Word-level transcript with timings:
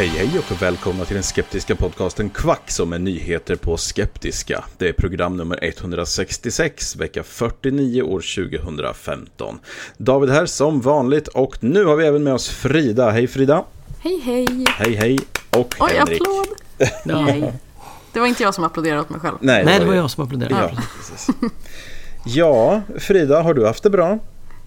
Hej 0.00 0.08
hej 0.08 0.38
och 0.38 0.62
välkomna 0.62 1.04
till 1.04 1.14
den 1.14 1.22
skeptiska 1.22 1.76
podcasten 1.76 2.30
Kvack 2.30 2.70
som 2.70 2.92
är 2.92 2.98
nyheter 2.98 3.56
på 3.56 3.76
skeptiska. 3.76 4.64
Det 4.78 4.88
är 4.88 4.92
program 4.92 5.36
nummer 5.36 5.58
166, 5.62 6.96
vecka 6.96 7.22
49 7.22 8.02
år 8.02 8.20
2015. 8.20 9.58
David 9.96 10.30
här 10.30 10.46
som 10.46 10.80
vanligt 10.80 11.28
och 11.28 11.64
nu 11.64 11.84
har 11.84 11.96
vi 11.96 12.06
även 12.06 12.22
med 12.22 12.34
oss 12.34 12.48
Frida. 12.48 13.10
Hej 13.10 13.26
Frida! 13.26 13.64
Hej 13.98 14.20
hej! 14.24 14.64
Hej 14.68 14.94
hej! 14.94 15.18
Och 15.50 15.74
Oj, 15.80 15.92
Henrik. 15.94 16.22
applåd! 16.22 16.46
Nej. 17.04 17.52
Det 18.12 18.20
var 18.20 18.26
inte 18.26 18.42
jag 18.42 18.54
som 18.54 18.64
applåderade 18.64 19.00
åt 19.00 19.10
mig 19.10 19.20
själv. 19.20 19.36
Nej, 19.40 19.64
Nej, 19.64 19.78
det 19.78 19.84
var 19.84 19.94
jag 19.94 20.10
som 20.10 20.24
applåderade. 20.24 20.54
Ja, 20.54 21.52
ja, 22.24 22.82
Frida, 22.98 23.42
har 23.42 23.54
du 23.54 23.66
haft 23.66 23.82
det 23.82 23.90
bra? 23.90 24.18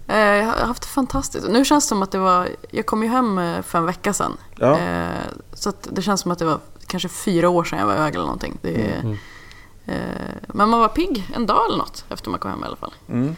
Eh, 0.08 0.16
Jag 0.16 0.44
har 0.46 0.66
haft 0.66 0.82
det 0.82 0.88
fantastiskt. 0.88 1.48
Nu 1.48 1.64
känns 1.64 1.84
det 1.84 1.88
som 1.88 2.02
att 2.02 2.10
det 2.10 2.18
var... 2.18 2.48
Jag 2.70 2.86
kom 2.86 3.02
ju 3.02 3.08
hem 3.08 3.38
eh, 3.38 3.62
för 3.62 3.78
en 3.78 3.86
vecka 3.86 4.12
sedan. 4.12 4.36
Ja. 4.56 4.78
Eh, 4.78 5.08
Så 5.52 5.72
det 5.90 6.02
känns 6.02 6.20
som 6.20 6.30
att 6.30 6.38
det 6.38 6.44
var 6.44 6.58
kanske 6.86 7.08
fyra 7.08 7.48
år 7.48 7.64
sedan 7.64 7.78
jag 7.78 7.86
var 7.86 7.94
iväg 7.94 8.14
eller 8.14 8.24
någonting. 8.24 8.58
Det, 8.62 8.92
Mm. 9.02 9.16
Men 10.46 10.68
man 10.68 10.80
var 10.80 10.88
pigg 10.88 11.30
en 11.34 11.46
dag 11.46 11.66
eller 11.66 11.76
något 11.78 12.04
efter 12.08 12.30
man 12.30 12.40
kom 12.40 12.50
hem 12.50 12.62
i 12.62 12.66
alla 12.66 12.76
fall. 12.76 12.94
Mm. 13.08 13.36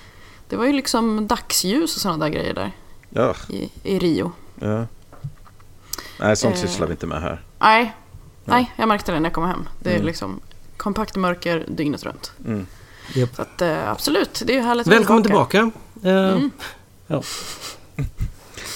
Det 0.48 0.56
var 0.56 0.64
ju 0.64 0.72
liksom 0.72 1.26
dagsljus 1.26 1.96
och 1.96 2.02
sådana 2.02 2.24
där 2.24 2.32
grejer 2.32 2.54
där 2.54 2.72
Ja, 3.10 3.34
i, 3.48 3.70
i 3.82 3.98
Rio. 3.98 4.32
ja. 4.54 4.86
Nej, 6.20 6.36
sånt 6.36 6.54
Eh. 6.54 6.60
sysslar 6.60 6.86
vi 6.86 6.92
inte 6.92 7.06
med 7.06 7.20
här. 7.22 7.42
Nej, 7.58 7.96
nej, 8.44 8.72
jag 8.76 8.88
märkte 8.88 9.12
det 9.12 9.20
när 9.20 9.26
jag 9.28 9.34
kom 9.34 9.44
hem. 9.44 9.68
Det 9.80 9.90
är 9.90 9.94
Mm. 9.94 10.06
liksom 10.06 10.40
kompakt 10.76 11.16
mörker 11.16 11.64
dygnet 11.68 12.02
runt. 12.04 12.32
Mm. 12.46 12.66
Så 13.36 13.42
att, 13.42 13.62
absolut, 13.62 14.42
det 14.46 14.52
är 14.52 14.56
ju 14.56 14.62
härligt 14.62 14.86
Välkommen 14.86 15.22
tillbaka. 15.22 15.58
Eh, 15.58 15.68
Mm. 16.04 16.50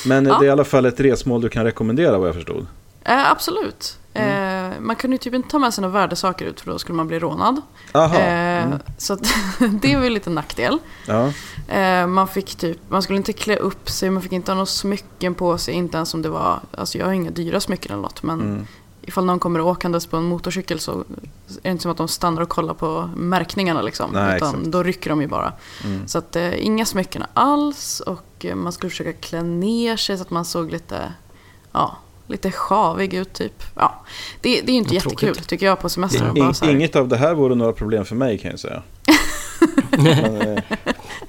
Men 0.06 0.26
Ja. 0.26 0.38
det 0.38 0.44
är 0.44 0.48
i 0.48 0.50
alla 0.50 0.64
fall 0.64 0.86
ett 0.86 1.00
resmål 1.00 1.40
du 1.40 1.48
kan 1.48 1.64
rekommendera 1.64 2.18
vad 2.18 2.28
jag 2.28 2.34
förstod. 2.34 2.66
Eh, 3.04 3.30
absolut. 3.30 3.96
Mm. 4.14 4.72
Eh, 4.72 4.80
man 4.80 4.96
kunde 4.96 5.14
ju 5.14 5.18
typ 5.18 5.34
inte 5.34 5.48
ta 5.48 5.58
med 5.58 5.74
sig 5.74 5.82
några 5.82 5.92
värdesaker 6.00 6.44
ut 6.46 6.60
för 6.60 6.70
då 6.70 6.78
skulle 6.78 6.96
man 6.96 7.08
bli 7.08 7.18
rånad. 7.18 7.62
Aha. 7.92 8.18
Eh, 8.18 8.50
Mm. 8.64 8.78
Så 8.98 9.12
att, 9.12 9.20
det 9.82 9.96
var 9.96 10.04
ju 10.04 10.10
lite 10.10 10.30
nackdel. 10.30 10.78
Ja. 11.06 11.32
Eh, 11.74 12.06
man 12.06 12.28
fick 12.28 12.54
typ, 12.54 12.78
man 12.88 13.02
skulle 13.02 13.16
inte 13.16 13.32
klä 13.32 13.56
upp 13.56 13.90
sig, 13.90 14.10
man 14.10 14.22
fick 14.22 14.32
inte 14.32 14.50
ha 14.50 14.54
några 14.54 14.66
smycken 14.66 15.34
på 15.34 15.58
sig, 15.58 15.74
inte 15.74 15.96
ens 15.96 16.14
om 16.14 16.22
det 16.22 16.28
var, 16.28 16.60
alltså 16.72 16.98
jag 16.98 17.06
har 17.06 17.12
inga 17.12 17.30
dyra 17.30 17.60
smycken 17.60 17.92
eller 17.92 18.02
något 18.02 18.22
men 18.22 18.40
Mm. 18.40 18.66
Ifall 19.10 19.24
någon 19.24 19.38
kommer 19.38 19.60
åkandes 19.60 20.06
på 20.06 20.16
en 20.16 20.24
motorcykel 20.24 20.80
så 20.80 20.92
är 20.92 21.04
det 21.62 21.70
inte 21.70 21.82
som 21.82 21.90
att 21.90 21.96
de 21.96 22.08
stannar 22.08 22.42
och 22.42 22.48
kollar 22.48 22.74
på 22.74 23.10
märkningarna 23.16 23.82
liksom. 23.82 24.10
Nej, 24.12 24.36
utan 24.36 24.54
exakt. 24.54 24.72
då 24.72 24.82
rycker 24.82 25.10
de 25.10 25.20
ju 25.20 25.26
bara. 25.26 25.52
Mm. 25.84 26.08
Så 26.08 26.18
att 26.18 26.36
eh, 26.36 26.66
inga 26.66 26.84
smycken 26.84 27.24
alls 27.34 28.00
och 28.00 28.44
eh, 28.44 28.54
man 28.54 28.72
skulle 28.72 28.90
försöka 28.90 29.12
klä 29.12 29.42
ner 29.42 29.96
sig 29.96 30.16
så 30.16 30.22
att 30.22 30.30
man 30.30 30.44
såg 30.44 30.70
lite, 30.70 31.12
ja, 31.72 31.96
lite 32.26 32.52
sjavig 32.52 33.14
ut 33.14 33.32
typ. 33.32 33.62
Ja, 33.74 34.04
det, 34.40 34.60
det 34.60 34.70
är 34.70 34.72
ju 34.72 34.78
inte 34.78 34.94
jättekul 34.94 35.36
tycker 35.36 35.66
jag 35.66 35.80
på 35.80 35.88
semestern. 35.88 36.36
In, 36.36 36.54
inget 36.62 36.96
av 36.96 37.08
det 37.08 37.16
här 37.16 37.34
vore 37.34 37.54
några 37.54 37.72
problem 37.72 38.04
för 38.04 38.16
mig 38.16 38.38
kan 38.38 38.50
jag 38.50 38.60
säga. 38.60 38.82
Nej, 40.04 40.62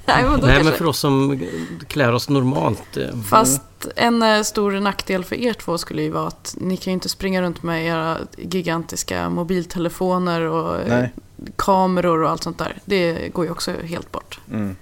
men 0.05 0.31
Nej, 0.31 0.39
kanske- 0.41 0.63
men 0.63 0.73
för 0.73 0.85
oss 0.85 0.99
som 0.99 1.41
klär 1.87 2.13
oss 2.13 2.29
normalt. 2.29 2.97
eh, 2.97 3.21
Fast 3.29 3.61
en 3.95 4.21
eh, 4.23 4.41
stor 4.41 4.71
nackdel 4.71 5.23
för 5.23 5.35
er 5.35 5.53
två 5.53 5.77
skulle 5.77 6.01
ju 6.01 6.09
vara 6.09 6.27
att 6.27 6.55
ni 6.59 6.77
kan 6.77 6.91
ju 6.91 6.93
inte 6.93 7.09
springa 7.09 7.41
runt 7.41 7.63
med 7.63 7.85
era 7.85 8.17
gigantiska 8.37 9.29
mobiltelefoner 9.29 10.41
och 10.41 10.75
eh, 10.79 10.87
nej. 10.87 11.11
kameror 11.55 12.23
och 12.23 12.29
allt 12.29 12.43
sånt 12.43 12.57
där. 12.57 12.77
Det 12.85 13.29
går 13.33 13.45
ju 13.45 13.51
också 13.51 13.71
helt 13.83 14.11
bort. 14.11 14.39
Mm. 14.51 14.75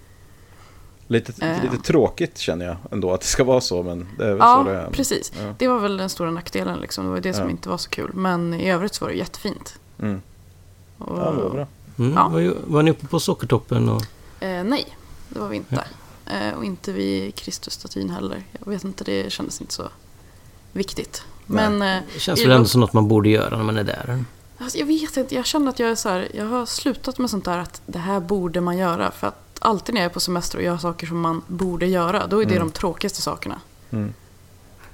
Lite, 1.07 1.45
Eh. 1.45 1.63
lite 1.63 1.77
tråkigt 1.83 2.37
känner 2.37 2.65
jag 2.65 2.75
ändå 2.91 3.13
att 3.13 3.21
det 3.21 3.27
ska 3.27 3.43
vara 3.43 3.61
så, 3.61 3.83
men 3.83 4.07
det 4.17 4.23
är 4.25 4.29
väl 4.29 4.37
så 4.39 4.43
Ja, 4.45 4.63
det 4.67 4.71
är. 4.77 4.89
precis. 4.91 5.31
Ja. 5.39 5.53
Det 5.57 5.67
var 5.67 5.79
väl 5.79 5.97
den 5.97 6.09
stora 6.09 6.31
nackdelen 6.31 6.79
liksom. 6.79 7.05
Det 7.05 7.11
var 7.11 7.19
det 7.19 7.33
som 7.33 7.43
Ja. 7.45 7.49
inte 7.51 7.69
var 7.69 7.77
så 7.77 7.89
kul. 7.89 8.11
Men 8.13 8.53
i 8.53 8.71
övrigt 8.71 8.93
så 8.95 9.05
var 9.05 9.11
det 9.11 9.17
jättefint. 9.17 9.79
Mm. 10.01 10.21
Och, 10.97 11.19
Ja, 11.19 11.31
det 11.31 11.41
var 11.43 11.49
bra. 11.49 11.67
Mm, 11.99 12.13
Ja. 12.13 12.27
var, 12.27 12.55
var 12.67 12.83
ni 12.83 12.91
uppe 12.91 13.07
på 13.07 13.19
Sockertoppen? 13.19 13.89
Och, 13.89 14.03
Eh, 14.41 14.63
nej, 14.63 14.97
det 15.29 15.39
var 15.39 15.47
vi 15.47 15.55
inte. 15.55 15.83
Eh, 16.25 16.53
och 16.57 16.65
inte 16.65 16.91
vid 16.91 17.35
Kristusstatyn 17.35 18.09
heller. 18.09 18.43
Jag 18.65 18.71
vet 18.71 18.83
inte, 18.83 19.03
det 19.03 19.31
kändes 19.31 19.61
inte 19.61 19.73
så 19.73 19.89
viktigt. 20.71 21.23
Men 21.45 21.81
eh, 21.81 21.99
det 22.13 22.19
känns 22.19 22.41
väl 22.43 22.51
ändå 22.51 22.67
som 22.67 22.81
något 22.81 22.93
man 22.93 23.07
borde 23.07 23.29
göra 23.29 23.57
när 23.57 23.63
man 23.63 23.77
är 23.77 23.83
där. 23.83 24.23
Alltså, 24.57 24.77
jag 24.77 24.85
vet 24.85 25.17
inte, 25.17 25.35
jag 25.35 25.45
känner 25.45 25.69
att 25.69 25.79
jag 25.79 25.89
är 25.89 25.95
så 25.95 26.09
här, 26.09 26.27
jag 26.33 26.45
har 26.45 26.65
slutat 26.65 27.17
med 27.17 27.29
sånt 27.29 27.45
där 27.45 27.57
att 27.57 27.81
det 27.85 27.99
här 27.99 28.19
borde 28.19 28.61
man 28.61 28.77
göra. 28.77 29.11
För 29.11 29.27
att 29.27 29.35
alltid 29.59 29.95
när 29.95 30.01
jag 30.01 30.09
är 30.09 30.13
på 30.13 30.19
semester 30.19 30.57
och 30.57 30.63
gör 30.63 30.77
saker 30.77 31.07
som 31.07 31.19
man 31.19 31.41
borde 31.47 31.85
göra, 31.87 32.27
då 32.27 32.41
är 32.41 32.45
det 32.45 32.55
Mm. 32.55 32.67
de 32.67 32.71
tråkigaste 32.73 33.21
sakerna. 33.21 33.61
Mm. 33.91 34.13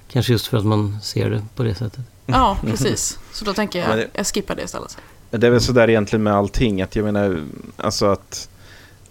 Kanske 0.07 0.31
just 0.31 0.47
för 0.47 0.57
att 0.57 0.65
man 0.65 0.97
ser 1.01 1.29
det 1.29 1.45
på 1.55 1.63
det 1.63 1.75
sättet. 1.75 1.99
Ja, 2.25 2.57
precis. 2.65 3.19
Så 3.33 3.45
då 3.45 3.53
tänker 3.53 3.79
jag, 3.89 4.05
jag 4.13 4.27
skippar 4.27 4.55
det 4.55 4.63
istället. 4.63 4.97
Det 5.31 5.47
är 5.47 5.51
väl 5.51 5.61
sådär 5.61 5.89
egentligen 5.89 6.23
med 6.23 6.33
allting, 6.33 6.81
att 6.81 6.95
jag 6.95 7.05
menar, 7.05 7.37
alltså 7.77 8.05
att 8.05 8.49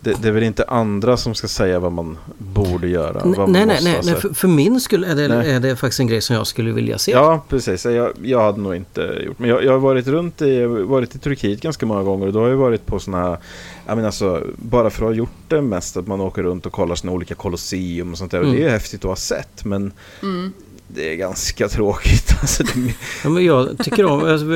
det, 0.00 0.22
det 0.22 0.28
är 0.28 0.32
väl 0.32 0.42
inte 0.42 0.64
andra 0.64 1.16
som 1.16 1.34
ska 1.34 1.48
säga 1.48 1.78
vad 1.78 1.92
man 1.92 2.18
borde 2.38 2.88
göra. 2.88 3.12
vad 3.12 3.24
nej, 3.26 3.36
man 3.38 3.52
nej, 3.52 3.66
måste 3.66 3.84
nej, 3.84 4.00
nej 4.04 4.14
för, 4.14 4.34
för 4.34 4.48
min 4.48 4.80
skull 4.80 5.04
är 5.04 5.14
det, 5.14 5.28
Nej. 5.28 5.50
är 5.50 5.60
det 5.60 5.76
faktiskt 5.76 6.00
en 6.00 6.06
grej 6.06 6.20
som 6.20 6.36
jag 6.36 6.46
skulle 6.46 6.72
vilja 6.72 6.98
se. 6.98 7.12
Ja, 7.12 7.44
precis. 7.48 7.84
Jag, 7.84 8.12
jag 8.22 8.40
hade 8.42 8.60
nog 8.60 8.74
inte 8.76 9.00
gjort 9.26 9.38
Men 9.38 9.50
jag, 9.50 9.64
jag 9.64 9.72
har 9.72 9.78
varit 9.78 10.06
runt 10.06 10.42
i, 10.42 10.54
jag 10.60 10.68
har 10.68 10.76
varit 10.76 11.14
i 11.14 11.18
Turkiet 11.18 11.60
ganska 11.60 11.86
många 11.86 12.02
gånger 12.02 12.26
och 12.26 12.32
då 12.32 12.40
har 12.40 12.48
jag 12.48 12.56
varit 12.56 12.86
på 12.86 12.98
sådana 12.98 13.24
här 13.24 13.38
jag 13.86 13.96
menar 13.96 14.08
alltså, 14.08 14.42
bara 14.56 14.90
för 14.90 15.02
att 15.04 15.08
ha 15.10 15.14
gjort 15.16 15.30
det 15.48 15.62
mest 15.62 15.96
att 15.96 16.06
man 16.06 16.20
åker 16.20 16.42
runt 16.42 16.66
och 16.66 16.72
kollar 16.72 16.94
sina 16.94 17.12
olika 17.12 17.34
kolosseum 17.34 18.12
och 18.12 18.18
sånt 18.18 18.30
där. 18.30 18.38
Och 18.38 18.44
Mm. 18.44 18.56
det 18.56 18.64
är 18.66 18.70
häftigt 18.70 19.00
att 19.04 19.08
ha 19.08 19.16
sett 19.16 19.64
men 19.64 19.92
Mm. 20.22 20.52
Det 20.88 21.12
är 21.12 21.16
ganska 21.16 21.68
tråkigt. 21.68 22.30
Alltså, 22.40 22.62
det, 22.62 22.94
Ja, 23.24 23.30
men 23.30 23.44
jag 23.44 23.78
tycker 23.84 24.04
om, 24.04 24.24
alltså, 24.24 24.46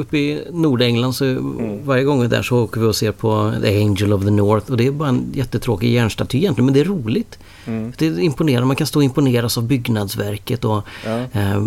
uppe 0.00 0.18
i 0.18 0.44
Nordengland 0.52 1.14
så 1.14 1.36
varje 1.84 2.04
gång 2.04 2.28
där 2.28 2.42
så 2.42 2.58
åker 2.64 2.80
vi 2.80 2.86
och 2.86 2.96
ser 2.96 3.12
på 3.12 3.52
The 3.62 3.82
Angel 3.82 4.12
of 4.12 4.24
the 4.24 4.30
North 4.30 4.70
och 4.70 4.76
det 4.76 4.86
är 4.86 4.90
bara 4.90 5.08
en 5.08 5.24
jättetråkig 5.32 5.92
järnstaty 5.92 6.38
egentligen 6.38 6.64
men 6.64 6.74
det 6.74 6.80
är 6.80 6.84
roligt. 6.84 7.38
mm, 7.66 7.92
Det 7.98 8.06
är 8.06 8.20
imponerande, 8.20 8.66
man 8.66 8.76
kan 8.76 8.86
stå 8.86 8.98
och 8.98 9.04
imponeras 9.04 9.58
av 9.58 9.64
byggnadsverket 9.64 10.64
och 10.64 10.82
ja. 11.04 11.18
eh, 11.32 11.66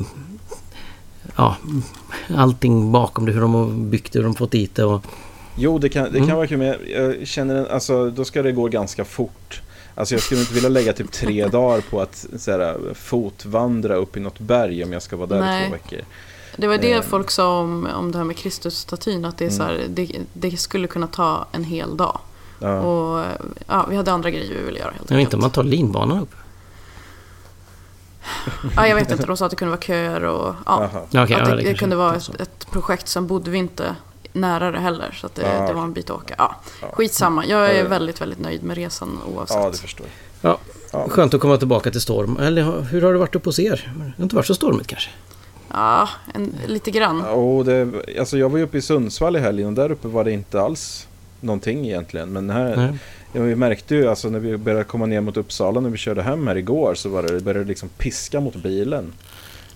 ja, 1.36 1.56
allting 2.36 2.92
bakom 2.92 3.26
det, 3.26 3.32
hur 3.32 3.42
de 3.42 3.54
har 3.54 3.66
byggt 3.68 4.14
det, 4.14 4.20
hur 4.20 4.24
de 4.24 4.36
fått 4.36 4.52
dit 4.52 4.76
det 4.76 4.84
och 4.84 5.04
Jo, 5.56 5.78
det 5.78 5.90
kan, 5.90 6.04
det 6.04 6.12
kan 6.12 6.24
Mm. 6.24 6.36
vara 6.36 6.48
kul 6.48 6.58
men 6.58 6.76
jag 6.94 7.28
känner, 7.28 7.56
en- 7.56 7.68
alltså 7.68 8.10
då 8.10 8.26
ska 8.26 8.44
det 8.44 8.52
gå 8.52 8.68
ganska 8.68 9.06
fort. 9.06 9.62
Alltså 10.00 10.16
jag 10.16 10.22
skulle 10.22 10.42
inte 10.42 10.54
vilja 10.54 10.70
lägga 10.70 10.94
typ 10.94 11.12
tre 11.12 11.48
dagar 11.52 11.82
på 11.82 12.02
att 12.02 12.26
så 12.38 12.52
här, 12.52 12.94
fotvandra 12.94 13.96
upp 13.96 14.18
i 14.18 14.20
något 14.20 14.40
berg 14.40 14.84
om 14.84 14.94
jag 14.94 15.02
ska 15.02 15.16
vara 15.18 15.28
där 15.28 15.38
i 15.38 15.40
Nej. 15.40 15.66
två 15.68 15.72
veckor. 15.74 16.00
Det 16.58 16.68
var 16.68 16.78
det 16.78 16.92
Eh. 16.94 17.02
folk 17.02 17.32
sa 17.32 17.60
om, 17.60 17.88
om 17.96 18.12
det 18.12 18.18
här 18.18 18.26
med 18.26 18.38
Kristusstatyn, 18.38 19.26
att 19.26 19.38
det, 19.38 19.46
är 19.46 19.50
så 19.50 19.64
här, 19.64 19.86
det, 19.90 20.12
det 20.34 20.58
skulle 20.58 20.88
kunna 20.88 21.08
ta 21.08 21.48
en 21.52 21.64
hel 21.64 21.98
dag. 21.98 22.20
Mm. 22.62 22.74
Ja. 22.74 22.82
Och 22.82 23.26
ja, 23.68 23.86
vi 23.90 23.96
hade 23.96 24.12
andra 24.12 24.30
grejer 24.32 24.54
vi 24.54 24.62
ville 24.66 24.80
göra 24.80 24.92
helt 24.92 25.10
Jag 25.10 25.18
vet 25.18 25.22
inte 25.22 25.26
enkelt. 25.26 25.34
om 25.34 25.42
man 25.42 25.52
tar 25.52 25.64
linbanan 25.64 26.20
upp. 26.20 26.36
Ja, 28.76 28.88
jag 28.88 28.96
vet 28.96 29.12
inte, 29.12 29.26
de 29.26 29.38
sa 29.38 29.46
att 29.46 29.52
det 29.52 29.56
kunde 29.56 29.70
vara 29.72 29.82
köer 29.82 30.24
och 30.24 30.56
ja, 30.66 30.90
okej, 30.94 31.20
att 31.24 31.30
ja, 31.30 31.56
det, 31.56 31.56
det 31.64 31.74
kunde 31.74 31.96
vara 31.96 32.16
ett, 32.16 32.42
ett 32.42 32.72
projekt. 32.72 33.08
Sen 33.08 33.28
bodde 33.28 33.52
vi 33.52 33.58
inte 33.58 33.96
nära 34.34 34.72
det 34.72 34.80
heller, 34.80 35.12
så 35.22 35.26
att 35.26 35.36
det, 35.36 35.42
Ja. 35.42 35.68
det 35.68 35.74
var 35.74 35.84
en 35.84 35.94
bit 35.94 36.10
att 36.10 36.18
åka. 36.18 36.36
Ja, 36.38 36.56
Ja. 36.82 36.88
skitsamma, 36.94 37.46
jag 37.46 37.70
är 37.76 37.84
väldigt, 37.88 38.22
väldigt 38.22 38.40
nöjd 38.40 38.64
med 38.64 38.78
resan 38.78 39.20
oavsett. 39.36 39.58
ja, 39.58 39.70
det 39.70 39.78
förstår 39.78 40.08
jag. 40.42 40.52
Ja, 40.52 40.58
Ja. 40.94 41.10
skönt 41.10 41.34
att 41.34 41.42
komma 41.42 41.58
tillbaka 41.58 41.92
till 41.92 42.02
storm. 42.02 42.38
Eller 42.40 42.82
hur 42.82 43.02
har 43.02 43.14
det 43.14 43.20
varit 43.20 43.36
uppe 43.36 43.48
hos 43.50 43.60
er? 43.60 43.92
Det 43.96 44.04
har 44.18 44.24
inte 44.24 44.36
varit 44.36 44.46
så 44.48 44.56
stormigt 44.56 44.88
kanske? 44.88 45.10
Ja, 45.74 46.10
en, 46.34 46.56
lite 46.68 46.92
grann. 46.92 47.24
Ja, 47.26 47.32
och 47.32 47.66
det, 47.66 47.90
alltså 48.20 48.38
jag 48.38 48.50
var 48.50 48.58
ju 48.58 48.64
uppe 48.64 48.78
i 48.78 48.82
Sundsvall 48.82 49.36
i 49.36 49.40
helgen 49.40 49.68
och 49.68 49.74
där 49.74 49.92
uppe 49.92 50.08
var 50.08 50.24
det 50.24 50.32
inte 50.32 50.62
alls 50.62 51.08
någonting 51.42 51.86
egentligen. 51.88 52.34
Men 52.34 52.50
här, 52.50 52.76
Nej. 52.76 52.94
ja, 53.34 53.42
vi 53.42 53.56
märkte 53.56 53.96
ju 53.96 54.08
alltså 54.10 54.30
när 54.30 54.40
vi 54.40 54.58
började 54.58 54.84
komma 54.84 55.06
ner 55.06 55.22
mot 55.22 55.38
Uppsala 55.38 55.80
när 55.80 55.90
vi 55.90 55.98
körde 55.98 56.22
hem 56.22 56.48
här 56.48 56.56
igår 56.56 56.94
så 56.96 57.10
var 57.10 57.24
det, 57.24 57.34
det 57.34 57.40
började 57.44 57.66
liksom 57.66 57.90
piska 57.90 58.40
mot 58.40 58.56
bilen. 58.56 59.14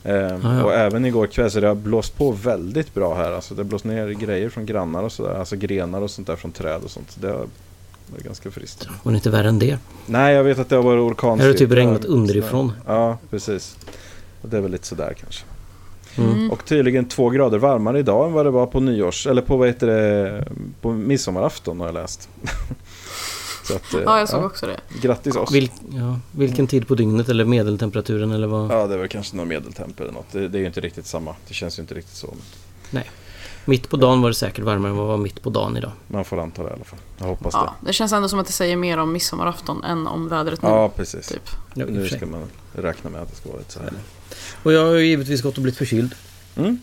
Eh, 0.03 0.15
ja. 0.15 0.63
Och 0.63 0.73
även 0.73 1.05
igår 1.05 1.27
kväll 1.27 1.51
så 1.51 1.59
det 1.59 1.67
har 1.67 1.75
blåst 1.75 2.17
på 2.17 2.31
väldigt 2.31 2.93
bra 2.93 3.15
här. 3.15 3.31
Alltså 3.31 3.55
det 3.55 3.59
har 3.59 3.69
blåst 3.69 3.85
ner 3.85 4.09
grejer 4.09 4.49
från 4.49 4.65
grannar 4.65 5.03
och 5.03 5.11
sådär. 5.11 5.33
Alltså 5.33 5.55
grenar 5.55 6.01
och 6.01 6.11
sånt 6.11 6.27
där 6.27 6.35
från 6.35 6.51
träd 6.51 6.81
och 6.83 6.91
sånt. 6.91 7.17
Det 7.21 7.27
har 7.27 7.45
det 8.07 8.21
är 8.21 8.23
ganska 8.23 8.51
friskt. 8.51 8.87
Var 9.03 9.11
det 9.11 9.15
inte 9.15 9.29
värre 9.29 9.47
än 9.47 9.59
det? 9.59 9.77
Nej, 10.05 10.35
jag 10.35 10.43
vet 10.43 10.59
att 10.59 10.69
det 10.69 10.75
har 10.75 10.83
varit 10.83 11.11
orkan. 11.11 11.39
Här 11.39 11.45
har 11.45 11.53
det 11.53 11.59
typ 11.59 11.71
regnat 11.71 12.05
underifrån. 12.05 12.71
Ja, 12.87 13.17
precis. 13.29 13.77
Och 14.41 14.49
det 14.49 14.57
är 14.57 14.61
väl 14.61 14.71
lite 14.71 14.87
sådär 14.87 15.15
kanske. 15.19 15.45
Mm. 16.17 16.51
Och 16.51 16.65
tydligen 16.65 17.05
två 17.05 17.29
grader 17.29 17.57
varmare 17.57 17.99
idag 17.99 18.27
än 18.27 18.33
vad 18.33 18.45
det 18.45 18.49
var 18.49 18.65
på 18.65 18.79
nyårs, 18.79 19.27
eller 19.27 19.41
på 19.41 19.57
vad 19.57 19.67
heter 19.67 19.87
det, 19.87 20.47
på 20.81 20.91
midsommarafton 20.91 21.79
har 21.79 21.87
jag 21.87 21.93
läst. 21.93 22.29
Så 23.63 23.75
att, 23.75 23.93
eh, 23.93 24.01
Ja, 24.05 24.19
jag 24.19 24.29
såg 24.29 24.43
också 24.43 24.65
det. 24.67 24.79
Grattis 25.01 25.35
oss. 25.35 25.51
Vil, 25.51 25.71
ja, 25.93 26.19
vilken 26.31 26.67
tid 26.67 26.87
på 26.87 26.95
dygnet 26.95 27.29
eller 27.29 27.45
medeltemperaturen 27.45 28.31
eller 28.31 28.47
vad? 28.47 28.71
Ja, 28.71 28.87
det 28.87 28.97
väl 28.97 29.07
kanske 29.07 29.35
någon 29.35 29.47
medeltemp 29.47 29.99
eller 29.99 30.11
något. 30.11 30.31
Det, 30.31 30.47
det 30.47 30.57
är 30.57 30.59
ju 30.59 30.65
inte 30.67 30.81
riktigt 30.81 31.05
samma. 31.05 31.35
Det 31.47 31.53
känns 31.53 31.79
ju 31.79 31.81
inte 31.81 31.93
riktigt 31.95 32.15
så. 32.15 32.33
Mitt 33.65 33.89
på 33.89 33.97
dagen 33.97 34.21
var 34.21 34.29
det 34.29 34.35
säkert 34.35 34.63
varmare 34.63 34.91
än 34.91 34.97
vad 34.97 35.05
det 35.05 35.09
var 35.09 35.17
mitt 35.17 35.41
på 35.41 35.49
dagen 35.49 35.77
idag. 35.77 35.91
Man 36.07 36.25
får 36.25 36.39
anta 36.39 36.63
det 36.63 36.69
i 36.69 36.73
alla 36.73 36.83
fall. 36.83 36.99
Jag 37.17 37.25
hoppas 37.25 37.53
Ja, 37.53 37.75
det 37.81 37.93
känns 37.93 38.13
ändå 38.13 38.29
som 38.29 38.39
att 38.39 38.47
det 38.47 38.53
säger 38.53 38.75
mer 38.75 38.97
om 38.97 39.13
midsommarafton 39.13 39.83
än 39.83 40.07
om 40.07 40.27
vädret 40.29 40.61
det. 40.61 40.67
nu. 40.67 40.73
Ja, 40.73 40.89
precis. 40.89 41.27
Typ. 41.27 41.49
Ja, 41.73 41.85
Nu 41.85 42.07
ska 42.09 42.25
man 42.25 42.47
räkna 42.73 43.09
med 43.09 43.21
att 43.21 43.29
det 43.29 43.35
ska 43.35 43.49
vara 43.49 43.59
lite 43.59 43.71
så 43.71 43.79
här. 43.79 43.93
Och 44.63 44.73
jag 44.73 44.85
har 44.85 44.91
ju 44.93 45.05
givetvis 45.05 45.41
gått 45.41 45.55
och 45.57 45.63
blivit 45.63 45.77
förkyld. 45.77 46.15
Mm, 46.55 46.79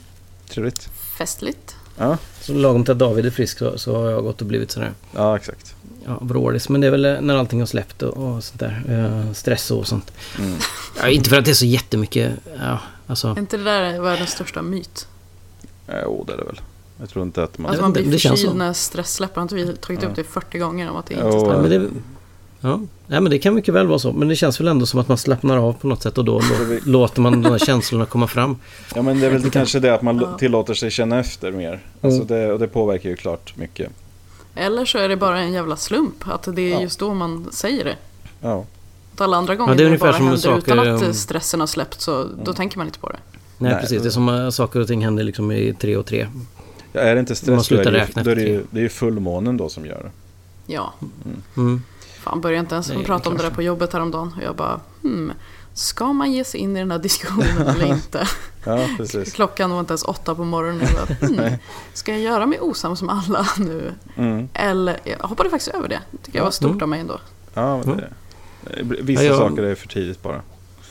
trevligt. 0.49 0.89
Festligt. 1.19 1.77
Ja, 1.97 2.19
Så 2.41 2.53
lagom 2.55 2.85
till 2.85 2.93
att 2.93 2.99
David 2.99 3.27
är 3.27 3.31
frisk 3.31 3.59
så, 3.59 3.79
så 3.79 3.97
har 3.97 4.11
jag 4.11 4.23
gått 4.25 4.41
och 4.41 4.47
blivit 4.47 4.71
sådär 4.71 4.93
ja 5.15 5.37
exakt. 5.37 5.75
Ja, 6.07 6.19
vrålis. 6.21 6.69
Men 6.69 6.81
det 6.81 6.87
är 6.87 6.91
väl 6.91 7.05
eh, 7.05 7.21
när 7.21 7.37
allting 7.37 7.59
har 7.61 7.67
släppt 7.67 8.03
och, 8.03 8.17
och 8.37 8.45
sånt 8.45 8.61
där. 8.61 8.83
Eh, 8.89 9.33
stress 9.33 9.71
och 9.71 9.87
sånt. 9.87 10.13
Mm. 10.39 10.55
Ja, 11.01 11.09
inte 11.09 11.31
för 11.31 11.39
att 11.39 11.45
det 11.45 11.51
är 11.51 11.55
så 11.55 11.67
jättemycket. 11.67 12.33
Ja, 12.59 12.79
alltså. 13.07 13.29
Är 13.29 13.39
inte 13.39 13.57
det 13.57 13.65
där 13.65 14.01
världens 14.01 14.31
största 14.31 14.63
myt? 14.63 15.09
Eh, 15.89 15.95
Jo, 16.05 16.25
det 16.27 16.33
är 16.33 16.37
det 16.37 16.45
väl. 16.45 16.61
Jag 17.01 17.09
tror 17.09 17.25
inte 17.25 17.43
att 17.43 17.59
man... 17.59 17.69
Alltså 17.69 17.83
man 17.83 17.93
blir 17.93 18.05
det 18.05 18.19
förkyld 18.19 18.55
när 18.57 18.73
stress 18.73 19.15
släpper. 19.15 19.35
Har 19.37 19.43
inte 19.43 19.55
vi 19.55 19.77
tagit 19.77 20.03
Ja. 20.03 20.09
upp 20.09 20.17
det 20.17 20.25
40 20.25 20.59
gånger 20.59 20.91
om 20.91 20.97
att 20.97 21.07
det 21.07 21.15
inte 21.15 21.27
Ja, 21.27 21.41
stämmer? 21.41 21.61
men 21.69 21.71
det, 21.71 21.89
ja. 22.61 22.81
Nej, 23.07 23.21
men 23.21 23.31
det 23.31 23.39
kan 23.39 23.55
mycket 23.55 23.75
väl 23.75 23.87
vara 23.87 23.99
så. 23.99 24.13
Men 24.13 24.29
det 24.29 24.37
känns 24.37 24.61
väl 24.61 24.69
ändå 24.69 24.87
som 24.87 25.01
att 25.01 25.09
man 25.09 25.19
slappnar 25.19 25.57
av 25.57 25.73
på 25.73 25.87
något 25.89 26.03
sätt 26.03 26.19
och 26.19 26.25
då 26.25 26.39
lå- 26.41 26.81
låter 26.85 27.21
man 27.21 27.43
de 27.43 27.51
här 27.53 27.59
känslorna 27.59 28.07
komma 28.07 28.27
fram. 28.27 28.57
Ja, 28.95 29.03
men 29.03 29.21
det 29.21 29.27
är 29.27 29.31
väl 29.31 29.51
kanske 29.51 29.81
det 29.81 29.95
att 29.95 30.03
man 30.03 30.19
Ja. 30.19 30.39
tillåter 30.39 30.75
sig 30.75 30.91
känna 30.91 31.21
efter 31.21 31.51
mer. 31.53 31.81
Alltså 32.01 32.23
Mm. 32.23 32.27
det, 32.27 32.53
och 32.53 32.59
det 32.59 32.69
påverkar 32.69 33.09
ju 33.11 33.17
klart 33.17 33.57
mycket. 33.57 33.91
Eller 34.55 34.85
så 34.85 34.99
är 34.99 35.09
det 35.09 35.17
bara 35.17 35.41
en 35.41 35.53
jävla 35.53 35.77
slump. 35.77 36.29
Att 36.29 36.49
det 36.57 36.63
är 36.63 36.71
Ja. 36.71 36.81
just 36.81 36.99
då 36.99 37.15
man 37.15 37.49
säger 37.53 37.85
det. 37.85 37.97
Ja, 38.41 38.65
Att 39.15 39.21
alla 39.21 39.37
andra 39.37 39.55
gånger 39.57 39.73
Ja, 39.73 39.77
det 39.77 39.83
är 39.83 39.85
när 39.85 39.93
det 39.93 39.99
bara 39.99 40.13
som 40.13 40.23
händer 40.27 40.41
saker, 40.41 40.59
utan 40.59 40.79
att 40.79 41.03
um, 41.03 41.09
eh, 41.09 41.13
stressen 41.13 41.61
har 41.61 41.67
släppt 41.67 42.01
så 42.01 42.27
då 42.45 42.53
tänker 42.53 42.79
man 42.79 42.87
inte 42.87 42.99
på 42.99 43.09
det. 43.09 43.19
Nej, 43.59 43.73
Nej. 43.73 43.81
precis. 43.81 44.03
Det 44.03 44.09
är 44.09 44.11
som 44.11 44.29
att 44.29 44.55
saker 44.55 44.81
och 44.81 44.87
ting 44.87 45.05
händer 45.05 45.25
liksom 45.25 45.53
i 45.53 45.75
tre 45.81 45.97
och 45.97 46.07
tre. 46.07 46.27
ja 46.93 47.01
är 47.01 47.15
det 47.15 47.21
inte 47.21 47.35
stress 47.35 47.69
då 47.69 47.75
är 47.77 47.85
det, 47.85 47.91
ju, 47.91 47.97
räkna 47.97 48.23
då 48.23 48.31
är 48.31 48.35
det, 48.37 48.43
ju, 48.43 48.65
det 48.71 48.79
är 48.79 48.83
ju 48.83 48.89
fullmånen 48.89 49.57
då 49.57 49.69
som 49.69 49.87
gör 49.87 50.03
det. 50.03 50.11
Ja, 50.73 50.93
Mm. 51.57 51.83
fan 52.21 52.41
började 52.41 52.61
inte 52.61 52.75
ens 52.75 52.89
Nej, 52.89 53.05
prata 53.05 53.29
om 53.31 53.37
det 53.37 53.43
där 53.43 53.51
på 53.51 53.63
jobbet 53.63 53.93
häromdagen. 53.93 54.33
Och 54.37 54.43
jag 54.43 54.57
bara, 54.57 54.81
hmm, 55.03 55.33
ska 55.81 56.13
man 56.13 56.33
ge 56.33 56.45
sig 56.45 56.61
in 56.61 56.77
i 56.77 56.81
den 56.81 56.91
här 56.91 56.99
diskussionen 56.99 57.67
eller 57.69 57.87
inte? 57.95 58.29
Ja, 58.65 58.87
precis. 58.97 59.33
Klockan 59.33 59.71
var 59.71 59.81
inte 59.81 59.91
ens 59.93 60.05
åtta 60.05 60.35
på 60.35 60.45
morgonen. 60.45 60.81
Och 60.83 60.89
jag 61.11 61.19
bara, 61.37 61.45
hmm, 61.49 61.59
ska 61.95 62.13
jag 62.13 62.21
göra 62.21 62.47
mig 62.47 62.61
osams 62.61 63.03
med 63.03 63.15
alla 63.15 63.47
nu? 63.59 63.93
Mm. 64.17 64.49
Eller, 64.55 64.97
jag 65.05 65.19
hoppade 65.29 65.51
faktiskt 65.51 65.75
över 65.75 65.89
det. 65.89 66.01
Det 66.11 66.19
tycker 66.23 66.39
jag 66.39 66.45
var 66.45 66.51
stort 66.51 66.71
Mm. 66.71 66.83
av 66.83 66.89
mig 66.89 67.01
ändå. 67.01 67.19
Ja, 67.55 67.83
det, 67.85 68.05
vissa 69.03 69.23
Ja, 69.25 69.29
jag- 69.31 69.39
saker 69.39 69.63
är 69.63 69.75
för 69.75 69.89
tidigt 69.89 70.23
bara. 70.23 70.43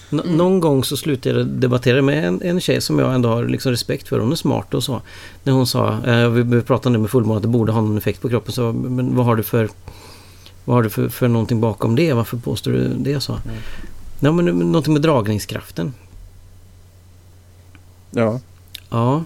Nå- 0.10 0.24
Någon 0.26 0.60
gång 0.60 0.84
så 0.84 0.98
slutade 0.98 1.38
jag 1.40 1.48
debattera 1.48 2.02
med 2.02 2.26
en, 2.28 2.42
en 2.42 2.62
tjej 2.62 2.82
som 2.82 3.00
jag 3.00 3.14
ändå 3.16 3.30
har 3.30 3.44
liksom 3.44 3.72
respekt 3.72 4.08
för. 4.08 4.20
Hon 4.20 4.32
är 4.32 4.36
smart 4.36 4.74
och 4.74 4.84
så. 4.84 5.02
När 5.44 5.54
hon 5.54 5.68
sa, 5.68 5.98
eh, 6.06 6.30
vi 6.30 6.42
vi 6.44 6.62
pratade 6.62 6.94
nu 6.94 7.00
med 7.00 7.10
fullmåne 7.10 7.38
att 7.38 7.42
det 7.42 7.48
borde 7.48 7.72
ha 7.72 7.82
någon 7.82 7.98
effekt 7.98 8.22
på 8.22 8.30
kroppen. 8.30 8.54
Så, 8.54 8.72
men 8.74 9.16
vad 9.16 9.26
har 9.26 9.36
du 9.36 9.44
för, 9.44 9.70
vad 10.66 10.76
har 10.76 10.84
du 10.84 10.90
för, 10.90 11.10
för 11.10 11.28
någonting 11.28 11.62
bakom 11.62 11.96
det? 11.96 12.14
Varför 12.14 12.38
påstår 12.38 12.72
du 12.72 12.88
det? 12.98 13.20
Så. 13.20 13.34
Mm. 13.34 13.46
Ja, 14.20 14.32
men, 14.32 14.46
någonting 14.46 14.94
med 14.94 15.02
dragningskraften. 15.02 15.94
Ja, 18.12 18.40
Ja. 18.90 19.24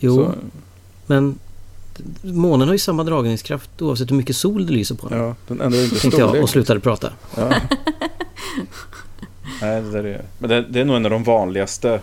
Jo, 0.00 0.14
så, 0.16 0.34
men 1.06 1.38
månen 2.22 2.68
har 2.68 2.74
ju 2.74 2.78
samma 2.78 3.04
dragningskraft 3.04 3.82
oavsett 3.82 4.10
hur 4.10 4.16
mycket 4.16 4.36
sol 4.36 4.66
det 4.66 4.72
lyser 4.72 4.94
på 4.94 5.08
den. 5.08 5.18
ja 5.18 5.34
den 5.48 5.60
ändrar 5.60 5.82
inte 5.84 6.00
Tänkte 6.00 6.20
jag 6.20 6.28
storlek. 6.28 6.42
och 6.42 6.50
slutade 6.50 6.80
prata. 6.80 7.12
Ja. 7.36 7.48
Nej, 9.62 9.82
det 9.82 9.90
där 9.90 10.04
är... 10.04 10.22
Men 10.38 10.50
det, 10.50 10.62
det 10.62 10.80
är 10.80 10.84
nog 10.84 10.96
en 10.96 11.04
av 11.04 11.10
de 11.10 11.24
vanligaste 11.24 12.00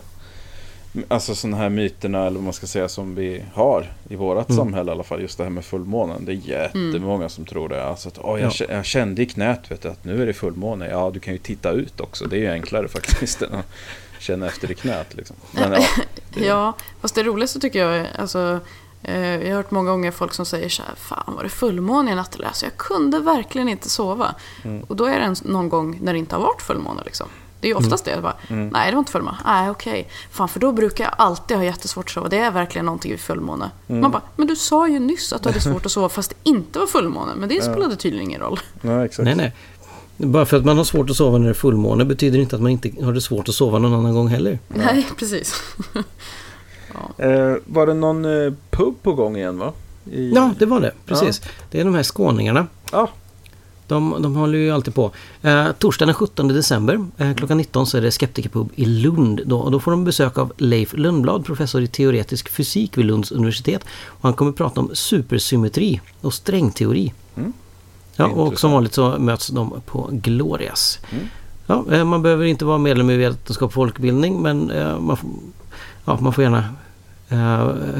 Alltså 1.08 1.36
sådana 1.36 1.58
här 1.58 1.70
myterna 1.70 2.20
eller 2.26 2.36
vad 2.36 2.44
man 2.44 2.54
ska 2.54 2.68
säga 2.68 2.88
som 2.90 3.16
vi 3.16 3.44
har 3.54 3.92
i 4.10 4.16
vårat 4.16 4.50
Mm. 4.50 4.58
samhälle 4.58 4.92
i 4.92 4.94
alla 4.94 5.04
fall. 5.04 5.22
Just 5.22 5.38
det 5.38 5.44
här 5.44 5.52
med 5.52 5.66
fullmånen. 5.66 6.26
Det 6.26 6.32
är 6.32 6.36
jättemånga 6.36 7.30
som 7.30 7.46
tror 7.46 7.70
det. 7.70 7.86
Alltså 7.86 8.10
att, 8.10 8.18
åh, 8.22 8.42
jag, 8.42 8.52
Ja. 8.60 8.66
jag 8.70 8.86
kände 8.86 9.22
i 9.22 9.26
knät 9.26 9.72
vet 9.72 9.82
du, 9.82 9.88
att 9.88 10.04
nu 10.06 10.22
är 10.22 10.26
det 10.26 10.34
fullmåne. 10.34 10.88
Ja, 10.90 11.12
du 11.14 11.20
kan 11.20 11.34
ju 11.34 11.40
titta 11.40 11.72
ut 11.72 12.00
också. 12.00 12.26
Det 12.28 12.36
är 12.38 12.40
ju 12.40 12.52
enklare 12.52 12.88
faktiskt 12.98 13.42
än 13.42 13.54
att 13.54 13.72
känna 14.20 14.48
efter 14.48 14.72
i 14.72 14.76
knät. 14.76 15.14
Liksom. 15.16 15.36
Men 15.52 15.72
ja, 15.72 15.80
det, 16.34 16.40
Ja, 16.46 16.74
fast 17.02 17.16
det 17.16 17.24
roligaste 17.24 17.60
tycker 17.60 17.80
jag 17.80 17.96
är, 17.98 18.08
alltså, 18.20 18.60
eh, 19.04 19.20
jag 19.20 19.50
har 19.50 19.56
hört 19.56 19.72
många 19.72 19.90
gånger 19.92 20.12
folk 20.12 20.34
som 20.34 20.46
säger 20.46 20.70
så 20.70 20.84
här, 20.84 20.96
fan 20.96 21.34
var 21.36 21.44
det 21.44 21.50
fullmåne 21.50 22.12
i 22.12 22.16
natt 22.16 22.36
eller? 22.36 22.48
Alltså 22.48 22.66
jag 22.66 22.78
kunde 22.78 23.20
verkligen 23.20 23.70
inte 23.70 23.90
sova. 23.90 24.36
Mm. 24.64 24.84
Och 24.84 24.96
då 24.96 25.06
är 25.06 25.20
det 25.20 25.26
en, 25.26 25.36
någon 25.44 25.70
gång 25.70 26.00
när 26.02 26.14
det 26.14 26.20
inte 26.20 26.36
har 26.36 26.44
varit 26.44 26.62
fullmåne 26.62 27.02
liksom. 27.06 27.28
Det 27.66 27.70
är 27.70 27.74
ju 27.74 27.78
oftast 27.86 28.06
det. 28.06 28.22
Bara, 28.22 28.34
Mm. 28.50 28.68
Nej, 28.74 28.90
det 28.92 28.96
var 28.96 29.00
inte 29.00 29.12
fullmåne. 29.12 29.38
Nej, 29.46 29.70
okej. 29.70 30.08
Fan, 30.32 30.50
för 30.50 30.60
då 30.60 30.72
brukar 30.72 31.04
jag 31.04 31.14
alltid 31.18 31.58
ha 31.58 31.64
jättesvårt 31.64 32.06
att 32.06 32.12
sova. 32.12 32.28
Det 32.30 32.38
är 32.38 32.52
verkligen 32.52 32.86
någonting 32.86 33.12
vid 33.12 33.20
fullmåne. 33.20 33.72
Mm. 33.88 34.02
Man 34.02 34.12
bara, 34.12 34.22
men 34.36 34.48
du 34.48 34.56
sa 34.56 34.88
ju 34.88 35.00
nyss 35.00 35.34
att 35.34 35.44
du 35.44 35.50
hade 35.50 35.62
svårt 35.62 35.86
att 35.86 35.92
sova 35.92 36.10
fast 36.10 36.30
det 36.30 36.36
inte 36.50 36.80
var 36.80 36.88
fullmåne. 36.88 37.32
Men 37.36 37.50
det 37.50 37.62
spelade 37.64 37.96
tydligen 37.96 38.30
ingen 38.30 38.42
roll. 38.42 38.60
ja, 38.82 39.06
exakt. 39.06 39.26
Nej, 39.26 39.36
nej. 39.36 39.54
Bara 40.18 40.46
för 40.46 40.58
att 40.58 40.66
man 40.66 40.78
har 40.78 40.84
svårt 40.84 41.10
att 41.10 41.16
sova 41.16 41.38
när 41.38 41.46
det 41.46 41.52
är 41.52 41.54
fullmåne 41.54 42.06
betyder 42.06 42.40
inte 42.40 42.56
att 42.56 42.62
man 42.62 42.72
inte 42.72 42.92
har 43.04 43.14
det 43.14 43.22
svårt 43.22 43.50
att 43.50 43.56
sova 43.56 43.80
någon 43.80 43.94
annan 43.94 44.14
gång 44.14 44.28
heller. 44.28 44.60
Nej, 44.68 45.08
precis. 45.18 45.54
Eh, 47.18 47.56
var 47.66 47.88
det 47.88 47.94
någon 47.94 48.26
eh, 48.26 48.54
pub 48.70 48.96
på 49.04 49.14
gång 49.14 49.38
igen 49.38 49.58
va? 49.58 49.74
I, 50.12 50.32
Ja, 50.36 50.52
det 50.60 50.66
var 50.66 50.80
det. 50.80 50.92
Precis. 51.06 51.42
Det 51.72 51.80
är 51.80 51.86
de 51.86 51.96
här 51.96 52.04
skåningarna. 52.04 52.68
Ja. 52.92 53.10
De, 53.88 54.22
de 54.22 54.36
håller 54.36 54.58
ju 54.58 54.72
alltid 54.72 54.96
på. 54.96 55.12
Eh, 55.42 55.72
torsdagen 55.72 56.08
den 56.08 56.16
17 56.16 56.48
december 56.48 57.06
eh, 57.18 57.34
klockan 57.34 57.58
19 57.58 57.88
så 57.88 57.98
är 57.98 58.02
det 58.02 58.12
Skeptikerpub 58.12 58.70
i 58.76 58.86
Lund. 58.86 59.42
Då, 59.46 59.60
och 59.60 59.72
då 59.72 59.80
får 59.80 59.92
de 59.92 60.04
besök 60.04 60.38
av 60.38 60.54
Leif 60.58 60.94
Lundblad, 60.94 61.46
professor 61.46 61.82
i 61.82 61.88
teoretisk 61.88 62.50
fysik 62.50 62.98
vid 62.98 63.06
Lunds 63.06 63.32
universitet. 63.32 63.84
Och 64.08 64.24
han 64.24 64.34
kommer 64.34 64.52
prata 64.52 64.80
om 64.82 64.90
supersymmetri 64.94 66.02
och 66.22 66.34
strängteori. 66.34 67.14
Mm. 67.36 67.54
Ja, 68.16 68.26
och 68.26 68.60
som 68.60 68.72
vanligt 68.72 68.94
så 68.94 69.20
möts 69.20 69.48
de 69.48 69.82
på 69.86 70.10
Glorias. 70.12 71.00
Mm. 71.12 71.26
Ja, 71.68 71.86
eh, 71.92 72.04
man 72.04 72.22
behöver 72.22 72.46
inte 72.46 72.66
vara 72.66 72.78
medlem 72.78 73.10
i 73.10 73.18
vetenskap 73.18 73.68
och 73.68 73.74
folkbildning 73.74 74.42
men 74.42 74.72
eh, 74.72 75.00
man, 75.00 75.18
får, 75.18 75.30
ja, 76.06 76.18
man 76.22 76.34
får 76.34 76.44
gärna 76.44 76.64
eh, 77.30 77.38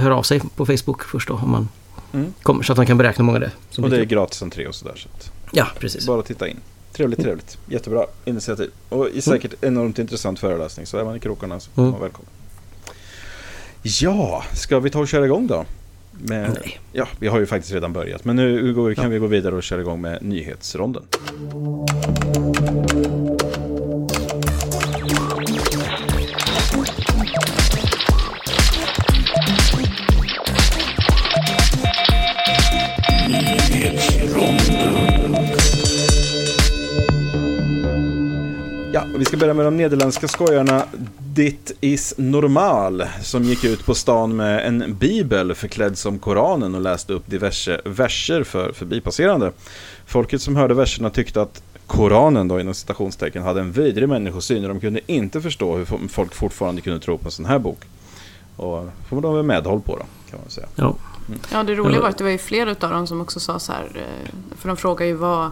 höra 0.02 0.16
av 0.16 0.24
sig 0.24 0.42
på 0.56 0.66
Facebook 0.66 1.04
först 1.04 1.28
då 1.28 1.34
om 1.34 1.52
man 1.52 1.68
Mm. 2.16 2.34
kommer 2.44 2.64
så 2.64 2.72
att 2.72 2.78
man 2.78 2.86
kan 2.86 2.98
beräkna 2.98 3.24
många 3.24 3.40
det 3.40 3.52
Och 3.78 3.90
det 3.90 3.98
är 3.98 4.06
gratis 4.06 4.42
entré 4.42 4.68
och 4.68 4.76
sådär. 4.76 4.94
Så 4.96 5.10
att 5.14 5.32
Ja, 5.56 5.68
precis. 5.80 6.08
bara 6.08 6.22
titta 6.22 6.48
in. 6.48 6.58
Trevligt, 6.92 7.22
trevligt. 7.22 7.58
Jättebra 7.68 8.06
initiativ. 8.26 8.70
Och 8.90 9.10
i 9.10 9.22
säkert 9.22 9.54
enormt 9.64 10.00
intressant 10.00 10.40
föreläsning. 10.40 10.86
Så 10.86 10.98
är 10.98 11.04
man 11.04 11.16
i 11.16 11.20
krokarna 11.20 11.60
så 11.60 11.70
Mm. 11.78 11.92
man 11.92 12.02
välkommen. 12.02 12.30
Ja, 13.82 14.44
ska 14.54 14.80
vi 14.80 14.90
ta 14.90 15.00
och 15.00 15.08
köra 15.08 15.26
igång 15.26 15.48
då? 15.48 15.66
Med, 16.12 16.58
Nej. 16.62 16.80
Ja, 16.92 17.08
vi 17.20 17.28
har 17.28 17.40
ju 17.40 17.46
faktiskt 17.46 17.74
redan 17.74 17.94
börjat. 17.94 18.26
Men 18.26 18.36
nu 18.36 18.74
går, 18.74 18.94
kan 18.94 19.10
vi 19.12 19.20
gå 19.20 19.28
vidare 19.28 19.56
och 19.56 19.64
köra 19.64 19.82
igång 19.82 20.02
med 20.02 20.24
nyhetsronden. 20.24 21.04
Vi 39.18 39.26
ska 39.26 39.38
börja 39.38 39.54
med 39.54 39.66
de 39.66 39.78
nederländska 39.78 40.28
skojarna 40.28 40.86
Dit 41.18 41.72
is 41.82 42.14
normal 42.18 43.04
som 43.22 43.44
gick 43.44 43.64
ut 43.64 43.86
på 43.86 43.96
stan 43.96 44.36
med 44.36 44.68
en 44.68 44.96
bibel 45.00 45.56
förklädd 45.56 45.98
som 45.98 46.20
Koranen 46.20 46.76
och 46.76 46.82
läste 46.82 47.14
upp 47.14 47.28
diverse 47.28 47.82
verser 47.86 48.44
för 48.44 48.72
förbipasserande. 48.72 49.52
Folket 50.06 50.42
som 50.42 50.56
hörde 50.56 50.74
verserna 50.74 51.10
tyckte 51.10 51.42
att 51.42 51.64
Koranen 51.88 52.48
då 52.48 52.60
inom 52.60 52.74
citationstecken 52.74 53.44
hade 53.44 53.60
en 53.60 53.72
vidrig 53.72 54.10
människosyn 54.10 54.64
och 54.64 54.70
de 54.70 54.80
kunde 54.80 55.00
inte 55.06 55.42
förstå 55.42 55.76
hur 55.78 56.08
folk 56.08 56.34
fortfarande 56.34 56.82
kunde 56.82 57.00
tro 57.00 57.18
på 57.18 57.26
en 57.26 57.32
sån 57.32 57.46
här 57.46 57.60
bok. 57.60 57.80
Och 58.58 58.90
får 59.10 59.22
de 59.22 59.36
väl 59.36 59.44
medhåll 59.44 59.82
på 59.82 59.96
då, 59.96 60.06
kan 60.30 60.40
man 60.40 60.50
säga. 60.50 60.68
Ja. 60.76 60.96
Ja, 61.52 61.64
det 61.64 61.76
roliga 61.76 62.02
var 62.02 62.10
att 62.10 62.18
det 62.18 62.24
var 62.24 62.32
ju 62.32 62.38
flera 62.38 62.72
utav 62.72 62.92
dem 62.92 63.08
som 63.08 63.22
också 63.22 63.40
sa 63.40 63.60
så 63.60 63.72
här, 63.72 63.92
eh, 63.96 64.56
för 64.58 64.68
de 64.68 64.78
frågar 64.78 65.06
ju 65.06 65.14
vad, 65.14 65.52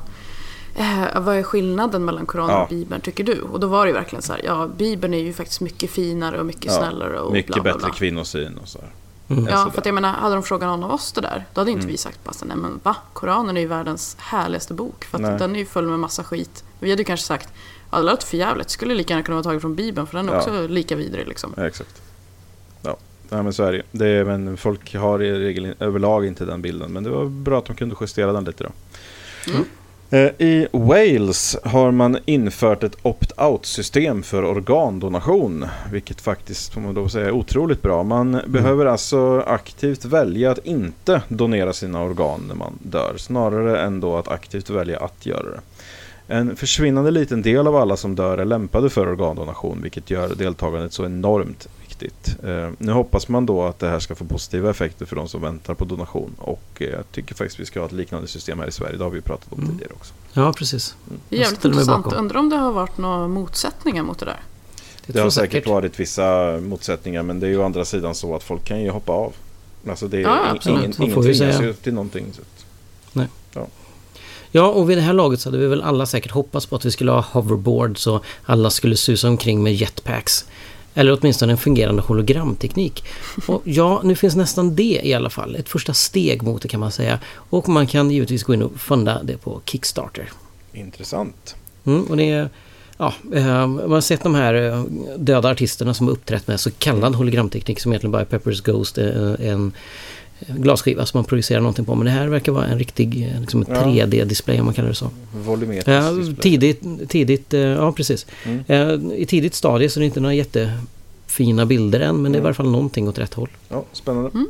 eh, 0.75 1.21
vad 1.21 1.35
är 1.35 1.43
skillnaden 1.43 2.05
mellan 2.05 2.25
Koranen 2.25 2.55
Ja. 2.55 2.63
och 2.63 2.69
Bibeln 2.69 3.01
tycker 3.01 3.23
du? 3.23 3.41
Och 3.41 3.59
då 3.59 3.67
var 3.67 3.85
det 3.85 3.89
ju 3.89 3.93
verkligen 3.93 4.21
så 4.21 4.33
här, 4.33 4.41
ja 4.43 4.67
Bibeln 4.77 5.13
är 5.13 5.17
ju 5.19 5.33
faktiskt 5.33 5.61
mycket 5.61 5.89
finare 5.91 6.39
och 6.39 6.45
mycket 6.45 6.65
Ja, 6.65 6.71
snällare 6.77 7.19
och 7.19 7.33
Mycket 7.33 7.53
bla, 7.53 7.63
bla, 7.63 7.73
bättre 7.73 7.85
bla. 7.85 7.95
kvinnosyn 7.95 8.57
och 8.57 8.67
så 8.67 8.79
här. 8.79 8.89
Mm. 9.29 9.45
Ja, 9.47 9.57
sådär. 9.57 9.71
för 9.71 9.79
att 9.81 9.85
jag 9.85 9.95
menar, 9.95 10.13
hade 10.13 10.35
de 10.35 10.43
frågat 10.43 10.67
någon 10.69 10.83
av 10.83 10.91
oss 10.91 11.11
det 11.11 11.21
där, 11.21 11.45
då 11.53 11.61
hade 11.61 11.71
inte 11.71 11.81
Mm. 11.83 11.91
vi 11.91 11.97
sagt 11.97 12.23
bara 12.23 12.33
nej 12.45 12.57
men 12.57 12.79
va? 12.83 12.95
Koranen 13.13 13.57
är 13.57 13.61
ju 13.61 13.67
världens 13.67 14.15
härligaste 14.19 14.73
bok. 14.73 15.03
För 15.05 15.17
att 15.17 15.21
Nej. 15.21 15.39
den 15.39 15.55
är 15.55 15.59
ju 15.59 15.65
full 15.65 15.87
med 15.87 15.99
massa 15.99 16.23
skit. 16.23 16.63
Vi 16.79 16.89
hade 16.89 17.01
ju 17.01 17.05
kanske 17.05 17.25
sagt, 17.25 17.49
ja 17.91 17.97
det 17.97 18.03
låter 18.03 18.27
för 18.27 18.37
jävligt. 18.37 18.69
skulle 18.69 18.93
lika 18.95 19.13
gärna 19.13 19.23
kunna 19.23 19.35
vara 19.35 19.43
taget 19.43 19.61
från 19.61 19.75
Bibeln, 19.75 20.07
för 20.07 20.17
den 20.17 20.29
är 20.29 20.33
Ja. 20.33 20.39
också 20.39 20.67
lika 20.67 20.95
vidrig 20.95 21.27
liksom. 21.27 21.53
Ja, 21.57 21.67
exakt. 21.67 22.01
Ja, 23.29 23.43
men 23.43 23.53
så 23.53 23.63
är 23.63 23.71
det 23.71 23.77
ju. 23.77 23.83
det 23.91 24.07
är, 24.07 24.25
Men 24.25 24.57
folk 24.57 24.95
har 24.95 25.23
i 25.23 25.39
regel 25.39 25.75
överlag 25.79 26.25
inte 26.25 26.45
den 26.45 26.61
bilden. 26.61 26.91
Men 26.93 27.03
det 27.03 27.09
var 27.09 27.25
bra 27.25 27.57
att 27.59 27.65
de 27.65 27.75
kunde 27.75 27.95
justera 28.01 28.33
den 28.33 28.43
lite 28.43 28.63
då. 28.63 28.69
Mm. 29.51 29.65
Eh, 30.13 30.31
I 30.37 30.67
Wales 30.71 31.57
har 31.63 31.91
man 31.91 32.17
infört 32.25 32.83
ett 32.83 32.97
opt-out-system 33.01 34.23
för 34.23 34.45
organdonation. 34.45 35.65
Vilket 35.91 36.21
faktiskt, 36.21 36.73
får 36.73 36.81
man 36.81 36.93
då 36.93 37.09
säga, 37.09 37.25
är 37.25 37.31
otroligt 37.31 37.81
bra. 37.81 38.03
Man 38.03 38.41
behöver 38.47 38.85
alltså 38.85 39.43
aktivt 39.47 40.05
välja 40.05 40.51
att 40.51 40.65
inte 40.65 41.21
donera 41.27 41.73
sina 41.73 42.03
organ 42.03 42.45
när 42.47 42.55
man 42.55 42.79
dör. 42.83 43.13
Snarare 43.17 43.81
än 43.81 43.99
då 43.99 44.17
att 44.17 44.27
aktivt 44.27 44.69
välja 44.69 44.99
att 44.99 45.25
göra 45.25 45.49
det. 45.49 45.59
En 46.27 46.55
försvinnande 46.55 47.11
liten 47.11 47.41
del 47.41 47.67
av 47.67 47.75
alla 47.75 47.97
som 47.97 48.15
dör 48.15 48.37
är 48.37 48.45
lämpade 48.45 48.89
för 48.89 49.11
organdonation, 49.11 49.79
vilket 49.81 50.09
gör 50.09 50.35
deltagandet 50.35 50.93
så 50.93 51.05
enormt 51.05 51.67
viktigt. 52.03 52.35
Eh, 52.43 52.69
nu 52.77 52.91
hoppas 52.91 53.27
man 53.27 53.45
då 53.45 53.63
att 53.63 53.79
det 53.79 53.89
här 53.89 53.99
ska 53.99 54.15
få 54.15 54.25
positiva 54.25 54.69
effekter 54.69 55.05
för 55.05 55.15
de 55.15 55.27
som 55.27 55.41
väntar 55.41 55.73
på 55.73 55.85
donation. 55.85 56.35
Och 56.37 56.63
eh, 56.79 56.87
jag 56.89 57.11
tycker 57.11 57.35
faktiskt 57.35 57.59
vi 57.59 57.65
ska 57.65 57.79
ha 57.79 57.85
ett 57.87 57.91
liknande 57.91 58.27
system 58.27 58.59
här 58.59 58.67
i 58.67 58.71
Sverige. 58.71 58.97
Det 58.97 59.03
har 59.03 59.11
vi 59.11 59.17
ju 59.17 59.21
pratat 59.21 59.53
om 59.53 59.59
Mm. 59.59 59.71
tidigare 59.71 59.93
också. 59.93 60.13
ja, 60.33 60.53
precis. 60.53 60.95
Det 61.29 61.35
är 61.35 61.39
jävligt 61.39 61.65
intressant. 61.65 62.13
Undrar 62.13 62.39
om 62.39 62.49
det 62.49 62.55
har 62.55 62.71
varit 62.71 62.97
några 62.97 63.27
motsättningar 63.27 64.03
mot 64.03 64.19
det 64.19 64.25
där. 64.25 64.39
Det 65.07 65.19
har 65.19 65.23
tror 65.23 65.29
säkert 65.29 65.67
varit 65.67 65.99
vissa 65.99 66.57
motsättningar, 66.61 67.23
men 67.23 67.39
det 67.39 67.47
är 67.47 67.49
ju 67.49 67.57
å 67.57 67.63
andra 67.65 67.85
sidan 67.85 68.15
så 68.15 68.35
att 68.35 68.43
folk 68.43 68.63
kan 68.65 68.81
ju 68.81 68.89
hoppa 68.89 69.11
av. 69.11 69.33
Alltså 69.89 70.07
det 70.07 70.17
är 70.17 70.21
Ja, 70.21 70.39
absolut. 70.51 70.79
ingen, 70.79 70.93
ingen 71.01 71.23
tvingas 71.23 71.37
säga. 71.37 71.61
ju 71.61 71.73
till 71.73 71.93
någonting. 71.93 72.25
Så 72.33 72.41
att, 72.41 72.47
Ja, 74.55 74.67
och 74.67 74.89
vid 74.89 74.97
det 74.97 75.01
här 75.01 75.13
laget 75.13 75.39
så 75.41 75.49
hade 75.49 75.57
vi 75.57 75.67
väl 75.67 75.81
alla 75.81 76.05
säkert 76.05 76.31
hoppats 76.31 76.65
på 76.65 76.75
att 76.75 76.85
vi 76.85 76.91
skulle 76.91 77.11
ha 77.11 77.21
hoverboards 77.31 78.07
och 78.07 78.23
alla 78.45 78.69
skulle 78.69 78.95
susa 78.97 79.27
omkring 79.27 79.63
med 79.63 79.73
jetpacks. 79.73 80.45
Eller 80.93 81.17
åtminstone 81.19 81.51
en 81.51 81.57
fungerande 81.57 82.01
hologramteknik. 82.01 83.03
Och 83.47 83.61
ja, 83.65 84.01
nu 84.03 84.15
finns 84.15 84.35
nästan 84.35 84.75
det 84.75 85.01
i 85.03 85.13
alla 85.13 85.29
fall. 85.29 85.55
Ett 85.55 85.69
första 85.69 85.93
steg 85.93 86.43
mot 86.43 86.61
det 86.61 86.67
kan 86.67 86.79
man 86.79 86.91
säga. 86.91 87.19
Och 87.35 87.69
man 87.69 87.87
kan 87.87 88.11
givetvis 88.11 88.43
gå 88.43 88.53
in 88.53 88.63
och 88.63 88.79
funda 88.79 89.23
det 89.23 89.37
på 89.37 89.61
Kickstarter. 89.65 90.29
intressant. 90.73 91.55
Mm, 91.85 92.03
och 92.03 92.17
det 92.17 92.31
är... 92.31 92.49
Ja, 92.97 93.13
eh, 93.33 93.67
man 93.67 93.91
har 93.91 94.01
sett 94.01 94.23
de 94.23 94.35
här 94.35 94.53
eh, 94.53 94.83
döda 95.17 95.49
artisterna 95.49 95.93
som 95.93 96.07
har 96.07 96.13
uppträtt 96.13 96.47
med 96.47 96.59
så 96.59 96.71
kallad 96.71 97.15
hologramteknik 97.15 97.79
som 97.79 97.91
egentligen 97.91 98.11
bara 98.11 98.21
är 98.21 98.25
Peppers 98.25 98.61
Ghost, 98.61 98.97
eh, 98.97 99.33
en 99.39 99.71
glasskiva 100.47 101.05
som 101.05 101.17
man 101.17 101.25
projicerar 101.25 101.59
någonting 101.61 101.85
på. 101.85 101.95
Men 101.95 102.05
det 102.05 102.11
här 102.11 102.27
verkar 102.27 102.51
vara 102.51 102.65
en 102.65 102.79
riktig 102.79 103.31
eh, 103.33 103.41
liksom 103.41 103.61
ett 103.61 103.67
Ja. 103.71 103.83
3D-display 103.83 104.59
om 104.59 104.65
man 104.65 104.73
kallar 104.73 104.89
det 104.89 104.95
så. 104.95 105.09
Volymetrisk 105.35 105.87
Ja, 105.87 106.11
tidigt, 106.41 107.09
tidigt, 107.09 107.53
eh, 107.53 107.59
ja 107.61 107.91
precis. 107.91 108.25
Mm. 108.45 108.63
Eh, 108.67 109.17
I 109.17 109.25
tidigt 109.25 109.53
stadie 109.53 109.89
så 109.89 109.99
är 109.99 110.01
det 110.01 110.05
inte 110.05 110.19
några 110.19 110.33
jättefina 110.35 111.65
bilder 111.65 111.99
än 111.99 112.21
men 112.21 112.31
det 112.31 112.37
är 112.37 112.39
i 112.39 112.43
varje 112.43 112.53
fall 112.53 112.71
någonting 112.71 113.07
åt 113.07 113.17
rätt 113.17 113.33
håll. 113.33 113.49
Ja, 113.69 113.83
spännande. 113.91 114.29
Mm. 114.33 114.47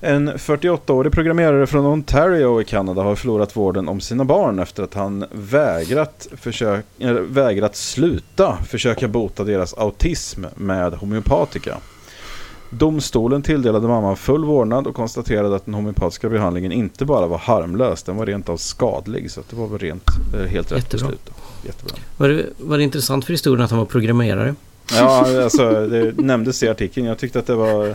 En 0.00 0.28
48-årig 0.30 1.12
programmerare 1.12 1.66
från 1.66 1.86
Ontario 1.86 2.60
i 2.60 2.64
Kanada 2.64 3.02
har 3.02 3.16
förlorat 3.16 3.56
vården 3.56 3.88
om 3.88 4.00
sina 4.00 4.24
barn 4.24 4.58
efter 4.58 4.82
att 4.82 4.94
han 4.94 5.24
vägrat, 5.32 6.28
försök, 6.36 6.84
äh, 6.98 7.12
vägrat 7.12 7.76
sluta 7.76 8.58
försöka 8.68 9.08
bota 9.08 9.44
deras 9.44 9.74
autism 9.74 10.44
med 10.54 10.92
homeopatika. 10.92 11.76
Domstolen 12.78 13.42
tilldelade 13.42 13.88
mamman 13.88 14.16
full 14.16 14.44
vårdnad 14.44 14.86
och 14.86 14.94
konstaterade 14.94 15.56
att 15.56 15.64
den 15.64 15.74
homeopatiska 15.74 16.28
behandlingen 16.28 16.72
inte 16.72 17.04
bara 17.04 17.26
var 17.26 17.38
harmlös, 17.38 18.02
den 18.02 18.16
var 18.16 18.26
rent 18.26 18.48
av 18.48 18.56
skadlig. 18.56 19.30
Så 19.30 19.40
det 19.50 19.56
var 19.56 19.66
väl 19.66 19.78
rent, 19.78 20.04
eh, 20.34 20.40
helt 20.40 20.72
rätt 20.72 20.78
Jättebra. 20.78 21.08
beslut. 21.08 21.30
Jättebra. 21.66 21.96
Var 22.16 22.28
det, 22.28 22.46
var 22.58 22.78
det 22.78 22.84
intressant 22.84 23.24
för 23.24 23.32
historien 23.32 23.64
att 23.64 23.70
han 23.70 23.78
var 23.78 23.86
programmerare? 23.86 24.54
Ja, 24.92 25.42
alltså 25.42 25.86
det 25.86 26.18
nämndes 26.18 26.62
i 26.62 26.68
artikeln. 26.68 27.06
Jag 27.06 27.18
tyckte 27.18 27.38
att 27.38 27.46
det 27.46 27.54
var... 27.54 27.94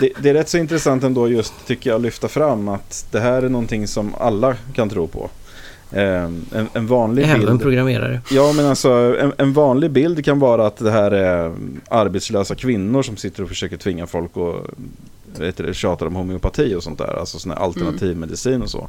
Det, 0.00 0.12
det 0.18 0.30
är 0.30 0.34
rätt 0.34 0.48
så 0.48 0.58
intressant 0.58 1.04
ändå 1.04 1.28
just, 1.28 1.54
tycker 1.66 1.90
jag, 1.90 1.96
att 1.96 2.02
lyfta 2.02 2.28
fram 2.28 2.68
att 2.68 3.06
det 3.10 3.20
här 3.20 3.42
är 3.42 3.48
någonting 3.48 3.88
som 3.88 4.14
alla 4.18 4.56
kan 4.74 4.88
tro 4.88 5.06
på. 5.06 5.30
Eh, 5.94 6.22
en, 6.24 6.68
en 6.72 6.86
vanlig 6.86 7.22
Även 7.24 7.46
bild... 7.46 7.60
programmerare. 7.62 8.20
Ja, 8.30 8.52
men 8.52 8.66
alltså 8.66 8.90
en, 9.20 9.32
en 9.38 9.52
vanlig 9.52 9.90
bild 9.90 10.24
kan 10.24 10.38
vara 10.38 10.66
att 10.66 10.76
det 10.76 10.90
här 10.90 11.10
är 11.10 11.52
arbetslösa 11.88 12.54
kvinnor 12.54 13.02
som 13.02 13.16
sitter 13.16 13.42
och 13.42 13.48
försöker 13.48 13.76
tvinga 13.76 14.06
folk 14.06 14.30
vet 15.38 15.56
du, 15.56 15.74
tjatar 15.74 16.06
om 16.06 16.14
homeopati 16.14 16.74
och 16.74 16.82
sånt 16.82 16.98
där. 16.98 17.18
Alltså 17.20 17.38
sån 17.38 17.50
här 17.52 17.58
alternativmedicin 17.58 18.62
och 18.62 18.70
så. 18.70 18.88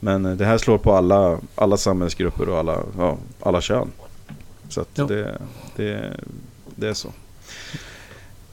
Men 0.00 0.26
eh, 0.26 0.32
det 0.32 0.44
här 0.44 0.58
slår 0.58 0.78
på 0.78 0.92
alla, 0.92 1.38
alla 1.54 1.76
samhällsgrupper 1.76 2.48
och 2.48 2.58
alla, 2.58 2.78
ja, 2.98 3.16
alla 3.40 3.60
kön. 3.60 3.88
Så 4.68 4.80
att 4.80 4.88
Ja. 4.94 5.04
det, 5.04 5.38
det, 5.76 6.16
det 6.76 6.88
är 6.88 6.94
så. 6.94 7.08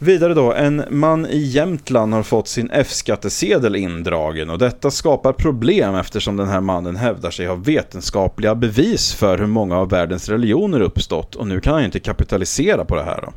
Vidare 0.03 0.34
då, 0.34 0.53
en 0.53 0.84
man 0.89 1.25
i 1.25 1.38
Jämtland 1.38 2.13
har 2.13 2.24
fått 2.24 2.48
sin 2.48 2.70
F-skattesedel 2.74 3.75
indragen 3.75 4.50
och 4.50 4.58
detta 4.58 4.91
skapar 4.91 5.34
problem 5.34 5.96
eftersom 5.96 6.38
den 6.38 6.48
här 6.50 6.62
mannen 6.62 6.96
hävdar 6.96 7.31
sig 7.31 7.46
ha 7.48 7.55
vetenskapliga 7.55 8.55
bevis 8.55 9.13
för 9.13 9.38
hur 9.38 9.46
många 9.48 9.77
av 9.77 9.89
världens 9.89 10.29
religioner 10.29 10.79
uppstått 10.81 11.36
och 11.36 11.48
nu 11.48 11.60
kan 11.62 11.74
han 11.74 11.81
ju 11.81 11.86
inte 11.86 12.00
kapitalisera 12.00 12.86
på 12.86 12.96
det 12.96 13.03
här. 13.03 13.20
Då. 13.22 13.34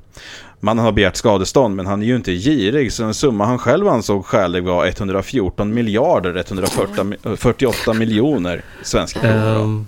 Mannen 0.61 0.85
har 0.85 0.93
begärt 0.93 1.17
skadestånd 1.17 1.77
men 1.77 1.87
han 1.87 2.03
är 2.03 2.07
ju 2.07 2.17
inte 2.17 2.33
girig 2.33 2.93
så 2.93 3.05
en 3.05 3.15
summa 3.15 3.45
han 3.47 3.59
själv 3.59 3.89
ansåg 3.89 4.27
skälig 4.27 4.65
var 4.65 4.87
114 4.87 5.75
miljarder 5.75 6.37
148 6.37 7.93
miljoner 7.93 8.63
svenska 8.83 9.21
kronor. 9.21 9.85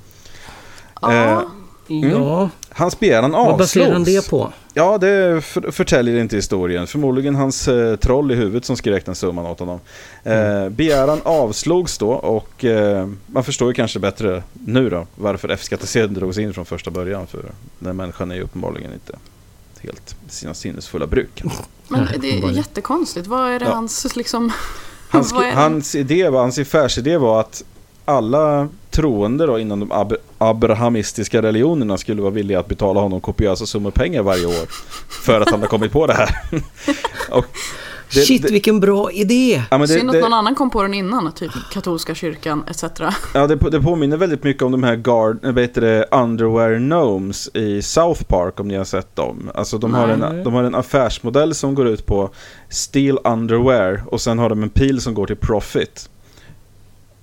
Ja, 1.03 1.13
Eh, 1.13 1.43
Ja, 1.89 2.51
Hans 2.71 3.01
begäran 3.01 3.31
vad 3.33 3.41
avslogs. 3.41 3.59
baserar 3.59 3.93
han 3.93 4.05
det 4.05 4.31
på? 4.31 4.53
Ja, 4.79 4.99
det 4.99 5.45
för, 5.45 5.71
förtäljer 5.71 6.17
inte 6.17 6.37
historien. 6.37 6.87
Förmodligen 6.87 7.35
hans 7.35 7.69
eh, 7.69 7.97
troll 7.97 8.33
i 8.33 8.35
huvudet 8.35 8.65
som 8.65 8.77
skrek 8.77 9.07
den 9.07 9.15
summan 9.15 9.47
åt 9.47 9.59
honom. 9.61 9.81
Eh, 10.25 10.69
begäran 10.69 11.21
avslogs 11.25 11.99
då 11.99 12.11
och 12.11 12.65
eh, 12.65 13.09
man 13.27 13.45
förstår 13.45 13.69
ju 13.69 13.75
kanske 13.75 13.99
bättre 13.99 14.43
nu 14.53 14.91
då 14.91 15.07
varför 15.15 15.49
F-skattsedeln 15.49 16.15
drogs 16.15 16.39
in 16.39 16.55
från 16.55 16.65
första 16.65 16.91
början. 16.91 17.27
För 17.27 17.45
den 17.79 17.97
människan 17.97 18.31
är 18.31 18.35
ju 18.35 18.43
uppenbarligen 18.43 18.93
inte 18.93 19.19
helt 19.81 20.17
sina 20.29 20.55
sinnesfulla 20.55 21.07
bruk. 21.07 21.43
men 21.89 22.09
det 22.21 22.31
är 22.31 22.51
jättekonstigt. 22.51 23.27
Vad 23.27 23.51
är 23.51 23.59
det 23.59 23.65
Ja. 23.65 23.73
hans 23.73 24.17
liksom... 24.17 24.53
Hans, 25.09 25.33
hans 25.33 25.95
idé 25.95 26.29
var, 26.29 26.41
hans 26.41 26.59
affärsidé 26.59 27.17
var 27.17 27.41
att 27.41 27.65
alla 28.07 28.69
troende 28.91 29.47
då 29.47 29.59
inom 29.59 29.81
de 29.81 29.93
ab 29.93 30.13
abrahamistiska 30.39 31.43
religionerna 31.43 31.99
skulle 31.99 32.23
vara 32.23 32.31
villiga 32.33 32.61
att 32.61 32.69
betala 32.69 33.01
honom 33.01 33.21
kopiösa 33.21 33.67
summor 33.67 33.91
pengar 33.91 34.23
varje 34.23 34.47
år. 34.47 34.67
För 35.25 35.41
att 35.41 35.51
han 35.51 35.61
har 35.61 35.67
kommit 35.69 35.93
på 35.93 36.07
det 36.07 36.15
här. 36.15 36.31
och 37.31 37.45
det- 38.15 38.21
Shit 38.21 38.43
det- 38.43 38.53
vilken 38.53 38.81
bra 38.81 39.13
idé! 39.13 39.63
Ja, 39.71 39.79
det, 39.79 39.89
Synd 39.89 40.11
att 40.11 40.15
det, 40.15 40.21
någon 40.21 40.33
annan 40.33 40.55
kom 40.55 40.71
på 40.71 40.83
den 40.83 40.95
innan, 40.95 41.33
typ 41.33 41.51
katolska 41.73 42.15
kyrkan 42.15 42.65
etc. 42.71 42.85
ja, 43.35 43.47
det, 43.47 43.57
det 43.71 43.81
påminner 43.81 44.17
väldigt 44.17 44.45
mycket 44.45 44.63
om 44.63 44.73
de 44.73 44.83
här 44.83 44.97
guard, 44.97 45.39
vad 45.43 45.59
heter 45.61 45.81
det, 45.81 46.05
Underwear 46.11 46.79
Gnomes 46.79 47.49
i 47.55 47.83
South 47.83 48.23
Park 48.25 48.61
om 48.61 48.69
ni 48.69 48.77
har 48.77 48.85
sett 48.85 49.17
dem. 49.17 49.51
Alltså 49.55 49.79
de 49.79 49.95
har, 49.95 50.09
en, 50.09 50.45
de 50.45 50.55
har 50.55 50.63
en 50.63 50.75
affärsmodell 50.75 51.55
som 51.55 51.75
går 51.75 51.87
ut 51.89 52.07
på 52.07 52.31
Steal 52.69 53.19
Underwear 53.25 54.03
och 54.07 54.21
sen 54.21 54.39
har 54.39 54.49
de 54.49 54.63
en 54.63 54.71
pil 54.71 55.01
som 55.01 55.15
går 55.15 55.27
till 55.27 55.37
Profit. 55.37 56.09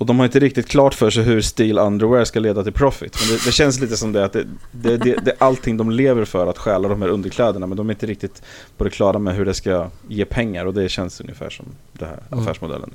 Och 0.03 0.07
de 0.07 0.19
har 0.19 0.25
inte 0.25 0.39
riktigt 0.39 0.67
klart 0.67 0.93
för 0.93 1.09
sig 1.09 1.23
hur 1.23 1.41
Steal 1.41 1.77
Underwear 1.79 2.23
ska 2.25 2.39
leda 2.39 2.63
till 2.63 2.73
Profit. 2.73 3.17
Men 3.21 3.29
det, 3.37 3.45
det 3.45 3.51
känns 3.51 3.79
lite 3.79 3.97
som 3.97 4.11
det 4.11 4.25
att 4.25 4.33
det, 4.33 4.45
det, 4.71 4.97
det, 4.97 5.15
det 5.25 5.31
är 5.31 5.35
allting 5.43 5.77
de 5.77 5.91
lever 5.91 6.25
för 6.25 6.47
att 6.47 6.57
stjäla 6.57 6.87
de 6.87 7.01
här 7.01 7.09
underkläderna. 7.09 7.67
Men 7.67 7.77
de 7.77 7.89
är 7.89 7.93
inte 7.93 8.05
riktigt 8.05 8.41
på 8.77 8.83
det 8.83 8.89
klara 8.89 9.19
med 9.19 9.35
hur 9.35 9.45
det 9.45 9.53
ska 9.53 9.87
ge 10.07 10.25
pengar 10.25 10.65
och 10.65 10.73
det 10.73 10.89
känns 10.89 11.21
ungefär 11.21 11.49
som 11.49 11.65
det 11.93 12.05
här 12.05 12.19
Mm. 12.31 12.43
affärsmodellen. 12.43 12.93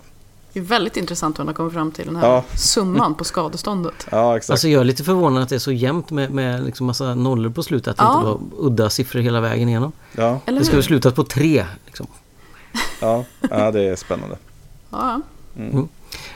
Det 0.53 0.59
är 0.61 0.65
väldigt 0.65 0.97
intressant 0.97 1.37
hur 1.37 1.41
han 1.41 1.47
har 1.47 1.55
kommit 1.55 1.73
fram 1.73 1.93
till 1.93 2.07
den 2.07 2.17
här 2.17 2.27
Ja. 2.29 2.45
summan 2.55 3.15
på 3.15 3.25
skadeståndet. 3.25 4.07
Ja, 4.11 4.37
exakt. 4.37 4.51
Alltså 4.51 4.69
jag 4.69 4.81
är 4.81 4.85
lite 4.85 5.05
förvånad 5.05 5.43
att 5.43 5.49
det 5.49 5.55
är 5.55 5.59
så 5.59 5.73
jämnt 5.73 6.11
med, 6.11 6.31
med 6.31 6.65
liksom 6.65 6.87
massa 6.87 7.15
nollor 7.15 7.51
på 7.51 7.63
slutet. 7.63 7.89
Att 7.89 7.97
det 7.97 8.03
Ja. 8.03 8.15
inte 8.17 8.27
var 8.27 8.41
udda 8.67 8.91
siffror 8.91 9.21
hela 9.21 9.41
vägen 9.41 9.69
igenom. 9.69 9.93
ja, 10.13 10.41
Det 10.47 10.65
skulle 10.65 10.79
ha 10.79 10.87
slutat 10.87 11.15
på 11.15 11.25
tre. 11.25 11.65
Liksom. 11.87 12.07
ja, 13.01 13.25
ja, 13.51 13.71
det 13.71 13.83
är 13.83 13.97
spännande. 13.97 14.37
Ja, 14.91 15.21
Eh, 15.59 15.81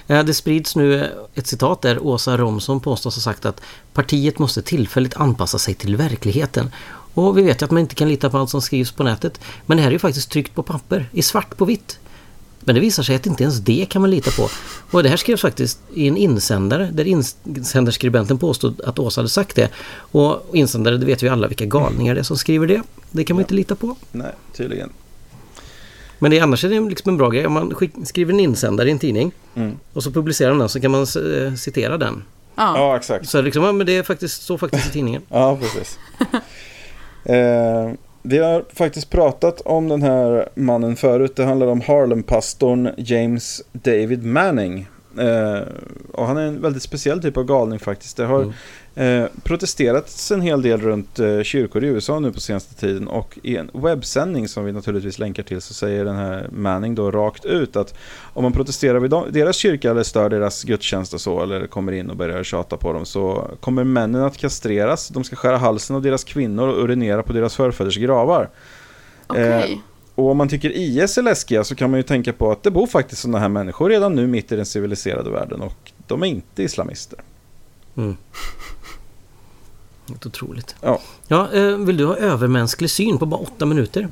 Det 0.07 0.35
sprids 0.35 0.77
nu 0.77 1.01
eh, 1.01 1.09
ett 1.35 1.47
citat 1.47 1.83
där 1.83 2.07
Åsa 2.07 2.37
Romson 2.37 2.81
påstås 2.81 3.15
ha 3.17 3.21
sagt 3.21 3.47
att 3.47 3.61
partiet 3.93 4.39
måste 4.39 4.63
tillfälligt 4.63 5.17
anpassa 5.17 5.59
sig 5.59 5.75
till 5.75 5.97
verkligheten. 5.97 6.71
Och 7.15 7.39
vi 7.39 7.43
vet 7.43 7.63
ju 7.63 7.65
att 7.65 7.71
man 7.71 7.81
inte 7.81 7.95
kan 7.95 8.09
lita 8.09 8.31
på 8.31 8.39
allt 8.39 8.51
som 8.51 8.63
skrivs 8.63 8.93
på 8.93 9.03
nätet. 9.03 9.41
Men 9.67 9.77
det 9.77 9.83
här 9.83 9.91
är 9.91 9.93
ju 9.93 9.99
faktiskt 9.99 10.31
tryckt 10.31 10.55
på 10.55 10.63
papper, 10.63 11.09
i 11.13 11.23
svart 11.23 11.57
på 11.57 11.65
vitt. 11.65 11.99
Men 12.65 12.75
det 12.75 12.81
visar 12.81 13.03
sig 13.03 13.17
att 13.17 13.27
inte 13.27 13.43
ens 13.43 13.59
det 13.59 13.87
kan 13.91 14.03
man 14.03 14.11
lita 14.11 14.31
på. 14.31 14.49
Och 14.91 15.03
det 15.03 15.09
här 15.09 15.17
skrevs 15.17 15.41
faktiskt 15.41 15.79
i 15.95 16.09
en 16.09 16.17
insändare 16.17 16.91
där 16.93 17.05
insändarskribenten 17.05 18.39
påstod 18.39 18.81
att 18.81 18.99
Åsa 18.99 19.21
hade 19.21 19.29
sagt 19.29 19.57
det. 19.57 19.69
Och 19.95 20.51
insändare, 20.53 20.97
det 20.97 21.07
vet 21.07 21.23
vi 21.23 21.29
alla 21.29 21.49
vilka 21.49 21.65
galningar 21.65 22.15
det 22.15 22.21
är 22.21 22.25
som 22.25 22.37
skriver 22.37 22.67
det. 22.67 22.83
Det 23.11 23.25
kan 23.25 23.37
man 23.37 23.43
inte 23.43 23.55
lita 23.55 23.75
på. 23.75 23.97
Nej, 24.13 24.33
tydligen. 24.57 24.91
Men 26.23 26.31
det, 26.31 26.41
annars 26.41 26.65
är 26.65 26.69
det 26.69 26.81
liksom 26.81 27.09
en 27.11 27.17
bra 27.17 27.29
grej. 27.31 27.47
Om 27.47 27.53
man 27.53 27.75
skick, 27.75 27.91
skriver 28.05 28.33
en 28.33 28.41
insändare 28.41 28.89
i 28.89 28.93
en 28.93 28.99
tidning 28.99 29.33
Mm. 29.55 29.79
och 29.93 30.03
så 30.03 30.11
publicerar 30.11 30.51
man 30.51 30.59
den 30.59 30.69
så 30.69 30.81
kan 30.81 30.91
man 30.91 31.01
eh, 31.01 31.55
citera 31.55 31.99
den. 31.99 32.23
ja. 32.57 32.73
Ja, 32.77 32.97
exakt. 32.97 33.29
Så 33.29 33.43
liksom, 33.43 33.65
ja, 33.65 33.73
men 33.73 33.87
det 33.87 33.97
är 33.97 34.03
faktiskt 34.03 34.43
så 34.43 34.59
faktiskt 34.59 34.87
i 34.87 34.91
tidningen. 34.93 35.23
Ja, 35.29 35.59
precis. 35.61 35.99
eh, 37.25 37.91
vi 38.23 38.39
har 38.39 38.65
faktiskt 38.75 39.11
pratat 39.11 39.61
om 39.61 39.89
den 39.89 40.03
här 40.03 40.49
mannen 40.55 40.97
förut. 40.97 41.37
Det 41.37 41.45
handlar 41.45 41.67
om 41.67 41.81
Harlem-pastorn 41.81 42.91
James 42.97 43.63
David 43.73 44.25
Manning. 44.25 44.89
Eh, 45.19 45.61
och 46.13 46.27
han 46.27 46.37
är 46.37 46.43
en 46.47 46.63
väldigt 46.63 46.83
speciell 46.83 47.23
typ 47.23 47.37
av 47.37 47.45
galning 47.45 47.79
faktiskt. 47.79 48.17
Det 48.17 48.25
har 48.25 48.53
eh, 48.95 49.25
protesterats 49.43 50.31
en 50.31 50.41
hel 50.41 50.63
del 50.63 50.81
runt 50.81 51.19
eh, 51.19 51.43
kyrkor 51.43 51.85
i 51.85 51.87
USA 51.87 52.19
nu 52.21 52.33
på 52.33 52.41
senaste 52.41 52.75
tiden. 52.75 53.09
Och 53.09 53.39
i 53.43 53.57
en 53.57 53.71
webbsändning 53.73 54.49
som 54.49 54.65
vi 54.65 54.73
naturligtvis 54.73 55.19
länkar 55.19 55.43
till 55.43 55.61
så 55.61 55.75
säger 55.75 56.05
den 56.05 56.17
här 56.17 56.49
Manning 56.53 56.95
då 56.95 57.11
rakt 57.11 57.45
ut 57.45 57.77
att 57.77 57.95
om 58.33 58.43
man 58.43 58.53
protesterar 58.53 58.99
vid 58.99 59.11
dem, 59.11 59.27
deras 59.31 59.57
kyrka 59.57 59.91
eller 59.91 60.03
stör 60.03 60.29
deras 60.31 60.65
gudstjänst 60.65 61.15
och 61.15 61.21
så 61.21 61.43
eller 61.43 61.67
kommer 61.67 61.93
in 61.93 62.11
och 62.11 62.17
börjar 62.17 62.43
tjata 62.43 62.77
på 62.77 62.93
dem 62.93 63.07
så 63.07 63.51
kommer 63.61 63.85
männen 63.85 64.23
att 64.23 64.37
kastreras. 64.39 65.09
De 65.09 65.25
ska 65.25 65.37
skära 65.37 65.57
halsen 65.57 65.97
av 65.97 66.03
deras 66.03 66.25
kvinnor 66.25 66.69
och 66.69 66.85
urinera 66.85 67.23
på 67.23 67.33
deras 67.33 67.57
förfäders 67.57 67.97
gravar. 67.97 68.49
Okej. 69.27 69.73
Eh, 69.73 69.79
Och 70.15 70.31
om 70.31 70.37
man 70.37 70.49
tycker 70.49 70.71
IS 70.71 71.19
är 71.19 71.23
läskiga 71.23 71.65
så 71.65 71.75
kan 71.75 71.91
man 71.91 71.99
ju 71.99 72.03
tänka 72.03 72.33
på 72.33 72.53
att 72.53 72.63
det 72.63 72.71
bor 72.71 72.87
faktiskt 72.87 73.23
sådana 73.23 73.39
här 73.39 73.49
människor 73.49 73.89
redan 73.89 74.15
nu 74.15 74.27
mitt 74.27 74.53
i 74.53 74.57
den 74.57 74.67
civiliserade 74.67 75.31
världen 75.31 75.61
och 75.61 75.93
de 76.07 76.23
är 76.23 76.27
inte 76.27 76.63
islamister. 76.63 77.19
Mm. 77.97 78.17
Helt 80.09 80.27
otroligt. 80.27 80.75
Ja. 80.81 81.01
Ja, 81.29 81.53
eh, 81.53 81.77
vill 81.77 81.97
du 81.97 82.05
ha 82.07 82.17
övermänsklig 82.17 82.91
syn 82.91 83.19
på 83.19 83.27
bara 83.27 83.41
åtta 83.41 83.67
minuter? 83.67 84.09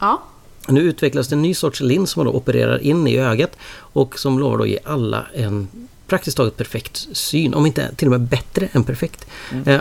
Ja. 0.00 0.22
Nu 0.68 0.80
utvecklas 0.80 1.28
det 1.28 1.34
en 1.34 1.42
ny 1.42 1.54
sorts 1.54 1.80
lins 1.80 2.10
som 2.10 2.20
man 2.20 2.32
då 2.32 2.38
opererar 2.38 2.78
in 2.78 3.06
i 3.06 3.18
ögat 3.18 3.50
och 3.76 4.18
som 4.18 4.38
lovar 4.38 4.60
att 4.60 4.68
ge 4.68 4.78
alla 4.84 5.26
en 5.34 5.68
praktiskt 6.06 6.36
taget 6.36 6.56
perfekt 6.56 7.08
syn, 7.12 7.54
om 7.54 7.66
inte 7.66 7.94
till 7.94 8.08
och 8.08 8.10
med 8.10 8.20
bättre 8.20 8.68
än 8.72 8.84
perfekt. 8.84 9.26
Eh, 9.66 9.80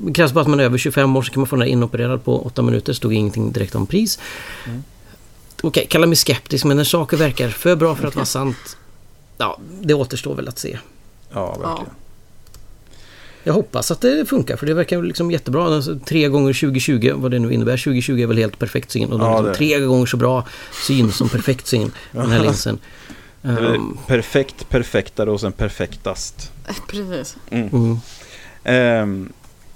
det 0.00 0.12
krävs 0.12 0.32
bara 0.32 0.40
att 0.40 0.46
man 0.46 0.60
är 0.60 0.64
över 0.64 0.78
25 0.78 1.16
år 1.16 1.22
så 1.22 1.32
kan 1.32 1.40
man 1.40 1.46
få 1.46 1.56
den 1.56 1.62
här 1.62 1.68
inopererad 1.68 2.24
på 2.24 2.46
8 2.46 2.62
minuter, 2.62 2.92
stod 2.92 3.12
ingenting 3.12 3.52
direkt 3.52 3.74
om 3.74 3.86
pris. 3.86 4.18
Okej, 5.62 5.86
kalla 5.90 6.06
mig 6.06 6.16
skeptisk 6.16 6.64
men 6.64 6.76
när 6.76 6.84
saker 6.84 7.16
verkar 7.16 7.48
för 7.48 7.76
bra 7.76 7.94
för 7.94 8.08
att 8.08 8.14
vara 8.14 8.26
sant, 8.38 8.76
ja, 9.38 9.58
det 9.80 9.94
återstår 9.94 10.34
väl 10.34 10.48
att 10.48 10.58
se. 10.58 10.78
Ja, 11.32 11.46
verkligen. 11.46 11.90
Jag 13.46 13.54
hoppas 13.54 13.90
att 13.90 14.00
det 14.00 14.26
funkar 14.28 14.56
för 14.56 14.66
det 14.66 14.74
verkar 14.74 15.02
liksom 15.02 15.30
jättebra. 15.30 15.64
Alltså, 15.64 15.98
tre 15.98 16.28
gånger 16.28 16.52
2020, 16.52 17.12
vad 17.14 17.30
det 17.30 17.38
nu 17.38 17.52
innebär. 17.52 17.76
2020 17.76 18.20
är 18.22 18.26
väl 18.26 18.38
helt 18.38 18.58
perfekt 18.58 18.90
syn. 18.90 19.12
Och 19.12 19.20
Ja, 19.20 19.40
liksom 19.40 19.54
tre 19.54 19.80
gånger 19.80 20.06
så 20.06 20.16
bra 20.16 20.46
syn 20.86 21.12
som 21.12 21.28
perfekt 21.28 21.66
syn. 21.66 21.92
Den 22.12 22.30
här 22.30 22.42
linsen. 22.42 22.78
Ehm, 23.42 23.98
perfekt, 24.06 24.68
perfektare 24.68 25.30
och 25.30 25.40
sen 25.40 25.52
perfektast. 25.52 26.52
Precis. 26.88 27.36
mm. 27.50 27.98
Ehm, 28.64 29.32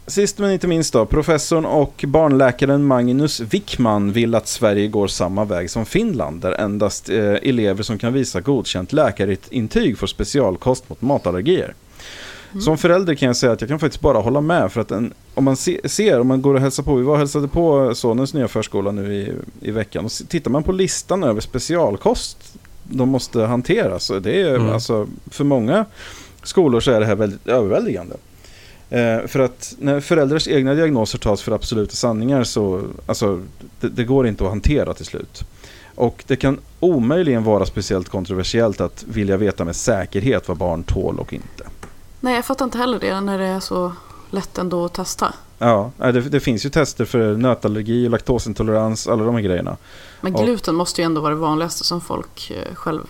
sist 0.07 0.39
men 0.39 0.53
inte 0.53 0.67
minst 0.67 0.93
då, 0.93 1.07
professorn 1.07 1.65
och 1.65 2.05
barnläkaren 2.09 2.85
Magnus 2.85 3.41
Wickman 3.41 4.13
vill 4.13 4.35
att 4.35 4.49
Sverige 4.49 4.89
går 4.89 5.09
samma 5.09 5.45
väg 5.45 5.71
som 5.71 5.87
Finland, 5.87 6.41
där 6.41 6.53
endast 6.53 7.09
eh, 7.09 7.35
elever 7.35 7.83
som 7.83 7.99
kan 7.99 8.13
visa 8.13 8.41
godkänt 8.41 8.93
läkarintyg 8.93 9.99
får 9.99 10.07
specialkost 10.07 10.89
mot 10.89 11.03
matallergier. 11.03 11.75
Som 12.61 12.79
förälder 12.79 13.15
kan 13.15 13.27
jag 13.27 13.37
säga 13.37 13.53
att 13.53 13.61
jag 13.61 13.69
kan 13.69 13.79
faktiskt 13.79 14.03
bara 14.03 14.19
hålla 14.19 14.41
med 14.41 14.73
för 14.73 14.81
att 14.81 14.91
en, 14.91 15.15
om 15.35 15.45
man 15.45 15.57
se, 15.57 15.89
ser, 15.89 16.21
om 16.21 16.27
man 16.27 16.43
går 16.43 16.55
och 16.55 16.61
hälsar 16.61 16.83
på, 16.83 16.95
vi 16.95 17.03
var 17.03 17.13
och 17.13 17.19
hälsade 17.19 17.49
på 17.49 17.95
sonens 17.95 18.35
nya 18.35 18.49
förskola 18.49 18.91
nu 18.91 19.15
i, 19.15 19.33
i 19.61 19.71
veckan 19.71 20.05
och 20.05 20.13
tittar 20.29 20.51
man 20.51 20.63
på 20.63 20.73
listan 20.73 21.25
över 21.25 21.41
specialkost 21.41 22.59
de 22.83 23.09
måste 23.09 23.41
hantera 23.41 23.99
så 23.99 24.19
det 24.19 24.41
är 24.41 24.55
Mm. 24.55 24.73
alltså 24.73 25.07
för 25.31 25.45
många 25.45 25.85
skolor 26.43 26.81
så 26.81 26.91
är 26.91 27.01
det 27.01 27.07
här 27.07 27.15
väldigt 27.15 27.49
överväldigande. 27.49 28.17
Eh, 28.91 29.27
för 29.27 29.39
att 29.39 29.75
när 29.79 30.01
föräldrars 30.01 30.49
egna 30.49 30.75
diagnoser 30.75 31.19
tas 31.19 31.43
för 31.43 31.53
absoluta 31.53 31.95
sanningar 31.95 32.45
så 32.45 32.83
alltså, 33.07 33.43
det, 33.81 33.89
det 33.89 34.05
går 34.05 34.27
inte 34.27 34.45
att 34.45 34.51
hantera 34.51 34.95
till 34.95 35.07
slut. 35.07 35.45
Och 35.95 36.25
det 36.27 36.37
kan 36.37 36.59
omöjligen 36.81 37.45
vara 37.45 37.67
speciellt 37.67 38.09
kontroversiellt 38.09 38.81
att 38.81 39.05
vilja 39.09 39.37
veta 39.37 39.65
med 39.65 39.77
säkerhet 39.77 40.49
vad 40.49 40.57
barn 40.57 40.83
tål 40.83 41.19
och 41.19 41.33
inte. 41.33 41.65
Nej, 42.21 42.35
jag 42.35 42.45
fattar 42.45 42.65
inte 42.65 42.79
heller 42.79 42.99
det 42.99 43.21
när 43.21 43.39
det 43.39 43.45
är 43.47 43.61
så 43.61 43.93
lätt 44.31 44.59
ändå 44.59 44.85
att 44.85 44.93
testa. 44.95 45.33
Ja, 45.61 45.91
det, 45.99 46.13
det 46.21 46.41
finns 46.41 46.67
ju 46.67 46.71
tester 46.71 47.05
för 47.05 47.35
nötallergi, 47.37 48.09
laktosintolerans, 48.09 49.07
alla 49.09 49.25
de 49.25 49.35
här 49.35 49.43
grejerna. 49.43 49.77
Men 50.21 50.35
Och- 50.35 50.45
gluten 50.45 50.75
måste 50.75 51.01
ju 51.01 51.05
ändå 51.05 51.21
vara 51.21 51.35
det 51.35 51.41
vanligaste 51.41 51.85
som 51.85 52.01
folk 52.01 52.51
eh, 52.51 52.75
själv 52.75 53.01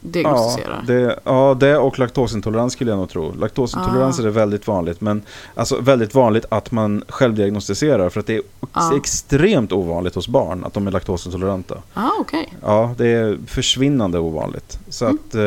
diagnostiserar. 0.00 0.84
Ja 0.86 0.92
det, 0.94 1.18
ja, 1.24 1.56
det 1.60 1.76
och 1.78 1.98
laktosintolerans 1.98 2.72
skulle 2.72 2.90
jag 2.90 2.98
nog 2.98 3.08
tro. 3.10 3.34
Laktosintolerans 3.34 4.18
Ah. 4.18 4.22
är 4.22 4.24
det 4.26 4.30
väldigt 4.32 4.66
vanligt, 4.66 5.00
men 5.00 5.22
alltså 5.54 5.80
väldigt 5.80 6.14
vanligt 6.14 6.44
att 6.48 6.70
man 6.70 7.04
självdiagnostiserar 7.08 8.08
för 8.10 8.20
att 8.20 8.26
det 8.26 8.34
är 8.36 8.42
Ah. 8.72 8.96
extremt 8.96 9.72
ovanligt 9.72 10.14
hos 10.14 10.28
barn 10.28 10.64
att 10.64 10.74
de 10.74 10.86
är 10.86 10.90
laktosintoleranta. 10.90 11.74
ah, 11.94 12.10
okej. 12.20 12.54
Ja, 12.62 12.94
det 12.98 13.06
är 13.08 13.38
försvinnande 13.46 14.18
ovanligt. 14.18 14.78
Så 14.88 15.04
att 15.04 15.34
eh, 15.34 15.40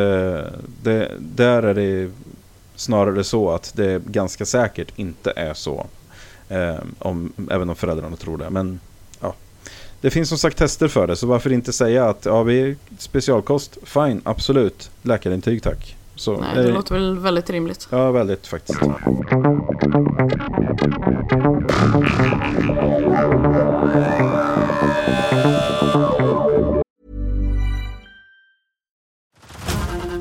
det, 0.83 1.11
där 1.19 1.63
är 1.63 1.73
det 1.73 2.11
snarare 2.81 3.23
så 3.23 3.51
att 3.51 3.71
det 3.75 4.03
ganska 4.05 4.45
säkert 4.45 4.87
inte 4.95 5.33
är 5.35 5.53
så. 5.53 5.85
Eh, 6.49 6.75
om, 6.99 7.33
även 7.51 7.69
om 7.69 7.75
föräldrarna 7.75 8.15
tror 8.15 8.37
det. 8.37 8.49
Men 8.49 8.79
ja, 9.19 9.33
det 10.01 10.09
finns 10.09 10.29
som 10.29 10.37
sagt 10.37 10.57
tester 10.57 10.87
för 10.87 11.07
det. 11.07 11.15
Så 11.15 11.27
varför 11.27 11.51
inte 11.51 11.73
säga 11.73 12.09
att 12.09 12.25
ja, 12.25 12.43
vi 12.43 12.61
är 12.61 12.75
specialkost, 12.97 13.77
fine, 13.83 14.21
absolut. 14.23 14.91
Läkarintyg 15.01 15.63
tack. 15.63 15.97
Så, 16.15 16.37
Nej, 16.37 16.57
eh, 16.57 16.63
det 16.63 16.71
låter 16.71 16.95
väl 16.95 17.19
väldigt 17.19 17.49
rimligt. 17.49 17.87
Ja, 17.91 18.11
väldigt 18.11 18.47
faktiskt. 18.47 18.79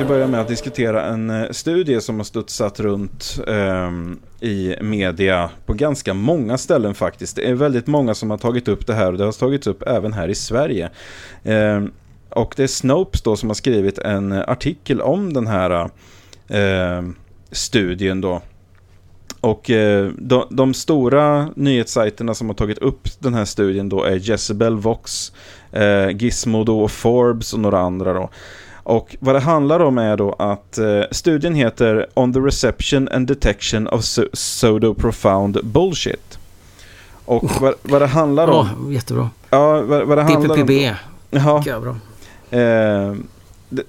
Ska 0.00 0.08
börja 0.08 0.26
med 0.26 0.40
att 0.40 0.48
diskutera 0.48 1.04
en 1.04 1.30
eh, 1.30 1.50
studie 1.50 2.00
som 2.00 2.16
har 2.16 2.24
studsat 2.24 2.80
runt 2.80 3.40
eh, 3.46 3.90
i 4.40 4.76
media 4.80 5.50
på 5.66 5.72
ganska 5.72 6.14
många 6.14 6.58
ställen 6.58 6.94
faktiskt. 6.94 7.36
Det 7.36 7.48
är 7.48 7.54
väldigt 7.54 7.86
många 7.86 8.14
som 8.14 8.30
har 8.30 8.38
tagit 8.38 8.68
upp 8.68 8.86
det 8.86 8.94
här 8.94 9.12
och 9.12 9.18
det 9.18 9.24
har 9.24 9.32
tagits 9.32 9.66
upp 9.66 9.82
även 9.86 10.12
här 10.12 10.28
i 10.28 10.34
Sverige. 10.34 10.90
Eh, 11.44 11.84
och 12.30 12.54
det 12.56 12.62
är 12.62 12.66
Snopes 12.66 13.22
då 13.22 13.36
som 13.36 13.48
har 13.48 13.54
skrivit 13.54 13.98
en 13.98 14.32
artikel 14.32 15.00
om 15.00 15.32
den 15.32 15.46
här 15.46 15.90
eh, 16.48 17.02
studien 17.52 18.20
då. 18.20 18.42
Och 19.40 19.70
eh, 19.70 20.10
de, 20.18 20.44
de, 20.50 20.74
stora 20.74 21.50
nyhetssajterna 21.56 22.34
som 22.34 22.48
har 22.48 22.54
tagit 22.54 22.78
upp 22.78 23.08
den 23.18 23.34
här 23.34 23.44
studien 23.44 23.88
då 23.88 24.04
är 24.04 24.16
Jezebel, 24.16 24.76
Vox, 24.76 25.32
eh, 25.72 26.10
Gizmodo 26.10 26.80
och 26.80 26.90
Forbes 26.90 27.52
och 27.52 27.60
några 27.60 27.78
andra 27.78 28.12
då. 28.12 28.30
Och 28.82 29.16
vad 29.20 29.34
det 29.34 29.40
handlar 29.40 29.80
om 29.80 29.98
är 29.98 30.16
då 30.16 30.32
att 30.38 30.78
eh, 30.78 31.02
studien 31.10 31.54
heter 31.54 32.06
On 32.14 32.32
the 32.32 32.40
Reception 32.40 33.08
and 33.08 33.26
Detection 33.26 33.88
of 33.88 34.04
Pseudo 34.32 34.94
Profound 34.94 35.58
Bullshit. 35.64 36.38
Och 37.24 37.50
vad, 37.60 37.74
vad 37.82 38.02
det 38.02 38.06
handlar 38.06 38.48
om... 38.48 38.66
Oh, 38.86 38.92
jättebra. 38.94 39.30
Ja, 39.50 39.80
vad, 39.80 40.06
vad 40.06 40.18
det 40.18 40.22
handlar 40.22 40.56
DPPB. 40.56 40.70
om... 41.30 41.62
Ja. 41.66 41.80
bra. 41.80 41.96
Eh, 42.58 43.14
det, 43.68 43.82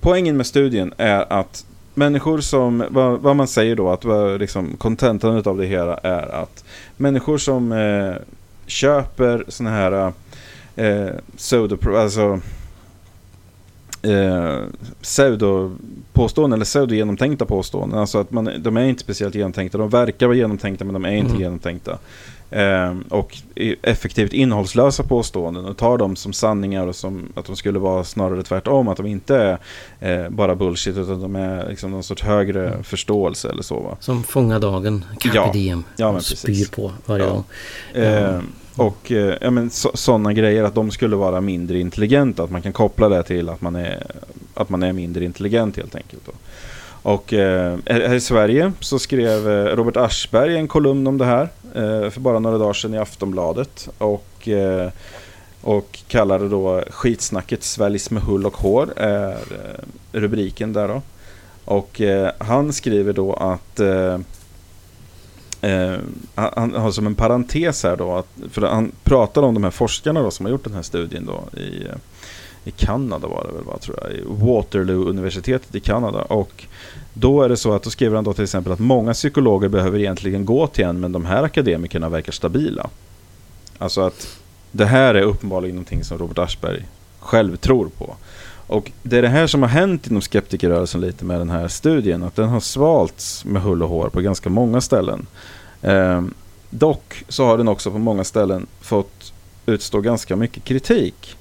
poängen 0.00 0.36
med 0.36 0.46
studien 0.46 0.94
är 0.96 1.32
att 1.32 1.64
människor 1.94 2.40
som, 2.40 2.84
vad, 2.90 3.20
vad 3.20 3.36
man 3.36 3.48
säger 3.48 3.76
då, 3.76 3.90
att 3.90 4.04
liksom, 4.40 4.76
kontentan 4.78 5.42
av 5.46 5.58
det 5.58 5.66
hela 5.66 5.96
är 5.96 6.42
att 6.42 6.64
människor 6.96 7.38
som 7.38 7.72
eh, 7.72 8.14
köper 8.66 9.44
sådana 9.48 9.76
här 9.76 10.12
eh, 10.76 11.14
pseudo, 11.36 11.96
alltså 11.96 12.40
eh, 14.02 14.58
pseudo-påståenden 15.02 16.56
eller 16.56 16.64
pseudo-genomtänkta 16.64 17.46
påståenden. 17.46 17.98
Alltså 17.98 18.18
att 18.18 18.30
man, 18.30 18.50
de 18.58 18.76
är 18.76 18.84
inte 18.84 19.02
speciellt 19.02 19.34
genomtänkta. 19.34 19.78
De 19.78 19.88
verkar 19.88 20.26
vara 20.26 20.36
genomtänkta 20.36 20.84
men 20.84 20.94
de 20.94 21.04
är 21.04 21.12
inte 21.12 21.30
mm. 21.30 21.42
genomtänkta. 21.42 21.98
Eh, 22.50 22.94
och 23.08 23.36
effektivt 23.82 24.32
innehållslösa 24.32 25.02
påståenden 25.02 25.64
och 25.64 25.76
tar 25.76 25.98
dem 25.98 26.16
som 26.16 26.32
sanningar 26.32 26.86
och 26.86 26.96
som 26.96 27.32
att 27.34 27.44
de 27.44 27.56
skulle 27.56 27.78
vara 27.78 28.04
snarare 28.04 28.42
tvärtom. 28.42 28.88
Att 28.88 28.96
de 28.96 29.06
inte 29.06 29.36
är 29.36 29.58
eh, 30.24 30.30
bara 30.30 30.54
bullshit 30.54 30.96
utan 30.96 31.20
de 31.20 31.36
är 31.36 31.68
liksom 31.68 31.90
någon 31.90 32.02
sorts 32.02 32.22
högre 32.22 32.68
mm. 32.68 32.84
förståelse 32.84 33.50
eller 33.50 33.62
så 33.62 33.80
va. 33.80 33.96
Som 34.00 34.24
fångar 34.24 34.60
dagen, 34.60 35.04
carpe 35.18 35.36
ja. 35.36 35.50
diem. 35.52 35.84
Ja, 35.96 36.12
men 36.12 36.22
spyr 36.22 36.70
på 36.70 36.92
varje 37.06 37.24
ja. 37.24 37.30
gång. 37.30 37.44
Eh, 38.02 38.40
Mm. 38.78 38.86
och 38.86 39.12
eh, 39.12 39.36
ja, 39.40 39.50
men 39.50 39.70
sådana 39.70 40.32
grejer 40.32 40.64
att 40.64 40.74
de 40.74 40.90
skulle 40.90 41.16
vara 41.16 41.40
mindre 41.40 41.78
intelligenta. 41.78 42.42
Att 42.42 42.50
man 42.50 42.62
kan 42.62 42.72
koppla 42.72 43.08
det 43.08 43.22
till 43.22 43.48
att 43.48 43.60
man 43.60 43.76
är, 43.76 44.02
att 44.54 44.68
man 44.68 44.82
är 44.82 44.92
mindre 44.92 45.24
intelligent 45.24 45.76
helt 45.76 45.94
enkelt. 45.94 46.22
Då. 46.26 46.32
Och 47.02 47.32
eh, 47.32 47.76
här 47.86 48.14
i 48.14 48.20
Sverige 48.20 48.72
så 48.80 48.98
skrev 48.98 49.48
eh, 49.48 49.76
Robert 49.76 49.96
Aschberg 49.96 50.56
en 50.56 50.68
kolumn 50.68 51.06
om 51.06 51.18
det 51.18 51.24
här 51.24 51.48
eh, 51.74 52.10
för 52.10 52.20
bara 52.20 52.38
några 52.38 52.58
dagar 52.58 52.72
sedan 52.72 52.94
i 52.94 52.98
Aftonbladet. 52.98 53.88
Och, 53.98 54.48
eh, 54.48 54.90
och 55.62 55.98
kallade 56.08 56.48
då 56.48 56.82
skitsnacket 56.90 57.62
sväljs 57.62 58.10
med 58.10 58.22
hull 58.22 58.46
och 58.46 58.56
hår 58.56 58.92
är 58.96 59.30
eh, 59.30 59.82
rubriken 60.12 60.72
där 60.72 60.88
då. 60.88 61.02
Och 61.64 62.00
eh, 62.00 62.30
han 62.38 62.72
skriver 62.72 63.12
då 63.12 63.32
att 63.32 63.80
eh, 63.80 64.18
Eh, 65.60 65.96
han 66.34 66.74
har 66.74 66.90
som 66.90 67.06
en 67.06 67.14
parentes 67.14 67.82
här 67.82 67.96
då, 67.96 68.16
att, 68.16 68.28
för 68.50 68.62
han 68.62 68.92
pratar 69.04 69.42
om 69.42 69.54
de 69.54 69.64
här 69.64 69.70
forskarna 69.70 70.22
då 70.22 70.30
som 70.30 70.46
har 70.46 70.50
gjort 70.50 70.64
den 70.64 70.74
här 70.74 70.82
studien 70.82 71.26
då 71.26 71.58
i, 71.60 71.84
eh, 71.86 71.94
i 72.64 72.70
Kanada 72.70 73.28
var 73.28 73.46
det 73.48 73.54
väl 73.54 73.64
va, 73.64 73.78
tror 73.78 73.98
jag, 74.02 74.12
i 74.12 74.22
Waterloo-universitetet 74.26 75.74
i 75.74 75.80
Kanada. 75.80 76.22
Och 76.22 76.64
då 77.14 77.42
är 77.42 77.48
det 77.48 77.56
så 77.56 77.72
att 77.72 77.82
då 77.82 77.90
skriver 77.90 78.14
han 78.14 78.24
då 78.24 78.32
till 78.32 78.44
exempel 78.44 78.72
att 78.72 78.78
många 78.78 79.12
psykologer 79.12 79.68
behöver 79.68 79.98
egentligen 79.98 80.44
gå 80.44 80.66
till 80.66 80.84
en, 80.84 81.00
men 81.00 81.12
de 81.12 81.24
här 81.24 81.42
akademikerna 81.42 82.08
verkar 82.08 82.32
stabila. 82.32 82.90
Alltså 83.78 84.00
att 84.00 84.38
det 84.72 84.84
här 84.84 85.14
är 85.14 85.22
uppenbarligen 85.22 85.76
någonting 85.76 86.04
som 86.04 86.18
Robert 86.18 86.38
Aschberg 86.38 86.84
själv 87.20 87.56
tror 87.56 87.88
på. 87.98 88.16
Och 88.68 88.92
det 89.02 89.18
är 89.18 89.22
det 89.22 89.28
här 89.28 89.46
som 89.46 89.62
har 89.62 89.68
hänt 89.68 90.06
inom 90.06 90.22
skeptikerrörelsen 90.22 91.00
lite 91.00 91.24
med 91.24 91.40
den 91.40 91.50
här 91.50 91.68
studien. 91.68 92.22
Att 92.22 92.36
den 92.36 92.48
har 92.48 92.60
svalts 92.60 93.44
med 93.44 93.62
hull 93.62 93.82
och 93.82 93.88
hår 93.88 94.08
på 94.08 94.20
ganska 94.20 94.50
många 94.50 94.80
ställen. 94.80 95.26
Eh, 95.82 96.22
dock 96.70 97.24
så 97.28 97.44
har 97.44 97.58
den 97.58 97.68
också 97.68 97.90
på 97.90 97.98
många 97.98 98.24
ställen 98.24 98.66
fått 98.80 99.32
utstå 99.66 100.00
ganska 100.00 100.36
mycket 100.36 100.64
kritik. 100.64 101.36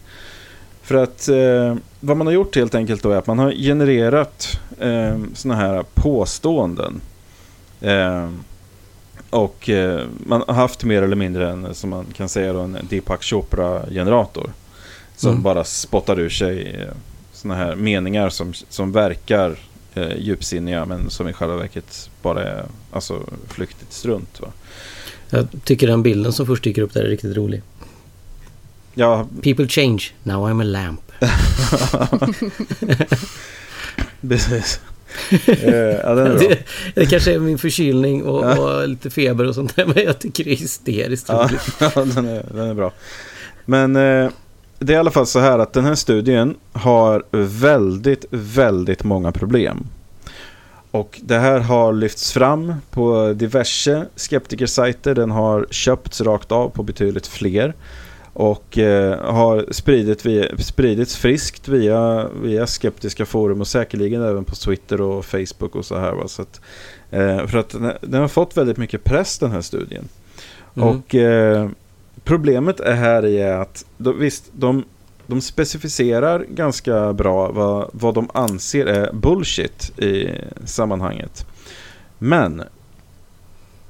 För 0.82 0.96
att 0.96 1.28
eh, 1.30 1.76
vad 2.00 2.18
man 2.18 2.28
har 2.28 2.34
gjort 2.34 2.56
helt 2.56 2.76
enkelt 2.76 3.04
då 3.04 3.12
är 3.12 3.18
att 3.18 3.28
man 3.28 3.40
har 3.40 3.52
genererat 3.52 4.60
eh, 4.80 5.18
sådana 5.34 5.62
här 5.62 5.84
påståenden. 5.94 7.02
Eh, 7.82 8.30
och 9.30 9.70
eh, 9.70 10.06
man 10.26 10.44
har 10.48 10.54
haft 10.54 10.84
mer 10.84 11.02
eller 11.02 11.16
mindre 11.16 11.50
en, 11.50 11.76
som 11.76 11.90
man 11.90 12.06
kan 12.14 12.30
säga 12.30 12.54
då, 12.54 12.60
en 12.60 12.78
Deepak 12.90 13.24
Chopra-generator. 13.24 14.52
Som 15.16 15.32
mm. 15.32 15.44
bara 15.44 15.64
spottar 15.64 16.20
ur 16.20 16.30
sig 16.30 16.88
sådana 17.38 17.66
här 17.66 17.76
meningar 17.76 18.30
som, 18.30 18.54
som 18.54 18.92
verkar 18.92 19.56
eh, 19.96 20.18
djupsinniga 20.18 20.86
men 20.86 21.10
som 21.10 21.28
i 21.28 21.34
själva 21.34 21.56
verket 21.56 22.10
bara 22.22 22.44
är 22.44 22.66
alltså, 22.92 23.30
flyktigt 23.48 23.94
strunt. 23.94 24.42
Va? 24.42 24.48
Jag 25.30 25.48
tycker 25.64 25.88
den 25.88 26.04
bilden 26.04 26.34
som 26.34 26.46
först 26.46 26.64
dyker 26.64 26.82
upp 26.82 26.94
där 26.94 27.04
är 27.04 27.10
riktigt 27.10 27.38
rolig. 27.38 27.62
Ja. 28.94 29.28
People 29.44 29.68
change, 29.68 30.04
now 30.24 30.50
I'm 30.50 30.62
a 30.62 30.64
lamp. 30.64 31.02
Precis. 34.30 34.80
Eh, 35.46 35.74
ja, 35.74 36.16
det, 36.16 36.58
det 36.96 37.06
kanske 37.06 37.34
är 37.34 37.40
min 37.40 37.58
förkylning 37.58 38.24
och, 38.24 38.46
ja. 38.46 38.60
och, 38.60 38.90
lite 38.90 39.10
feber 39.10 39.46
och 39.46 39.56
sånt 39.56 39.76
där, 39.76 39.86
men 39.86 40.04
jag 40.04 40.20
tycker 40.20 40.44
det 40.44 40.52
är 40.52 40.56
hysteriskt 40.56 41.30
roligt. 41.30 41.62
Ja, 41.80 41.92
den, 41.96 42.28
är, 42.28 42.46
den 42.54 42.70
är 42.70 42.74
bra. 42.74 42.92
Men 43.66 43.96
eh, 43.96 44.30
det 44.80 44.94
är 44.94 44.96
i 44.96 45.00
alla 45.00 45.12
fall 45.12 45.28
så 45.28 45.40
här 45.40 45.60
att 45.60 45.74
den 45.74 45.86
här 45.86 45.96
studien 45.96 46.56
har 46.74 47.24
väldigt, 47.32 48.26
väldigt 48.30 49.04
många 49.04 49.32
problem. 49.32 49.88
Och 50.92 51.20
det 51.24 51.40
här 51.40 51.60
har 51.60 51.94
lyfts 51.94 52.34
fram 52.34 52.74
på 52.90 53.34
diverse 53.36 54.06
skeptikersajter. 54.16 55.16
Den 55.16 55.32
har 55.32 55.68
köpts 55.72 56.22
rakt 56.22 56.52
av 56.52 56.70
på 56.70 56.84
betydligt 56.84 57.28
fler. 57.28 57.74
Och 58.34 58.78
eh, 58.78 59.34
har 59.34 59.66
spridit 59.72 60.26
via, 60.26 60.58
spridits 60.58 61.16
friskt 61.16 61.68
via, 61.68 62.28
via 62.44 62.68
skeptiska 62.68 63.26
forum 63.26 63.62
och 63.62 63.68
säkerligen 63.68 64.22
även 64.22 64.44
på 64.44 64.56
Twitter 64.56 65.02
och 65.02 65.26
Facebook 65.26 65.76
och 65.76 65.86
så 65.86 66.00
här. 66.00 66.12
Va? 66.12 66.28
Så 66.28 66.42
att, 66.42 66.62
eh, 67.12 67.48
för 67.48 67.58
att 67.58 67.70
den, 67.70 67.94
den, 68.02 68.22
har 68.22 68.28
fått 68.28 68.58
väldigt 68.58 68.78
mycket 68.78 69.04
press 69.04 69.40
den 69.40 69.52
här 69.52 69.62
studien. 69.62 70.08
Mm. 70.76 70.90
Och 70.90 71.16
eh, 71.16 71.70
Problemet 72.28 72.80
är 72.80 72.96
här 72.96 73.26
är 73.26 73.54
att 73.54 73.86
de, 73.98 74.20
visst, 74.20 74.44
de, 74.54 74.84
de 75.28 75.42
specificerar 75.42 76.46
ganska 76.50 77.14
bra 77.14 77.52
vad, 77.52 77.90
vad 77.94 78.14
de 78.14 78.30
anser 78.34 78.86
är 78.86 79.14
bullshit 79.14 80.00
i 80.00 80.30
sammanhanget. 80.66 81.46
Men 82.18 82.64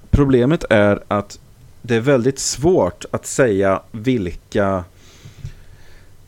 problemet 0.10 0.65
är 0.69 1.04
att 1.08 1.39
det 1.82 1.95
är 1.95 2.00
väldigt 2.00 2.39
svårt 2.39 3.06
att 3.12 3.26
säga 3.26 3.82
vilka 3.91 4.84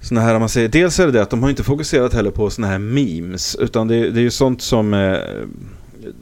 sådana 0.01 0.27
här, 0.27 0.39
man 0.39 0.49
säger, 0.49 0.67
dels 0.67 0.99
är 0.99 1.05
det 1.05 1.11
det 1.11 1.21
att 1.21 1.29
de 1.29 1.43
har 1.43 1.49
inte 1.49 1.63
fokuserat 1.63 2.13
heller 2.13 2.31
på 2.31 2.49
sådana 2.49 2.71
här 2.71 2.79
memes, 2.79 3.55
utan 3.55 3.87
det, 3.87 4.09
det 4.09 4.19
är 4.19 4.23
ju 4.23 4.31
sånt 4.31 4.61
som 4.61 4.93
eh, 4.93 5.19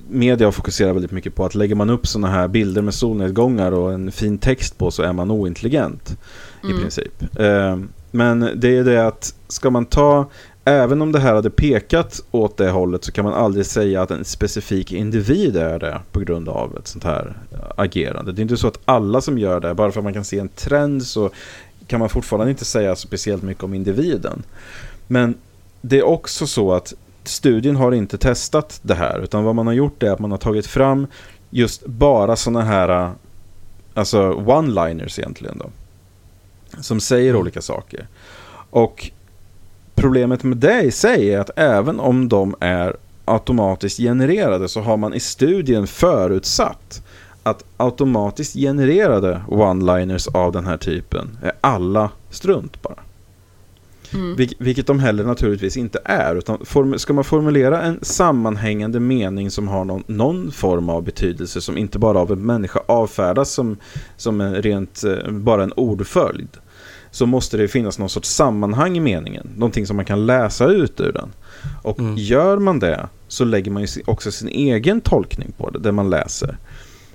media 0.10 0.52
fokuserar 0.52 0.94
väldigt 0.94 1.12
mycket 1.12 1.36
på 1.36 1.46
att 1.46 1.56
lägger 1.56 1.76
man 1.76 1.90
upp 1.90 2.08
sådana 2.08 2.28
här 2.28 2.48
bilder 2.48 2.82
med 2.82 2.94
solnedgångar 2.94 3.72
och 3.72 3.94
en 3.94 4.12
fin 4.12 4.38
text 4.38 4.78
på 4.78 4.92
så 4.92 5.04
är 5.04 5.14
man 5.14 5.32
ointelligent 5.32 6.18
mm. 6.64 6.76
i 6.76 6.82
princip. 6.82 7.40
Eh, 7.40 7.78
men 8.12 8.50
det 8.56 8.78
är 8.78 8.84
det 8.84 9.08
att 9.08 9.34
ska 9.48 9.70
man 9.70 9.86
ta 9.86 10.30
även 10.66 11.02
om 11.02 11.12
det 11.12 11.20
här 11.20 11.36
hade 11.36 11.50
pekat 11.50 12.20
åt 12.32 12.58
det 12.58 12.70
hållet 12.70 13.04
så 13.04 13.12
kan 13.12 13.26
man 13.26 13.34
aldrig 13.34 13.66
säga 13.66 14.02
att 14.02 14.12
en 14.12 14.26
specifik 14.26 14.92
individ 14.92 15.56
är 15.56 15.80
det 15.80 16.02
på 16.12 16.20
grund 16.20 16.50
av 16.50 16.78
ett 16.78 16.88
sånt 16.88 17.04
här 17.04 17.38
agerande. 17.76 18.32
Det 18.32 18.40
är 18.40 18.44
inte 18.44 18.58
så 18.58 18.68
att 18.68 18.80
alla 18.86 19.22
som 19.22 19.38
gör 19.38 19.60
det, 19.60 19.74
bara 19.74 19.92
för 19.92 20.00
att 20.00 20.04
man 20.04 20.14
kan 20.14 20.26
se 20.26 20.40
en 20.40 20.50
trend 20.50 21.04
så 21.04 21.30
kan 21.88 22.00
man 22.00 22.10
fortfarande 22.10 22.52
inte 22.52 22.66
säga 22.66 22.96
speciellt 22.96 23.44
mycket 23.44 23.64
om 23.64 23.74
individen. 23.74 24.44
Men 25.08 25.36
det 25.82 25.98
är 25.98 26.04
också 26.04 26.48
så 26.48 26.74
att 26.74 26.94
studien 27.30 27.76
har 27.76 27.92
inte 27.92 28.18
testat 28.18 28.80
det 28.82 28.96
här, 28.96 29.20
utan 29.20 29.44
vad 29.44 29.56
man 29.56 29.68
har 29.68 29.74
gjort 29.74 30.04
är 30.04 30.12
att 30.12 30.20
man 30.20 30.32
har 30.32 30.38
tagit 30.38 30.68
fram 30.68 31.08
just 31.50 31.86
bara 31.86 32.36
sådana 32.36 32.62
här 32.62 33.12
alltså 33.94 34.32
one-liners 34.32 35.20
egentligen 35.20 35.58
då. 35.58 35.70
Som 36.82 37.00
säger 37.00 37.30
mm. 37.30 37.42
olika 37.42 37.62
saker. 37.62 38.08
Och 38.70 39.12
problemet 39.96 40.44
med 40.44 40.58
det 40.58 40.82
i 40.82 40.92
sig 40.92 41.34
är 41.34 41.40
att 41.40 41.50
även 41.56 42.00
om 42.00 42.30
de 42.30 42.56
är 42.60 42.96
automatiskt 43.26 43.98
genererade 43.98 44.70
så 44.70 44.82
har 44.82 44.98
man 44.98 45.14
i 45.14 45.20
studien 45.20 45.88
förutsatt 45.88 47.04
att 47.44 47.64
automatiskt 47.78 48.54
genererade 48.54 49.42
one-liners 49.48 50.28
av 50.34 50.52
den 50.52 50.66
här 50.66 50.78
typen 50.78 51.38
är 51.44 51.52
alla 51.62 52.10
strunt 52.30 52.82
bara. 52.82 53.07
Mm. 54.18 54.36
Vil 54.36 54.54
vilket 54.60 54.88
de 54.88 55.00
heller 55.00 55.24
naturligtvis 55.24 55.78
inte 55.78 56.00
är. 56.06 56.36
Utan 56.36 57.00
ska 57.00 57.14
man 57.14 57.24
formulera 57.24 57.82
en 57.82 58.00
sammanhängande 58.02 59.00
mening 59.00 59.52
som 59.52 59.68
har 59.68 59.86
någon, 59.86 60.04
någon, 60.08 60.52
form 60.52 60.90
av 60.90 61.04
betydelse 61.04 61.62
som 61.62 61.78
inte 61.78 62.00
bara 62.00 62.20
av 62.20 62.32
en 62.32 62.46
människa 62.46 62.80
avfärdas 62.86 63.52
som, 63.52 63.78
som 64.18 64.42
en 64.42 64.56
rent, 64.56 65.04
eh, 65.04 65.32
bara 65.32 65.64
en 65.64 65.72
ordföljd. 65.72 66.50
Så 67.12 67.26
måste 67.26 67.58
det 67.58 67.68
finnas 67.68 68.00
någon 68.00 68.10
sorts 68.10 68.30
sammanhang 68.30 68.98
i 68.98 69.00
meningen. 69.00 69.50
Någonting 69.56 69.88
som 69.88 69.96
man 69.96 70.06
kan 70.06 70.26
läsa 70.26 70.68
ut 70.68 71.00
ur 71.00 71.14
den. 71.14 71.30
Och 71.82 72.00
mm. 72.00 72.16
gör 72.18 72.58
man 72.58 72.80
det 72.80 73.08
så 73.28 73.46
lägger 73.46 73.72
man 73.72 73.82
ju 73.82 73.88
också 74.06 74.32
sin 74.32 74.50
egen 74.50 75.02
tolkning 75.02 75.54
på 75.58 75.70
det, 75.70 75.80
det 75.80 75.92
man 75.92 76.10
läser. 76.10 76.58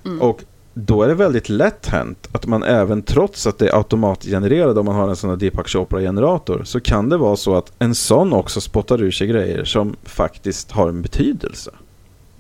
Mm. 0.05 0.23
Och 0.23 0.43
då 0.75 1.03
är 1.03 1.09
det 1.09 1.15
väldigt 1.15 1.49
lätt 1.49 1.87
hänt 1.87 2.29
att 2.33 2.47
man 2.47 2.63
även 2.63 3.03
trots 3.03 3.47
att 3.47 3.59
det 3.59 3.69
är 3.69 3.77
automatgenererat 3.77 4.77
om 4.77 4.87
man 4.87 4.95
har 4.95 5.09
en 5.09 5.17
sån 5.17 5.31
här 5.31 5.37
Deepak 5.37 5.69
Chopra-generator 5.69 6.65
så 6.65 6.81
kan 6.81 7.09
det 7.09 7.17
vara 7.17 7.37
så 7.37 7.55
att 7.55 7.73
en 7.79 7.95
sån 7.95 8.33
också 8.33 8.61
spottar 8.61 9.03
ur 9.03 9.11
sig 9.11 9.27
grejer 9.27 9.65
som 9.65 9.97
faktiskt 10.05 10.71
har 10.71 10.89
en 10.89 11.03
betydelse. 11.03 11.71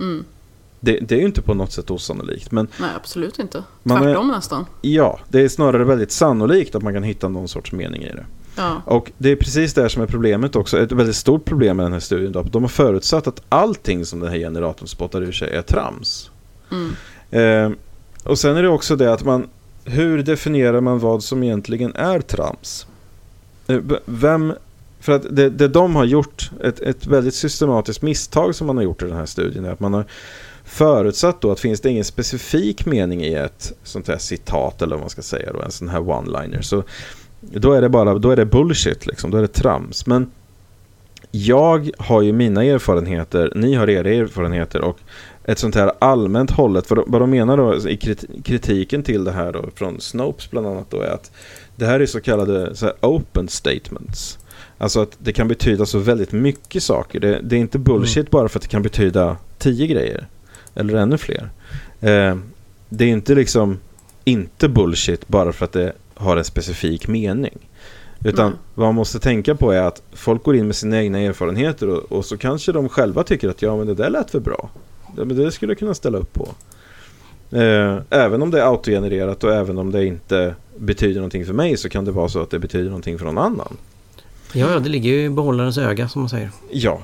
Mm. 0.00 0.24
Det, 0.80 0.98
det, 1.00 1.14
är 1.14 1.18
ju 1.18 1.26
inte 1.26 1.42
på 1.42 1.54
något 1.54 1.72
sätt 1.72 1.90
osannolikt. 1.90 2.52
Men 2.52 2.68
Nej, 2.80 2.90
absolut 2.96 3.38
inte. 3.38 3.64
Tvärtom 3.82 4.30
är, 4.30 4.34
nästan. 4.34 4.66
Ja, 4.80 5.20
det 5.28 5.40
är 5.40 5.48
snarare 5.48 5.84
väldigt 5.84 6.12
sannolikt 6.12 6.74
att 6.74 6.82
man 6.82 6.94
kan 6.94 7.02
hitta 7.02 7.28
någon 7.28 7.48
sorts 7.48 7.72
mening 7.72 8.02
i 8.02 8.08
det. 8.08 8.24
Ja. 8.56 8.82
Och 8.84 9.12
det 9.18 9.30
är 9.30 9.36
precis 9.36 9.74
det 9.74 9.88
som 9.88 10.02
är 10.02 10.06
problemet 10.06 10.56
också. 10.56 10.78
Ett 10.78 10.92
väldigt 10.92 11.16
stort 11.16 11.44
problem 11.44 11.76
med 11.76 11.86
den 11.86 11.92
här 11.92 12.00
studien. 12.00 12.32
Då, 12.32 12.42
de 12.42 12.62
har 12.62 12.68
förutsatt 12.68 13.26
att 13.26 13.42
allting 13.48 14.04
som 14.04 14.20
den 14.20 14.30
här 14.30 14.38
generatorn 14.38 14.88
spottar 14.88 15.22
ur 15.22 15.32
sig 15.32 15.50
är 15.50 15.62
trams. 15.62 16.30
Mm. 16.70 16.96
Eh, 17.30 17.76
och 18.24 18.38
sen 18.38 18.56
är 18.56 18.62
det 18.62 18.68
också 18.68 18.96
det 18.96 19.12
att 19.12 19.24
man, 19.24 19.48
hur 19.84 20.22
definierar 20.22 20.80
man 20.80 20.98
vad 20.98 21.22
som 21.22 21.42
egentligen 21.42 21.96
är 21.96 22.20
trams? 22.20 22.86
Eh, 23.66 23.78
vem, 24.04 24.52
för 25.00 25.12
att 25.12 25.36
det, 25.36 25.50
det 25.50 25.68
de 25.68 25.96
har 25.96 26.04
gjort, 26.04 26.50
ett, 26.64 26.80
ett 26.80 27.06
väldigt 27.06 27.34
systematiskt 27.34 28.02
misstag 28.02 28.54
som 28.54 28.66
man 28.66 28.76
har 28.76 28.84
gjort 28.84 29.02
i 29.02 29.06
den 29.06 29.16
här 29.16 29.26
studien 29.26 29.64
är 29.64 29.70
att 29.70 29.80
man 29.80 29.94
har 29.94 30.04
förutsatt 30.64 31.40
då 31.40 31.50
att 31.50 31.60
finns 31.60 31.80
det 31.80 31.90
ingen 31.90 32.04
specifik 32.04 32.86
mening 32.86 33.22
i 33.22 33.34
ett 33.34 33.72
sånt 33.82 34.08
här 34.08 34.18
citat 34.18 34.82
eller 34.82 34.94
vad 34.96 35.00
man 35.00 35.10
ska 35.10 35.22
säga 35.22 35.52
då, 35.52 35.62
en 35.62 35.70
sån 35.70 35.88
här 35.88 36.00
one-liner 36.00 36.60
så 36.60 36.82
då 37.40 37.72
är 37.72 37.80
det 37.80 37.88
bara, 37.88 38.18
då 38.18 38.30
är 38.30 38.36
det 38.36 38.44
bullshit 38.44 39.06
liksom, 39.06 39.30
då 39.30 39.38
är 39.38 39.42
det 39.42 39.48
trams. 39.48 40.06
Men 40.06 40.30
jag 41.30 41.90
har 41.98 42.22
ju 42.22 42.32
mina 42.32 42.64
erfarenheter, 42.64 43.52
ni 43.54 43.74
har 43.74 43.90
era 43.90 44.10
erfarenheter 44.10 44.80
och 44.80 44.98
ett 45.44 45.58
sånt 45.58 45.74
här 45.74 45.92
allmänt 45.98 46.50
hållet, 46.50 46.90
vad 46.90 46.98
de, 46.98 47.04
vad 47.06 47.20
de 47.20 47.30
menar 47.30 47.56
då 47.56 47.88
i 47.88 47.96
kritiken 48.44 49.02
till 49.02 49.24
det 49.24 49.32
här 49.32 49.52
då, 49.52 49.64
från 49.74 50.00
Snopes 50.00 50.50
bland 50.50 50.66
annat 50.66 50.90
då 50.90 51.00
är 51.00 51.10
att 51.10 51.30
det 51.76 51.86
här 51.86 52.00
är 52.00 52.06
så 52.06 52.20
kallade 52.20 52.76
så 52.76 52.92
open 53.00 53.48
statements. 53.48 54.38
Alltså 54.78 55.00
att 55.00 55.16
det 55.18 55.32
kan 55.32 55.48
betyda 55.48 55.86
så 55.86 55.98
väldigt 55.98 56.32
mycket 56.32 56.82
saker. 56.82 57.20
Det, 57.20 57.40
det 57.42 57.56
är 57.56 57.60
inte 57.60 57.78
bullshit 57.78 58.16
mm. 58.16 58.28
bara 58.30 58.48
för 58.48 58.58
att 58.58 58.62
det 58.62 58.68
kan 58.68 58.82
betyda 58.82 59.36
tio 59.58 59.86
grejer. 59.86 60.26
Eller 60.74 60.94
ännu 60.94 61.18
fler. 61.18 61.50
Eh, 62.00 62.36
det 62.88 63.04
är 63.04 63.08
inte 63.08 63.34
liksom 63.34 63.78
inte 64.24 64.68
bullshit 64.68 65.28
bara 65.28 65.52
för 65.52 65.64
att 65.64 65.72
det 65.72 65.92
har 66.14 66.36
en 66.36 66.44
specifik 66.44 67.08
mening. 67.08 67.58
Utan 68.24 68.46
mm. 68.46 68.58
vad 68.74 68.86
man 68.86 68.94
måste 68.94 69.18
tänka 69.18 69.54
på 69.54 69.72
är 69.72 69.82
att 69.82 70.02
folk 70.12 70.42
går 70.42 70.56
in 70.56 70.66
med 70.66 70.76
sina 70.76 71.02
egna 71.02 71.18
erfarenheter 71.18 71.88
och, 71.88 72.12
och, 72.12 72.24
så 72.24 72.36
kanske 72.36 72.72
de 72.72 72.88
själva 72.88 73.22
tycker 73.22 73.48
att 73.48 73.62
ja 73.62 73.76
men 73.76 73.86
det 73.86 73.94
där 73.94 74.10
lät 74.10 74.30
för 74.30 74.40
bra. 74.40 74.70
Ja, 75.16 75.24
men 75.24 75.36
det 75.36 75.52
skulle 75.52 75.70
jag 75.70 75.78
kunna 75.78 75.94
ställa 75.94 76.18
upp 76.18 76.32
på. 76.32 76.48
Eh, 77.50 77.98
även 78.10 78.42
om 78.42 78.50
det 78.50 78.60
är 78.60 78.64
autogenererat 78.64 79.44
och 79.44 79.54
även 79.54 79.78
om 79.78 79.92
det 79.92 80.06
inte 80.06 80.54
betyder 80.76 81.14
någonting 81.14 81.46
för 81.46 81.52
mig 81.52 81.76
så 81.76 81.88
kan 81.88 82.04
det 82.04 82.10
vara 82.10 82.28
så 82.28 82.42
att 82.42 82.50
det 82.50 82.58
betyder 82.58 82.84
någonting 82.84 83.18
för 83.18 83.24
någon 83.24 83.38
annan. 83.38 83.76
Ja, 84.52 84.72
ja 84.72 84.78
det 84.78 84.88
ligger 84.88 85.10
ju 85.10 85.24
i 85.24 85.30
behållarens 85.30 85.78
öga 85.78 86.08
som 86.08 86.22
man 86.22 86.28
säger. 86.28 86.50
Ja. 86.70 87.00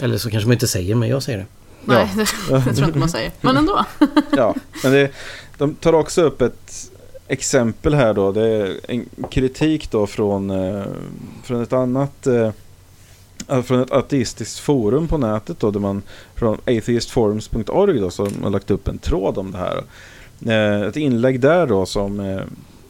Eller 0.00 0.18
så 0.18 0.30
kanske 0.30 0.48
man 0.48 0.52
inte 0.52 0.68
säger 0.68 0.94
men 0.94 1.08
jag 1.08 1.22
säger 1.22 1.38
det. 1.38 1.46
Nej, 1.84 2.10
ja. 2.16 2.24
det, 2.48 2.54
det 2.54 2.62
tror 2.62 2.78
jag 2.78 2.88
inte 2.88 2.98
man 2.98 3.08
säger. 3.08 3.30
Men 3.40 3.56
ändå. 3.56 3.84
ja, 4.36 4.54
men 4.82 4.92
det, 4.92 5.10
de 5.58 5.74
tar 5.74 5.92
också 5.92 6.22
upp 6.22 6.42
ett 6.42 6.90
exempel 7.28 7.94
här 7.94 8.14
då. 8.14 8.32
Det 8.32 8.46
är 8.46 8.80
en 8.88 9.06
kritik 9.30 9.90
då 9.90 10.06
från, 10.06 10.50
eh, 10.50 10.84
från 11.42 11.62
ett 11.62 11.72
annat 11.72 12.26
eh, 12.26 12.50
från 13.64 13.82
ett 13.82 13.90
ateistiskt 13.90 14.58
forum 14.58 15.08
på 15.08 15.18
nätet 15.18 15.60
då, 15.60 15.70
där 15.70 15.80
man 15.80 16.02
från 16.34 16.54
atheistforums.org 16.54 18.00
då, 18.00 18.10
som 18.10 18.42
har 18.42 18.50
lagt 18.50 18.70
upp 18.70 18.88
en 18.88 18.98
tråd 18.98 19.38
om 19.38 19.52
det 19.52 19.58
här. 19.58 19.84
Eh, 20.46 20.88
ett 20.88 20.96
inlägg 20.96 21.40
där 21.40 21.66
då 21.66 21.86
som 21.86 22.20
eh, 22.20 22.40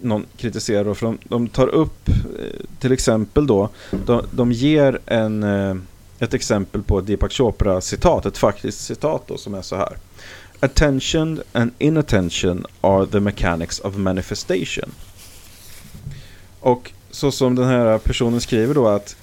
någon 0.01 0.27
kritiserar 0.37 0.85
då, 0.85 0.95
för 0.95 1.07
de, 1.07 1.19
de 1.25 1.49
tar 1.49 1.69
upp 1.69 2.09
eh, 2.09 2.67
till 2.79 2.93
exempel 2.93 3.47
då, 3.47 3.69
de, 4.07 4.23
de 4.31 4.53
ger 4.53 4.99
en, 5.07 5.43
ett 6.19 6.35
exempel 6.35 6.83
på 6.83 6.99
ett 6.99 7.07
Deepak 7.07 7.33
Chopra 7.33 7.81
citat, 7.81 8.27
ett 8.27 8.38
faktiskt 8.38 8.85
citat 8.85 9.23
då 9.27 9.37
som 9.37 9.55
är 9.55 9.62
så 9.62 9.77
här. 9.77 9.97
Attention 10.61 11.41
and 11.53 11.71
inattention 11.79 12.65
are 12.81 13.07
the 13.07 13.21
mechanics 13.21 13.81
of 13.81 13.97
manifestation. 13.97 14.93
Och 16.61 16.93
så 17.11 17.31
som 17.31 17.55
den 17.55 17.67
här 17.67 17.99
personen 17.99 18.41
skriver 18.41 18.75
då 18.75 18.88
att 18.88 19.17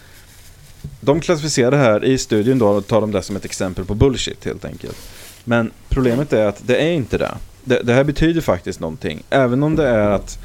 de 1.02 1.22
klassificerar 1.22 1.72
det 1.72 1.78
här 1.78 2.06
i 2.06 2.18
studien 2.18 2.60
då 2.60 2.68
och 2.68 2.88
tar 2.88 3.02
de 3.02 3.12
det 3.12 3.22
som 3.22 3.36
ett 3.36 3.46
exempel 3.46 3.86
på 3.86 3.96
bullshit 3.96 4.46
helt 4.46 4.66
enkelt. 4.66 4.98
Men 5.44 5.72
problemet 5.90 6.34
är 6.34 6.46
att 6.46 6.68
det 6.68 6.78
är 6.78 6.92
inte 6.92 7.18
det. 7.18 7.38
Det, 7.64 7.82
det 7.84 7.94
här 7.94 8.04
betyder 8.04 8.42
faktiskt 8.42 8.80
någonting. 8.80 9.24
Även 9.30 9.64
om 9.64 9.76
det 9.76 9.88
är 9.88 10.10
att 10.10 10.40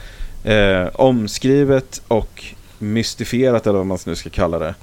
eh, 0.45 0.87
omskrivet 1.01 2.03
och 2.09 2.45
mystifierat 2.79 3.67
eller 3.67 3.79
vad 3.79 3.87
man 3.87 3.99
nu 4.07 4.15
ska 4.15 4.31
kalla 4.31 4.59
det. 4.59 4.75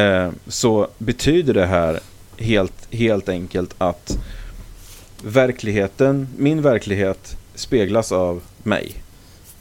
Eh, 0.00 0.30
så 0.46 0.88
betyder 0.98 1.54
det 1.54 1.66
här 1.66 2.00
helt, 2.36 2.94
helt 2.94 3.28
enkelt 3.28 3.74
att 3.78 4.18
verkligheten, 5.24 6.28
min 6.36 6.62
verklighet 6.62 7.36
speglas 7.54 8.12
av 8.12 8.42
mig. 8.62 8.92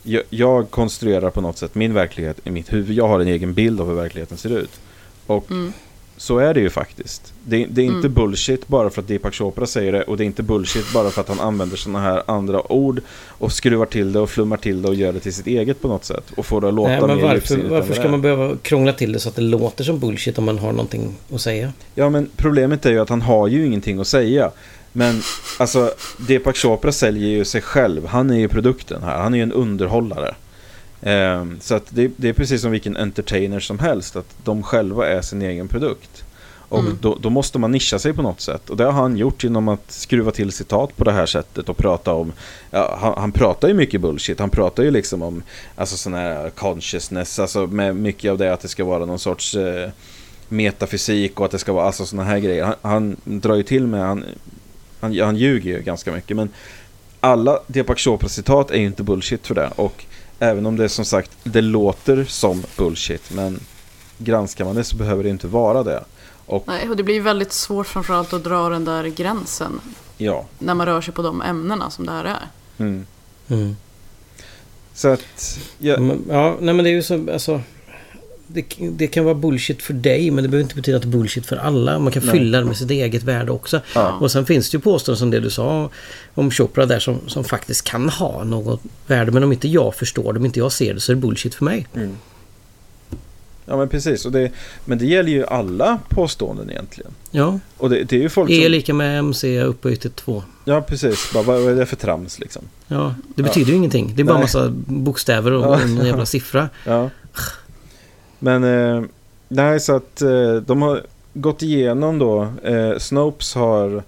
Jag, 0.04 0.24
jag, 0.30 0.72
konstruerar 0.72 1.30
på 1.30 1.42
något 1.42 1.58
sätt 1.58 1.76
min 1.76 1.94
verklighet 1.94 2.40
i 2.44 2.52
mitt 2.52 2.74
huvud. 2.74 2.98
Jag 2.98 3.08
har 3.08 3.20
en 3.20 3.28
egen 3.28 3.54
bild 3.54 3.82
av 3.82 3.88
hur 3.88 3.96
verkligheten 3.96 4.38
ser 4.38 4.58
ut. 4.58 4.80
Och 5.28 5.52
mm. 5.52 5.74
så 6.18 6.38
är 6.38 6.54
det 6.54 6.60
ju 6.60 6.70
faktiskt. 6.70 7.34
Det, 7.44 7.66
det 7.66 7.82
är 7.82 7.86
inte 7.86 8.08
mm. 8.08 8.14
bullshit 8.14 8.68
bara 8.68 8.90
för 8.90 9.02
att 9.02 9.08
Deepak 9.08 9.34
Chopra 9.34 9.66
säger 9.66 9.92
det 9.92 10.04
och 10.04 10.18
det 10.18 10.24
är 10.24 10.26
inte 10.26 10.44
bullshit 10.44 10.94
bara 10.94 11.10
för 11.10 11.22
att 11.22 11.28
han 11.28 11.40
använder 11.40 11.78
sådana 11.78 12.00
här 12.00 12.24
andra 12.28 12.72
ord 12.72 13.02
och 13.28 13.52
skruvar 13.52 13.86
till 13.86 14.14
det 14.14 14.20
och 14.20 14.30
flummar 14.30 14.58
till 14.58 14.82
det 14.82 14.88
och 14.88 14.96
gör 14.96 15.14
det 15.14 15.20
till 15.20 15.34
sitt 15.34 15.48
eget 15.48 15.82
på 15.82 15.88
något 15.88 16.06
sätt 16.06 16.24
och 16.38 16.46
får 16.46 16.62
det 16.62 16.68
att 16.68 16.74
låta 16.74 16.90
Nej, 16.90 17.02
men 17.02 17.18
mer 17.18 17.24
Varför, 17.24 17.58
varför 17.70 17.94
ska 17.94 18.10
man 18.10 18.22
behöva 18.22 18.56
krångla 18.62 18.94
till 18.94 19.12
det 19.12 19.20
så 19.20 19.30
att 19.30 19.36
det 19.36 19.42
låter 19.42 19.84
som 19.84 20.00
bullshit 20.00 20.38
om 20.38 20.46
man 20.46 20.60
har 20.60 20.72
någonting 20.72 21.16
att 21.34 21.42
säga? 21.42 21.74
Ja, 21.96 22.10
men 22.10 22.30
problemet 22.36 22.86
är 22.86 22.92
ju 22.92 23.00
att 23.00 23.10
han 23.10 23.22
har 23.22 23.48
ju 23.48 23.66
ingenting 23.66 24.00
att 24.00 24.08
säga. 24.08 24.52
Men 24.92 25.22
alltså, 25.58 25.94
Deepak 26.28 26.58
Chopra 26.58 26.92
säljer 26.92 27.30
ju 27.30 27.46
sig 27.46 27.62
själv. 27.62 28.06
Han 28.06 28.30
är 28.30 28.40
ju 28.40 28.48
produkten 28.48 29.04
här. 29.04 29.18
Han 29.18 29.34
är 29.34 29.38
ju 29.38 29.44
en 29.44 29.52
underhållare. 29.52 30.36
Um, 31.02 31.58
så 31.62 31.76
att 31.76 31.86
det, 31.90 32.12
det, 32.18 32.30
är 32.30 32.34
precis 32.34 32.62
som 32.62 32.72
vilken 32.72 32.98
entertainer 32.98 33.60
som 33.60 33.80
helst. 33.80 34.16
Att 34.16 34.36
de 34.44 34.64
själva 34.64 35.08
är 35.08 35.22
sin 35.22 35.42
egen 35.42 35.68
produkt. 35.68 36.24
Och 36.70 36.80
mm. 36.80 36.98
då, 37.02 37.18
då, 37.22 37.30
måste 37.30 37.60
man 37.60 37.72
nischa 37.72 38.00
sig 38.00 38.14
på 38.14 38.22
något 38.22 38.42
sätt. 38.42 38.70
Och 38.70 38.78
det 38.78 38.84
har 38.84 38.92
han 38.92 39.18
gjort 39.18 39.44
genom 39.44 39.68
att 39.68 39.92
skruva 39.92 40.32
till 40.32 40.52
citat 40.52 40.98
på 40.98 41.04
det 41.04 41.12
här 41.12 41.26
sättet 41.26 41.70
och 41.70 41.78
prata 41.78 42.14
om... 42.14 42.34
Ja, 42.72 42.98
han, 43.02 43.14
han 43.18 43.32
pratar 43.32 43.68
ju 43.68 43.74
mycket 43.74 44.02
bullshit. 44.02 44.40
Han 44.40 44.50
pratar 44.50 44.84
ju 44.84 44.92
liksom 44.92 45.22
om 45.22 45.44
alltså 45.76 45.98
sån 45.98 46.14
här 46.14 46.50
consciousness. 46.50 47.40
Alltså 47.40 47.68
med 47.68 47.96
mycket 47.96 48.32
av 48.32 48.38
det 48.38 48.54
att 48.54 48.62
det 48.62 48.68
ska 48.68 48.86
vara 48.86 49.06
någon 49.06 49.20
sorts 49.20 49.56
eh, 49.56 49.90
metafysik 50.50 51.40
och 51.40 51.46
att 51.46 51.52
det 51.52 51.60
ska 51.60 51.74
vara 51.74 51.86
alltså 51.86 52.06
såna 52.06 52.24
här 52.24 52.40
grejer. 52.40 52.64
Han, 52.64 52.76
han 52.82 53.18
drar 53.40 53.56
ju 53.56 53.64
till 53.64 53.88
med... 53.88 54.08
Han, 54.08 54.24
han, 55.00 55.20
han 55.20 55.36
ljuger 55.36 55.72
ju 55.72 55.82
ganska 55.82 56.12
mycket. 56.12 56.38
Men 56.38 56.50
alla 57.20 57.60
Deepak 57.68 58.00
Chopra-citat 58.00 58.72
är 58.72 58.80
ju 58.80 58.86
inte 58.86 59.04
bullshit 59.04 59.48
för 59.48 59.56
det. 59.56 59.72
Och 59.76 60.06
även 60.40 60.66
om 60.66 60.76
det 60.78 60.90
som 60.90 61.06
sagt, 61.06 61.32
det 61.44 61.62
låter 61.62 62.26
som 62.26 62.64
bullshit. 62.78 63.32
Men 63.34 63.60
granskar 64.18 64.66
man 64.66 64.76
det 64.76 64.84
så 64.84 64.96
behöver 64.96 65.24
det 65.24 65.30
inte 65.30 65.48
vara 65.48 65.84
det. 65.84 66.04
Och 66.46 66.64
Nej, 66.68 66.90
och 66.90 66.98
det 66.98 67.04
blir 67.04 67.22
väldigt 67.22 67.54
svårt 67.54 67.88
framförallt 67.88 68.34
att 68.34 68.44
dra 68.44 68.70
den 68.70 68.86
där 68.86 69.04
gränsen 69.04 69.82
ja, 70.18 70.46
när 70.60 70.74
man 70.74 70.86
rör 70.86 71.02
sig 71.02 71.14
på 71.14 71.22
de 71.22 71.42
ämnena 71.42 71.90
som 71.90 72.06
det 72.06 72.12
här 72.12 72.26
är. 72.26 72.48
mm. 72.78 73.06
Mm. 73.50 73.76
så 74.94 75.08
att 75.08 75.60
ja, 75.78 76.00
Men, 76.00 76.26
ja, 76.30 76.58
nej 76.60 76.74
men 76.74 76.84
det 76.86 76.90
är 76.90 76.94
ju 76.94 77.04
så, 77.04 77.32
alltså... 77.34 77.62
Det, 78.48 78.66
det 78.80 79.08
kan 79.08 79.26
vara 79.26 79.36
bullshit 79.36 79.82
för 79.82 79.94
dig 79.94 80.32
men 80.32 80.44
det 80.44 80.50
behöver 80.50 80.64
inte 80.64 80.76
betyda 80.76 80.98
att 80.98 81.04
det 81.04 81.10
är 81.10 81.12
bullshit 81.12 81.46
för 81.46 81.56
alla. 81.58 82.00
Man 82.00 82.12
kan 82.12 82.24
Nej. 82.26 82.32
fylla 82.32 82.60
det 82.60 82.66
med 82.66 82.78
sitt 82.78 82.92
eget 82.92 83.24
värde 83.24 83.52
också. 83.52 83.82
Ja. 83.96 84.12
Och 84.22 84.32
sen 84.32 84.46
finns 84.46 84.70
det 84.70 84.76
ju 84.78 84.82
påståenden 84.82 85.20
som 85.20 85.32
det 85.32 85.40
du 85.40 85.50
sa 85.50 85.90
om 86.34 86.52
Chopra 86.52 86.86
där 86.86 87.00
som, 87.00 87.20
som 87.28 87.44
faktiskt 87.44 87.84
kan 87.84 88.10
ha 88.10 88.44
något 88.44 88.82
värde. 89.08 89.32
Men 89.32 89.44
om 89.44 89.52
inte 89.52 89.68
jag 89.68 89.96
förstår 89.96 90.34
det, 90.34 90.40
om 90.40 90.46
inte 90.46 90.60
jag 90.60 90.72
ser 90.72 90.94
det 90.94 91.00
så 91.00 91.12
är 91.12 91.16
det 91.16 91.22
bullshit 91.22 91.56
för 91.56 91.66
mig. 91.66 91.88
ja 93.66 93.78
men 93.78 93.90
precis. 93.90 94.26
Och 94.26 94.32
det, 94.32 94.52
men 94.86 94.98
det 94.98 95.06
gäller 95.06 95.30
ju 95.32 95.46
alla 95.46 96.00
påståenden 96.10 96.70
egentligen. 96.70 97.12
Ja, 97.32 97.60
Och 97.78 97.90
det, 97.90 98.04
det 98.04 98.16
är 98.16 98.20
ju 98.22 98.30
folk 98.30 98.52
E 98.52 98.54
är 98.58 98.62
som... 98.64 98.72
lika 98.72 98.94
med 98.94 99.20
MC 99.20 99.62
upphöjt 99.62 100.02
till 100.02 100.12
2. 100.12 100.44
Ja 100.66 100.82
precis. 100.82 101.32
Bara, 101.34 101.44
vad 101.44 101.68
är 101.72 101.76
det 101.76 101.86
för 101.86 101.96
trams 101.96 102.40
liksom? 102.40 102.62
Ja, 102.88 103.16
det 103.36 103.44
betyder 103.44 103.72
ju 103.72 103.78
ingenting. 103.78 104.14
Det 104.16 104.22
är 104.22 104.24
bara 104.24 104.34
Nej. 104.34 104.44
massa 104.44 104.70
bokstäver 104.88 105.52
och 105.52 105.66
Ja. 105.66 105.80
en 105.82 106.06
jävla 106.06 106.26
siffra. 106.26 106.70
Ja. 106.86 107.10
Men 108.40 108.64
eh, 108.64 109.04
nej 109.48 109.80
så 109.80 109.96
att 109.96 110.22
eh, 110.22 110.56
de 110.56 110.82
har 110.82 111.02
gått 111.34 111.64
igenom 111.64 112.20
då. 112.20 112.48
Eh, 112.64 112.98
Snopes 112.98 113.56
har 113.56 114.04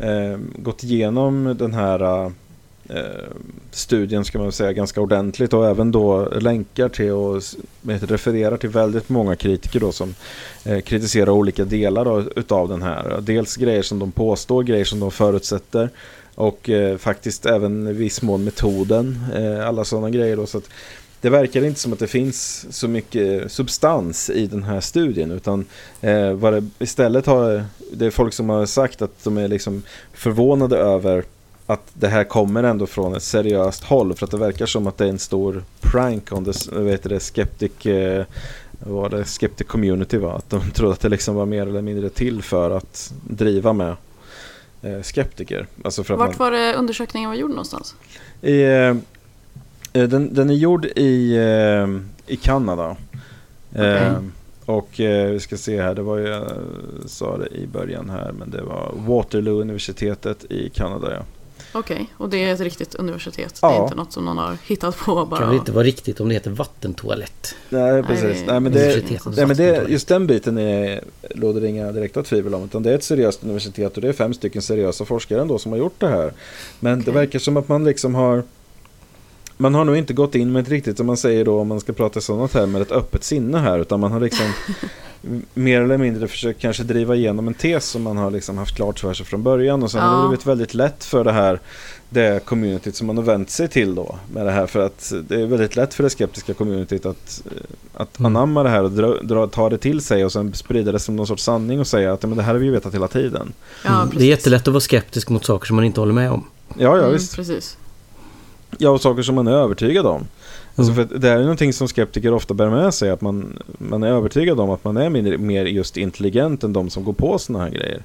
eh, 0.00 0.38
gått 0.56 0.84
igenom 0.84 1.56
den 1.58 1.74
här 1.74 2.24
eh, 2.88 3.02
studien 3.70 4.24
ska 4.24 4.38
man 4.38 4.52
säga 4.52 4.72
ganska 4.72 5.00
ordentligt 5.00 5.52
och 5.52 5.66
även 5.66 5.92
då 5.92 6.28
länkar 6.28 6.88
till 6.88 7.12
och 7.12 7.42
heter, 7.88 8.06
refererar 8.06 8.56
till 8.56 8.70
väldigt 8.70 9.08
många 9.08 9.36
kritiker 9.36 9.80
då 9.80 9.92
som 9.92 10.14
eh, 10.64 10.80
kritiserar 10.80 11.30
olika 11.30 11.64
delar 11.64 12.04
då, 12.04 12.24
utav 12.36 12.68
den 12.68 12.82
här. 12.82 13.18
Dels 13.20 13.56
grejer 13.56 13.82
som 13.82 13.98
de 13.98 14.12
påstår, 14.12 14.62
grejer 14.62 14.84
som 14.84 15.00
de 15.00 15.10
förutsätter 15.10 15.90
och 16.34 16.70
eh, 16.70 16.96
faktiskt 16.96 17.46
även 17.46 17.88
i 17.88 17.92
viss 17.92 18.22
mån 18.22 18.44
metoden, 18.44 19.24
eh, 19.34 19.68
alla 19.68 19.84
sådana 19.84 20.10
grejer 20.10 20.36
då. 20.36 20.46
Så 20.46 20.58
att 20.58 20.68
det 21.24 21.30
verkar 21.30 21.64
inte 21.64 21.80
som 21.80 21.92
att 21.92 21.98
det 21.98 22.06
finns 22.06 22.66
så 22.70 22.88
mycket 22.88 23.52
substans 23.52 24.30
i 24.30 24.46
den 24.46 24.62
här 24.62 24.80
studien 24.80 25.30
utan 25.30 25.66
eh, 26.00 26.32
vad 26.32 26.52
det 26.52 26.68
istället 26.78 27.26
har 27.26 27.64
det 27.92 28.06
är 28.06 28.10
folk 28.10 28.34
som 28.34 28.48
har 28.48 28.66
sagt 28.66 29.02
att 29.02 29.24
de 29.24 29.38
är 29.38 29.48
liksom 29.48 29.82
förvånade 30.12 30.76
över 30.76 31.24
att 31.66 31.80
det 31.94 32.08
här 32.08 32.24
kommer 32.24 32.62
ändå 32.62 32.86
från 32.86 33.14
ett 33.14 33.22
seriöst 33.22 33.84
håll 33.84 34.14
för 34.14 34.24
att 34.24 34.30
det 34.30 34.36
verkar 34.36 34.66
som 34.66 34.86
att 34.86 34.98
det 34.98 35.04
är 35.04 35.08
en 35.08 35.18
stor 35.18 35.64
prank 35.80 36.28
the 36.28 36.52
vad 36.72 36.90
heter 36.90 37.08
det, 37.08 37.20
skeptic, 37.20 37.86
eh, 37.86 38.24
vad 38.78 38.94
var 38.94 39.08
det, 39.18 39.24
skeptic 39.24 39.66
community 39.66 40.18
va? 40.18 40.32
Att 40.32 40.50
de 40.50 40.70
trodde 40.74 40.92
att 40.92 41.00
det 41.00 41.08
liksom 41.08 41.34
var 41.34 41.46
mer 41.46 41.66
eller 41.66 41.82
mindre 41.82 42.08
till 42.08 42.42
för 42.42 42.70
att 42.70 43.12
driva 43.28 43.72
med 43.72 43.96
eh, 44.82 45.02
skeptiker. 45.02 45.66
Alltså 45.84 46.02
Vart 46.02 46.18
man, 46.18 46.34
var 46.38 46.50
det 46.50 46.74
undersökningen 46.74 47.30
var 47.30 47.36
gjord 47.36 47.50
någonstans? 47.50 47.94
i, 48.42 48.62
eh, 48.62 48.94
den, 50.00 50.34
den 50.34 50.50
är 50.50 50.54
gjord 50.54 50.84
i, 50.86 51.36
eh, 51.36 51.88
i 52.32 52.36
Kanada. 52.36 52.96
Eh, 53.74 54.12
och 54.64 55.00
eh, 55.00 55.30
vi 55.30 55.40
ska 55.40 55.56
se 55.56 55.82
här, 55.82 55.94
det 55.94 56.02
var 56.02 56.18
ju, 56.18 56.26
jag 56.26 56.50
sa 57.06 57.36
det 57.38 57.46
i 57.56 57.66
början 57.66 58.10
här, 58.10 58.32
men 58.38 58.50
det 58.50 58.62
var 58.62 58.92
Waterloo-universitetet 59.06 60.44
i 60.52 60.68
Kanada. 60.70 61.12
Ja. 61.14 61.22
Okej, 61.76 62.06
och 62.16 62.28
det 62.28 62.44
är 62.44 62.52
ett 62.54 62.60
riktigt 62.60 62.94
universitet. 62.94 63.58
Det 63.60 63.66
är 63.66 63.70
Ja. 63.70 63.82
inte 63.84 63.94
något 63.96 64.12
som 64.12 64.24
någon 64.24 64.38
har 64.38 64.56
hittat 64.66 64.96
på 64.98 65.20
Det 65.20 65.26
bara. 65.30 65.40
kan 65.40 65.48
väl 65.48 65.58
inte 65.58 65.72
vara 65.72 65.84
riktigt 65.84 66.20
om 66.20 66.28
det 66.28 66.34
heter 66.34 66.50
vattentoalett. 66.50 67.54
Nej, 67.68 68.02
precis. 68.02 68.40
det- 68.40 68.46
Nej, 68.52 68.60
men 68.60 68.72
det, 68.72 69.02
nej, 69.36 69.46
men 69.46 69.56
det, 69.56 69.84
just 69.88 70.08
den 70.08 70.26
biten 70.26 70.58
är, 70.58 71.00
råder 71.34 71.60
det 71.60 71.68
inga 71.68 71.92
direkta 71.92 72.22
tvivel 72.22 72.54
om. 72.54 72.64
Utan 72.64 72.82
det 72.82 72.90
är 72.90 72.94
ett 72.94 73.04
seriöst 73.04 73.44
universitet 73.44 73.94
och 73.96 74.02
det 74.02 74.08
är 74.08 74.12
fem 74.12 74.34
stycken 74.34 74.62
seriösa 74.62 75.04
forskare 75.04 75.40
ändå 75.40 75.58
som 75.58 75.72
har 75.72 75.78
gjort 75.78 76.00
det 76.00 76.08
här. 76.08 76.32
Men 76.80 76.98
det 76.98 77.02
Okej. 77.02 77.14
verkar 77.14 77.38
som 77.38 77.56
att 77.56 77.68
man 77.68 77.84
liksom 77.84 78.14
har 78.14 78.42
man 79.64 79.74
har 79.74 79.84
nog 79.84 79.96
inte 79.96 80.12
gått 80.14 80.34
in 80.34 80.52
med 80.52 80.62
ett 80.62 80.68
riktigt, 80.68 80.96
som 80.96 81.06
man 81.06 81.16
säger 81.16 81.44
då 81.44 81.60
om 81.60 81.68
man 81.68 81.80
ska 81.80 81.92
prata 81.92 82.20
sådana 82.20 82.48
termer, 82.48 82.80
ett 82.80 82.92
öppet 82.92 83.24
sinne 83.24 83.58
här. 83.58 83.78
Utan 83.78 84.00
man 84.00 84.12
har 84.12 84.20
liksom 84.20 84.46
mer 85.54 85.80
eller 85.80 85.98
mindre 85.98 86.28
försökt 86.28 86.60
kanske 86.60 86.82
driva 86.82 87.14
igenom 87.14 87.48
en 87.48 87.54
tes 87.54 87.86
som 87.86 88.02
man 88.02 88.16
har 88.16 88.30
liksom 88.30 88.58
haft 88.58 88.76
klart 88.76 89.00
för 89.00 89.14
sig 89.14 89.26
från 89.26 89.42
början. 89.42 89.82
Och 89.82 89.90
sen 89.90 90.00
har 90.02 90.16
det 90.16 90.22
Ja. 90.22 90.28
blivit 90.28 90.46
väldigt 90.46 90.74
lätt 90.74 91.04
för 91.04 91.24
det 91.24 91.32
här, 91.32 91.60
det 92.08 92.44
communityt 92.44 92.96
som 92.96 93.06
man 93.06 93.16
har 93.16 93.24
vänt 93.24 93.50
sig 93.50 93.68
till 93.68 93.94
då. 93.94 94.18
Med 94.32 94.46
det 94.46 94.52
här 94.52 94.66
för 94.66 94.80
att 94.80 95.12
det 95.28 95.34
är 95.40 95.46
väldigt 95.46 95.76
lätt 95.76 95.94
för 95.94 96.02
det 96.02 96.10
skeptiska 96.10 96.54
communityt 96.54 97.06
att, 97.06 97.42
eh, 97.46 97.52
att 98.02 98.18
Mm. 98.18 98.36
anamma 98.36 98.62
det 98.62 98.68
här 98.68 98.82
och 98.84 98.90
dra, 98.92 99.14
dra, 99.22 99.46
ta 99.46 99.70
det 99.70 99.78
till 99.78 100.00
sig 100.00 100.24
och 100.24 100.32
sen 100.32 100.54
sprida 100.54 100.92
det 100.92 100.98
som 100.98 101.16
någon 101.16 101.26
sorts 101.26 101.42
sanning 101.44 101.80
och 101.80 101.86
säga 101.86 102.12
att 102.12 102.22
"Ja, 102.22 102.28
men 102.28 102.36
det 102.38 102.42
här 102.44 102.52
har 102.52 102.58
vi 102.60 102.66
ju 102.66 102.72
vetat 102.72 102.94
hela 102.94 103.08
tiden. 103.08 103.52
Ja, 103.84 104.02
Mm. 104.02 104.14
det 104.18 104.24
är 104.24 104.28
jättelätt 104.28 104.68
att 104.68 104.74
vara 104.74 104.80
skeptisk 104.80 105.28
mot 105.30 105.44
saker 105.44 105.66
som 105.66 105.76
man 105.76 105.84
inte 105.84 106.00
håller 106.00 106.12
med 106.14 106.30
om. 106.30 106.44
Ja, 106.68 106.74
ja 106.96 106.98
Mm, 106.98 107.12
visst. 107.12 107.36
Precis. 107.36 107.76
Ja, 108.78 108.90
och 108.90 109.00
saker 109.00 109.22
som 109.22 109.34
man 109.34 109.46
är 109.46 109.52
övertygad 109.52 110.06
om. 110.06 110.26
Alltså 110.76 110.92
Mm. 110.92 111.08
för 111.08 111.18
det 111.18 111.28
här 111.28 111.36
är 111.36 111.40
någonting 111.40 111.72
som 111.72 111.88
skeptiker 111.88 112.32
ofta 112.34 112.54
bär 112.54 112.70
med 112.70 112.94
sig, 112.94 113.10
att 113.10 113.20
man, 113.20 113.58
man 113.78 114.02
är 114.02 114.08
övertygad 114.08 114.60
om 114.60 114.70
att 114.70 114.84
man 114.84 114.96
är 114.96 115.10
mindre, 115.10 115.38
mer 115.38 115.64
just 115.64 115.96
intelligent 115.96 116.64
än 116.64 116.72
de 116.72 116.90
som 116.90 117.04
går 117.04 117.12
på 117.12 117.38
sådana 117.38 117.64
här 117.64 117.70
grejer. 117.70 118.02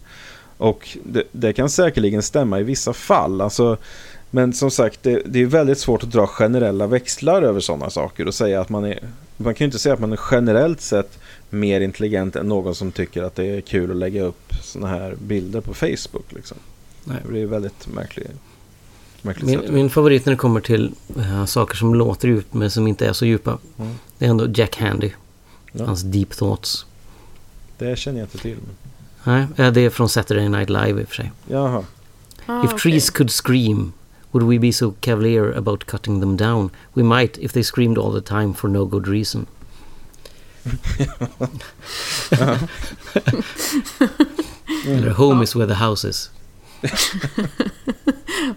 Och 0.58 0.98
det, 1.04 1.24
det 1.32 1.54
kan 1.54 1.70
säkerligen 1.70 2.22
stämma 2.24 2.60
i 2.60 2.64
vissa 2.64 2.94
fall. 2.94 3.42
Alltså, 3.42 3.78
men 4.32 4.54
som 4.54 4.72
sagt, 4.72 5.04
det, 5.04 5.22
det 5.26 5.42
är 5.42 5.46
väldigt 5.46 5.80
svårt 5.80 6.04
att 6.04 6.12
dra 6.12 6.28
generella 6.28 6.88
växlar 6.88 7.42
över 7.42 7.60
sådana 7.60 7.90
saker 7.90 8.28
och 8.28 8.34
säga 8.34 8.62
att 8.62 8.70
man 8.70 8.86
är... 8.86 9.00
Man 9.38 9.54
kan 9.54 9.66
ju 9.66 9.68
inte 9.68 9.80
säga 9.80 9.94
att 9.94 10.00
man 10.00 10.12
är 10.14 10.20
generellt 10.32 10.82
sett 10.82 11.20
mer 11.50 11.82
intelligent 11.82 12.36
än 12.36 12.48
någon 12.48 12.76
som 12.76 12.92
tycker 12.92 13.24
att 13.24 13.36
det 13.36 13.46
är 13.46 13.62
kul 13.62 13.92
att 13.92 13.98
lägga 13.98 14.24
upp 14.24 14.54
sådana 14.62 14.88
här 14.88 15.16
bilder 15.22 15.62
på 15.62 15.74
Facebook. 15.74 16.26
Liksom. 16.30 16.58
Nej. 17.04 17.18
Det 17.24 17.30
blir 17.30 17.46
väldigt 17.46 17.88
märkligt. 17.88 18.32
Märkligt 19.24 19.46
Min, 19.46 19.60
sätt. 19.62 19.72
min 19.72 19.90
favorit 19.90 20.26
när 20.26 20.34
det 20.34 20.38
kommer 20.38 20.62
till 20.62 20.92
eh, 21.18 21.46
saker 21.46 21.76
som 21.76 21.96
låter 21.96 22.28
djupt 22.28 22.54
men 22.54 22.72
som 22.72 22.88
inte 22.88 23.08
är 23.08 23.14
så 23.14 23.26
djupa. 23.26 23.58
Mm. 23.80 23.94
Det 24.18 24.26
är 24.26 24.30
ändå 24.30 24.48
Jack 24.54 24.76
Handy. 24.78 25.12
Ja. 25.72 25.86
Hans 25.86 26.02
Deep 26.02 26.30
Thoughts. 26.30 26.86
Det 27.78 27.96
känner 28.00 28.20
jag 28.20 28.26
inte 28.26 28.38
till. 28.38 28.58
Men... 28.58 28.76
Nej, 29.24 29.48
eh, 29.68 29.74
det 29.74 29.82
är 29.82 29.90
från 29.90 30.10
Saturday 30.10 30.50
Night 30.50 30.70
Live 30.70 31.02
i 31.02 31.04
och 31.04 31.08
för 31.08 31.16
sig. 31.16 31.32
Jaha. 31.48 31.84
Ah, 32.46 32.64
if 32.64 32.74
okej. 32.74 32.80
trees 32.80 33.10
could 33.10 33.32
scream, 33.32 33.94
would 34.32 34.48
we 34.50 34.60
be 34.60 34.74
so 34.74 34.94
cavalier 35.00 35.58
about 35.58 35.86
cutting 35.86 36.20
them 36.20 36.38
down? 36.38 36.70
We 36.94 37.04
might 37.04 37.38
if 37.38 37.54
they 37.54 37.64
screamed 37.64 37.98
all 37.98 38.22
the 38.22 38.28
time 38.28 38.54
for 38.54 38.68
no 38.68 38.86
good 38.86 39.08
reason. 39.08 39.46
Eller 44.88 45.10
Home 45.10 45.44
is 45.44 45.56
where 45.56 45.68
the 45.68 45.76
house 45.76 46.10
is. 46.10 46.30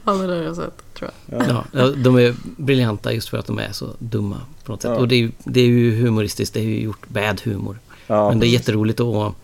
Ja, 0.05 0.13
det 0.13 0.35
har 0.35 0.43
jag 0.43 0.57
sett, 0.57 0.95
tror 0.95 1.11
jag. 1.27 1.49
Ja, 1.49 1.65
ja, 1.73 1.87
de 1.89 2.17
är 2.17 2.35
briljanta 2.43 3.13
just 3.13 3.29
för 3.29 3.39
att 3.39 3.47
de 3.47 3.59
är 3.59 3.73
så 3.73 3.89
dumma 3.99 4.41
på 4.65 4.73
något 4.73 4.83
sätt. 4.83 4.91
Ja. 4.91 4.97
Och 4.97 5.09
det 5.09 5.15
är, 5.15 5.19
ju, 5.19 5.31
det 5.45 5.61
är 5.61 5.67
ju 5.67 6.01
humoristiskt, 6.03 6.55
det 6.55 6.61
är 6.61 6.65
ju 6.65 6.81
gjort 6.81 7.09
bad 7.09 7.41
humor. 7.41 7.79
Ja, 8.07 8.29
Men 8.29 8.39
det 8.39 8.47
är 8.47 8.49
precis. 8.49 8.61
jätteroligt 8.61 9.01
att, 9.01 9.35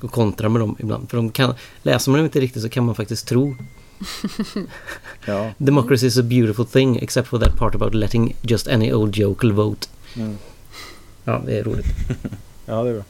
att 0.00 0.10
kontra 0.10 0.48
med 0.48 0.60
dem 0.60 0.76
ibland. 0.78 1.10
För 1.10 1.16
de 1.16 1.30
kan, 1.30 1.54
läser 1.82 2.10
man 2.10 2.18
dem 2.18 2.24
inte 2.24 2.40
riktigt 2.40 2.62
så 2.62 2.68
kan 2.68 2.84
man 2.84 2.94
faktiskt 2.94 3.28
tro. 3.28 3.56
Ja. 5.24 5.50
Democracy 5.58 6.06
is 6.06 6.18
a 6.18 6.22
beautiful 6.22 6.66
thing 6.66 6.96
except 6.96 7.28
for 7.28 7.38
that 7.38 7.56
part 7.56 7.74
about 7.74 7.94
letting 7.94 8.36
just 8.42 8.68
any 8.68 8.92
old 8.92 9.16
jokel 9.16 9.52
vote. 9.52 9.88
Mm. 10.16 10.38
Ja, 11.24 11.42
det 11.46 11.58
är 11.58 11.64
roligt. 11.64 11.86
ja, 12.66 12.82
det 12.82 12.90
är 12.90 12.94
bra. 12.94 13.04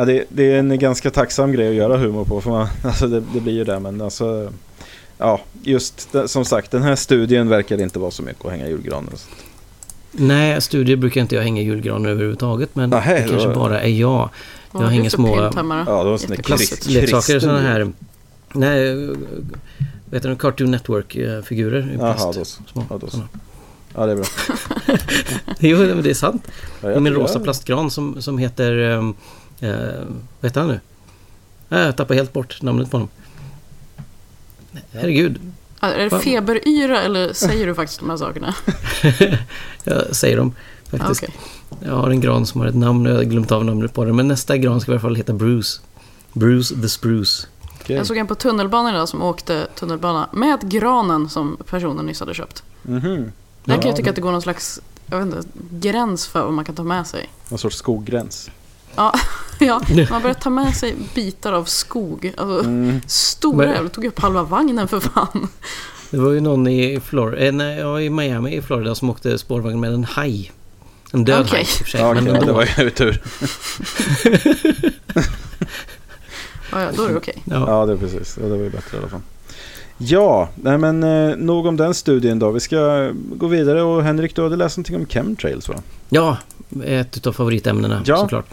Ja, 0.00 0.04
det, 0.06 0.24
det 0.28 0.52
är 0.54 0.58
en 0.58 0.78
ganska 0.78 1.10
tacksam 1.10 1.52
grej 1.52 1.68
att 1.68 1.74
göra 1.74 1.96
humor 1.96 2.24
på. 2.24 2.40
För 2.40 2.50
man, 2.50 2.68
alltså 2.84 3.06
det, 3.06 3.22
det 3.34 3.40
blir 3.40 3.52
ju 3.52 3.64
det. 3.64 3.80
Men 3.80 4.00
alltså, 4.00 4.52
ja, 5.18 5.40
just 5.62 6.12
det, 6.12 6.28
som 6.28 6.44
sagt, 6.44 6.70
den 6.70 6.82
här 6.82 6.96
studien 6.96 7.48
verkar 7.48 7.80
inte 7.80 7.98
vara 7.98 8.10
så 8.10 8.22
mycket 8.22 8.44
att 8.44 8.50
hänga 8.50 8.66
i 8.66 8.70
julgranen. 8.70 9.10
Så- 9.16 9.28
Nej, 10.12 10.60
studier 10.60 10.96
brukar 10.96 11.20
inte 11.20 11.34
jag 11.34 11.42
hänga 11.42 11.62
i 11.62 11.64
julgranen 11.64 12.06
överhuvudtaget. 12.10 12.70
Men 12.76 12.90
Nähä, 12.90 13.14
det 13.14 13.28
kanske 13.28 13.48
då- 13.48 13.54
bara 13.54 13.80
är 13.80 13.88
jag. 13.88 14.30
Jag 14.72 14.80
har 14.80 14.86
hänger 14.86 15.10
små- 15.10 15.36
då? 15.36 15.50
Ja, 15.86 16.18
Leksaker 16.88 17.40
sådana 17.40 17.60
här... 17.60 17.92
Nej, 18.52 18.94
vet 20.10 20.22
du, 20.22 20.36
Cartoon 20.36 20.70
Network-figurer 20.70 21.90
i 21.92 21.96
Jaha, 21.98 22.14
plast. 22.14 22.38
då 22.38 22.44
så. 22.44 22.62
Små, 22.72 22.84
Ja, 22.90 22.98
då. 22.98 23.08
Ja, 23.94 24.06
det 24.06 24.12
är 24.12 24.16
bra. 24.16 24.24
Jo, 25.58 25.78
men 25.78 26.02
det 26.02 26.10
är 26.10 26.14
sant. 26.14 26.48
Ja, 26.82 26.90
jag 26.90 27.02
min 27.02 27.14
rosa 27.14 27.34
jag- 27.34 27.44
plastgran 27.44 27.90
som, 27.90 28.22
som 28.22 28.38
heter... 28.38 28.72
Um, 28.78 29.14
uh, 29.62 30.04
vad 30.40 30.48
heter 30.50 30.60
han 30.60 30.68
nu? 30.70 30.80
Äh, 31.70 31.78
Jag 31.78 31.96
tappar 31.96 32.14
helt 32.14 32.32
bort 32.32 32.62
namnet 32.62 32.90
på 32.90 32.96
honom. 32.96 33.08
Herregud. 34.92 35.40
Är 35.80 35.98
det 35.98 36.20
feberyra 36.20 37.02
eller 37.02 37.32
säger 37.32 37.66
du 37.66 37.74
faktiskt 37.74 38.00
de 38.00 38.10
här 38.10 38.16
sakerna? 38.16 38.54
jag 39.84 40.16
säger 40.16 40.36
dem 40.36 40.54
faktiskt. 40.90 41.22
okej. 41.22 41.34
Jag 41.84 41.96
har 41.96 42.10
en 42.10 42.20
gran 42.20 42.46
som 42.46 42.60
har 42.60 42.68
ett 42.68 42.74
namn 42.74 43.06
och 43.06 43.12
jag 43.12 43.16
har 43.16 43.24
glömt 43.24 43.52
av 43.52 43.64
namnet 43.64 43.94
på 43.94 44.04
den. 44.04 44.16
Men 44.16 44.28
nästa 44.28 44.56
gran 44.56 44.80
ska 44.80 44.92
i 44.92 44.94
alla 44.94 45.00
fall 45.00 45.16
heta 45.16 45.32
Bruce. 45.32 45.80
Bruce 46.32 46.74
the 46.82 46.88
Spruce. 46.88 47.46
Okej. 47.80 47.96
Jag 47.96 48.06
såg 48.06 48.16
en 48.16 48.26
på 48.26 48.34
tunnelbanan 48.34 48.94
idag 48.94 49.08
som 49.08 49.22
åkte 49.22 49.66
tunnelbana 49.74 50.28
med 50.32 50.70
granen 50.70 51.28
som 51.28 51.56
personen 51.70 52.06
nyss 52.06 52.20
hade 52.20 52.34
köpt. 52.34 52.62
Mhm. 52.82 53.32
Där 53.64 53.74
kan 53.74 53.82
Ja, 53.82 53.88
jag 53.88 53.96
tycka 53.96 54.10
att 54.10 54.16
det 54.16 54.22
går 54.22 54.32
någon 54.32 54.42
slags 54.42 54.80
jag 55.06 55.18
vet 55.18 55.26
inte, 55.26 55.48
gräns 55.70 56.26
för 56.26 56.44
vad 56.44 56.52
man 56.52 56.64
kan 56.64 56.74
ta 56.74 56.82
med 56.82 57.06
sig. 57.06 57.28
Någon 57.48 57.58
sorts 57.58 57.76
skoggräns. 57.76 58.50
Ja, 59.00 59.12
ja, 59.58 59.80
man 60.10 60.22
började 60.22 60.40
ta 60.40 60.50
med 60.50 60.76
sig 60.76 60.94
bitar 61.14 61.52
av 61.52 61.64
skog. 61.64 62.32
Alltså, 62.36 62.68
Mm. 62.68 63.00
Stora 63.06 63.56
Men- 63.56 63.68
jävlar, 63.74 63.88
tog 63.90 64.04
upp 64.04 64.18
halva 64.18 64.42
vagnen 64.42 64.88
för 64.88 65.00
fan. 65.00 65.48
Det 66.10 66.16
var 66.18 66.30
ju 66.32 66.40
någon 66.40 66.66
i, 66.66 67.00
Flor 67.04 67.38
eh, 67.42 67.52
nej, 67.52 67.78
ja, 67.78 68.00
i 68.00 68.10
Miami 68.10 68.56
i 68.56 68.62
Florida 68.62 68.94
som 68.94 69.10
åkte 69.10 69.38
spårvagn 69.38 69.80
med 69.80 69.92
en 69.94 70.04
haj. 70.04 70.52
En 71.12 71.24
död 71.24 71.40
Okej. 71.40 71.50
haj 71.52 71.60
i 71.60 71.64
och 71.64 71.68
för 71.68 71.84
sig. 71.84 72.00
Ja, 72.00 72.14
men 72.14 72.24
det 72.46 72.52
var 72.52 72.68
ju 72.82 72.90
tur. 72.90 73.22
Ja, 76.72 76.82
ja, 76.82 76.88
då 76.96 77.04
är 77.04 77.08
det 77.08 77.16
okej. 77.16 77.42
ja. 77.44 77.64
Ja, 77.68 77.86
det 77.86 77.92
är 77.92 77.96
precis. 77.96 78.36
Ja, 78.40 78.44
det 78.48 78.56
var 78.56 78.64
ju 78.64 78.70
bättre 78.70 78.96
i 78.96 79.00
alla 79.00 79.08
fall. 79.08 79.20
Ja, 79.98 80.48
nej 80.54 80.78
men 80.78 81.02
eh, 81.02 81.36
nog 81.36 81.66
om 81.66 81.76
den 81.76 81.94
studien 81.94 82.38
då. 82.38 82.50
Vi 82.50 82.60
ska 82.60 83.10
gå 83.36 83.46
vidare 83.46 83.82
och 83.82 84.02
Henrik, 84.02 84.36
du 84.36 84.42
hade 84.42 84.56
läst 84.56 84.76
någonting 84.76 84.96
om 84.96 85.06
chemtrails 85.06 85.68
va? 85.68 85.74
ja, 86.08 86.36
ett 86.84 87.16
utav 87.16 87.32
favoritämnena 87.32 88.02
Ja. 88.04 88.16
såklart. 88.16 88.46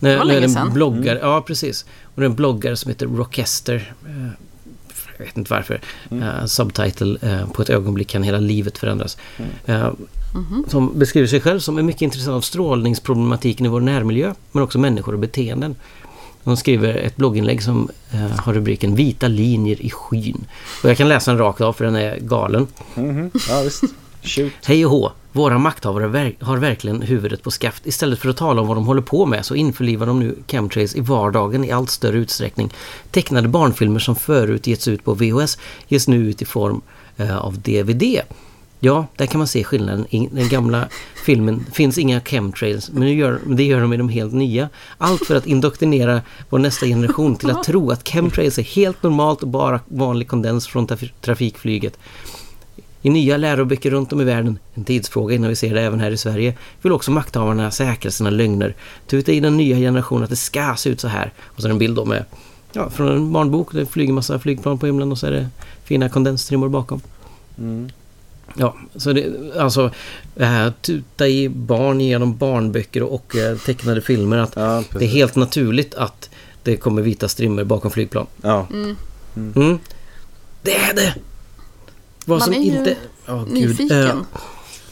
Det 0.00 0.16
var 0.16 0.24
länge 0.24 0.40
en 0.40 0.50
sedan. 0.50 0.72
bloggare, 0.74 1.18
ja 1.22 1.40
precis. 1.46 1.84
Och 2.14 2.20
det 2.20 2.22
är 2.22 2.30
en 2.30 2.34
bloggare 2.34 2.76
som 2.76 2.88
heter 2.88 3.06
Rockester. 3.06 3.92
Eh, 4.06 4.28
Jag 5.18 5.24
vet 5.26 5.36
inte 5.36 5.50
varför. 5.50 5.80
Eh, 6.10 6.44
subtitle 6.46 7.16
eh, 7.22 7.48
På 7.52 7.62
ett 7.62 7.70
ögonblick 7.70 8.08
kan 8.08 8.22
hela 8.22 8.38
livet 8.38 8.78
förändras. 8.78 9.16
Eh, 9.66 9.90
Som 10.68 10.98
beskriver 10.98 11.26
sig 11.28 11.40
själv 11.40 11.58
som 11.60 11.78
är 11.78 11.82
mycket 11.82 12.02
intresserad 12.02 12.36
av 12.36 12.40
strålningsproblematiken 12.40 13.66
i 13.66 13.68
vår 13.68 13.80
närmiljö. 13.80 14.34
Men 14.52 14.62
också 14.62 14.78
människor 14.78 15.12
och 15.12 15.18
beteenden. 15.18 15.74
Hon 16.44 16.56
skriver 16.56 16.94
ett 16.94 17.16
blogginlägg 17.16 17.62
som 17.62 17.88
har 18.38 18.52
rubriken 18.52 18.94
Vita 18.94 19.28
linjer 19.28 19.82
i 19.82 19.90
skyn. 19.90 20.44
Och 20.82 20.90
jag 20.90 20.96
kan 20.96 21.08
läsa 21.08 21.30
den 21.30 21.38
rakt 21.38 21.60
av 21.60 21.72
för 21.72 21.84
den 21.84 21.96
är 21.96 22.18
galen. 22.20 22.66
Mhm, 22.94 23.30
Ja, 23.48 23.60
visst. 23.64 23.82
Shoot. 24.22 24.52
Hej 24.64 24.86
och 24.86 24.90
hå! 24.92 25.12
Våra 25.34 25.58
makthavare 25.58 26.32
har 26.40 26.56
verkligen 26.56 27.02
huvudet 27.02 27.42
på 27.42 27.50
skaft. 27.50 27.86
Istället 27.86 28.18
för 28.18 28.28
att 28.28 28.36
tala 28.36 28.60
om 28.60 28.68
vad 28.68 28.76
de 28.76 28.86
håller 28.86 29.02
på 29.02 29.26
med 29.26 29.44
så 29.44 29.54
införlivar 29.54 30.06
de 30.06 30.20
nu 30.20 30.36
chemtrails 30.48 30.94
i 30.96 31.00
vardagen 31.00 31.64
i 31.64 31.70
allt 31.70 31.90
större 31.90 32.18
utsträckning. 32.18 32.70
Tecknade 33.10 33.48
barnfilmer 33.48 34.00
som 34.00 34.16
förut 34.16 34.66
getts 34.66 34.88
ut 34.88 35.04
på 35.04 35.14
VHS 35.14 35.58
ges 35.88 36.08
nu 36.08 36.16
ut 36.16 36.42
i 36.42 36.44
form 36.44 36.80
eh, 37.16 37.38
av 37.38 37.58
DVD. 37.58 38.20
Ja, 38.80 39.06
där 39.16 39.26
kan 39.26 39.38
man 39.38 39.46
se 39.46 39.64
skillnaden. 39.64 40.06
I 40.10 40.28
den 40.32 40.48
gamla 40.48 40.88
filmen 41.24 41.66
finns 41.72 41.98
inga 41.98 42.20
chemtrails, 42.20 42.90
men 42.92 43.16
gör, 43.16 43.40
det 43.46 43.64
gör 43.64 43.80
de 43.80 43.92
i 43.92 43.96
de 43.96 44.08
helt 44.08 44.32
nya. 44.32 44.68
Allt 44.98 45.26
för 45.26 45.36
att 45.36 45.46
indoktrinera 45.46 46.22
vår 46.50 46.58
nästa 46.58 46.86
generation 46.86 47.36
till 47.36 47.50
att 47.50 47.64
tro 47.64 47.90
att 47.90 48.08
chemtrails 48.08 48.58
är 48.58 48.62
helt 48.62 49.02
normalt 49.02 49.42
och 49.42 49.48
bara 49.48 49.80
vanlig 49.88 50.28
kondens 50.28 50.66
från 50.66 50.86
traf- 50.86 51.12
trafikflyget. 51.20 51.98
I 53.04 53.10
nya 53.10 53.36
läroböcker 53.36 53.90
runt 53.90 54.12
om 54.12 54.20
i 54.20 54.24
världen, 54.24 54.58
en 54.74 54.84
tidsfråga 54.84 55.34
innan 55.34 55.48
vi 55.48 55.56
ser 55.56 55.74
det 55.74 55.82
även 55.82 56.00
här 56.00 56.10
i 56.10 56.16
Sverige, 56.16 56.54
vill 56.82 56.92
också 56.92 57.10
makthavarna 57.10 57.70
säkra 57.70 58.10
sina 58.10 58.30
lögner. 58.30 58.74
Tuta 59.06 59.32
i 59.32 59.40
den 59.40 59.56
nya 59.56 59.76
generationen 59.76 60.24
att 60.24 60.30
det 60.30 60.36
ska 60.36 60.74
se 60.76 60.90
ut 60.90 61.00
så 61.00 61.08
här. 61.08 61.32
Och 61.44 61.60
så 61.60 61.66
är 61.66 61.68
det 61.68 61.74
en 61.74 61.78
bild 61.78 61.96
då 61.96 62.04
med, 62.04 62.24
ja, 62.72 62.90
från 62.90 63.08
en 63.08 63.32
barnbok, 63.32 63.72
det 63.72 63.86
flyger 63.86 64.12
massa 64.12 64.38
flygplan 64.38 64.78
på 64.78 64.86
himlen 64.86 65.12
och 65.12 65.18
så 65.18 65.26
är 65.26 65.30
det 65.30 65.48
fina 65.84 66.08
kondensstrimmor 66.08 66.68
bakom. 66.68 67.00
Mm. 67.58 67.90
Ja, 68.54 68.76
så 68.96 69.12
det, 69.12 69.32
alltså 69.58 69.90
äh, 70.36 70.70
tuta 70.80 71.28
i 71.28 71.48
barn 71.48 72.00
genom 72.00 72.36
barnböcker 72.36 73.02
och, 73.02 73.36
eh, 73.36 73.56
tecknade 73.58 74.00
filmer 74.00 74.36
att 74.36 74.56
Ja, 74.56 74.82
det 74.98 75.04
är 75.04 75.08
helt 75.08 75.36
naturligt 75.36 75.94
att 75.94 76.30
det 76.62 76.76
kommer 76.76 77.02
vita 77.02 77.28
strimmor 77.28 77.64
bakom 77.64 77.90
flygplan. 77.90 78.26
Ja. 78.42 78.66
Mm. 78.72 79.78
Det 80.62 80.74
är 80.74 80.94
det! 80.94 81.14
Vad 82.24 82.38
Man 82.38 82.44
som 82.44 82.54
är 82.54 82.58
ju 82.58 82.78
inte... 82.78 82.96
Gud. 83.26 83.48
Nyfiken. 83.48 84.00
Eh, 84.00 84.16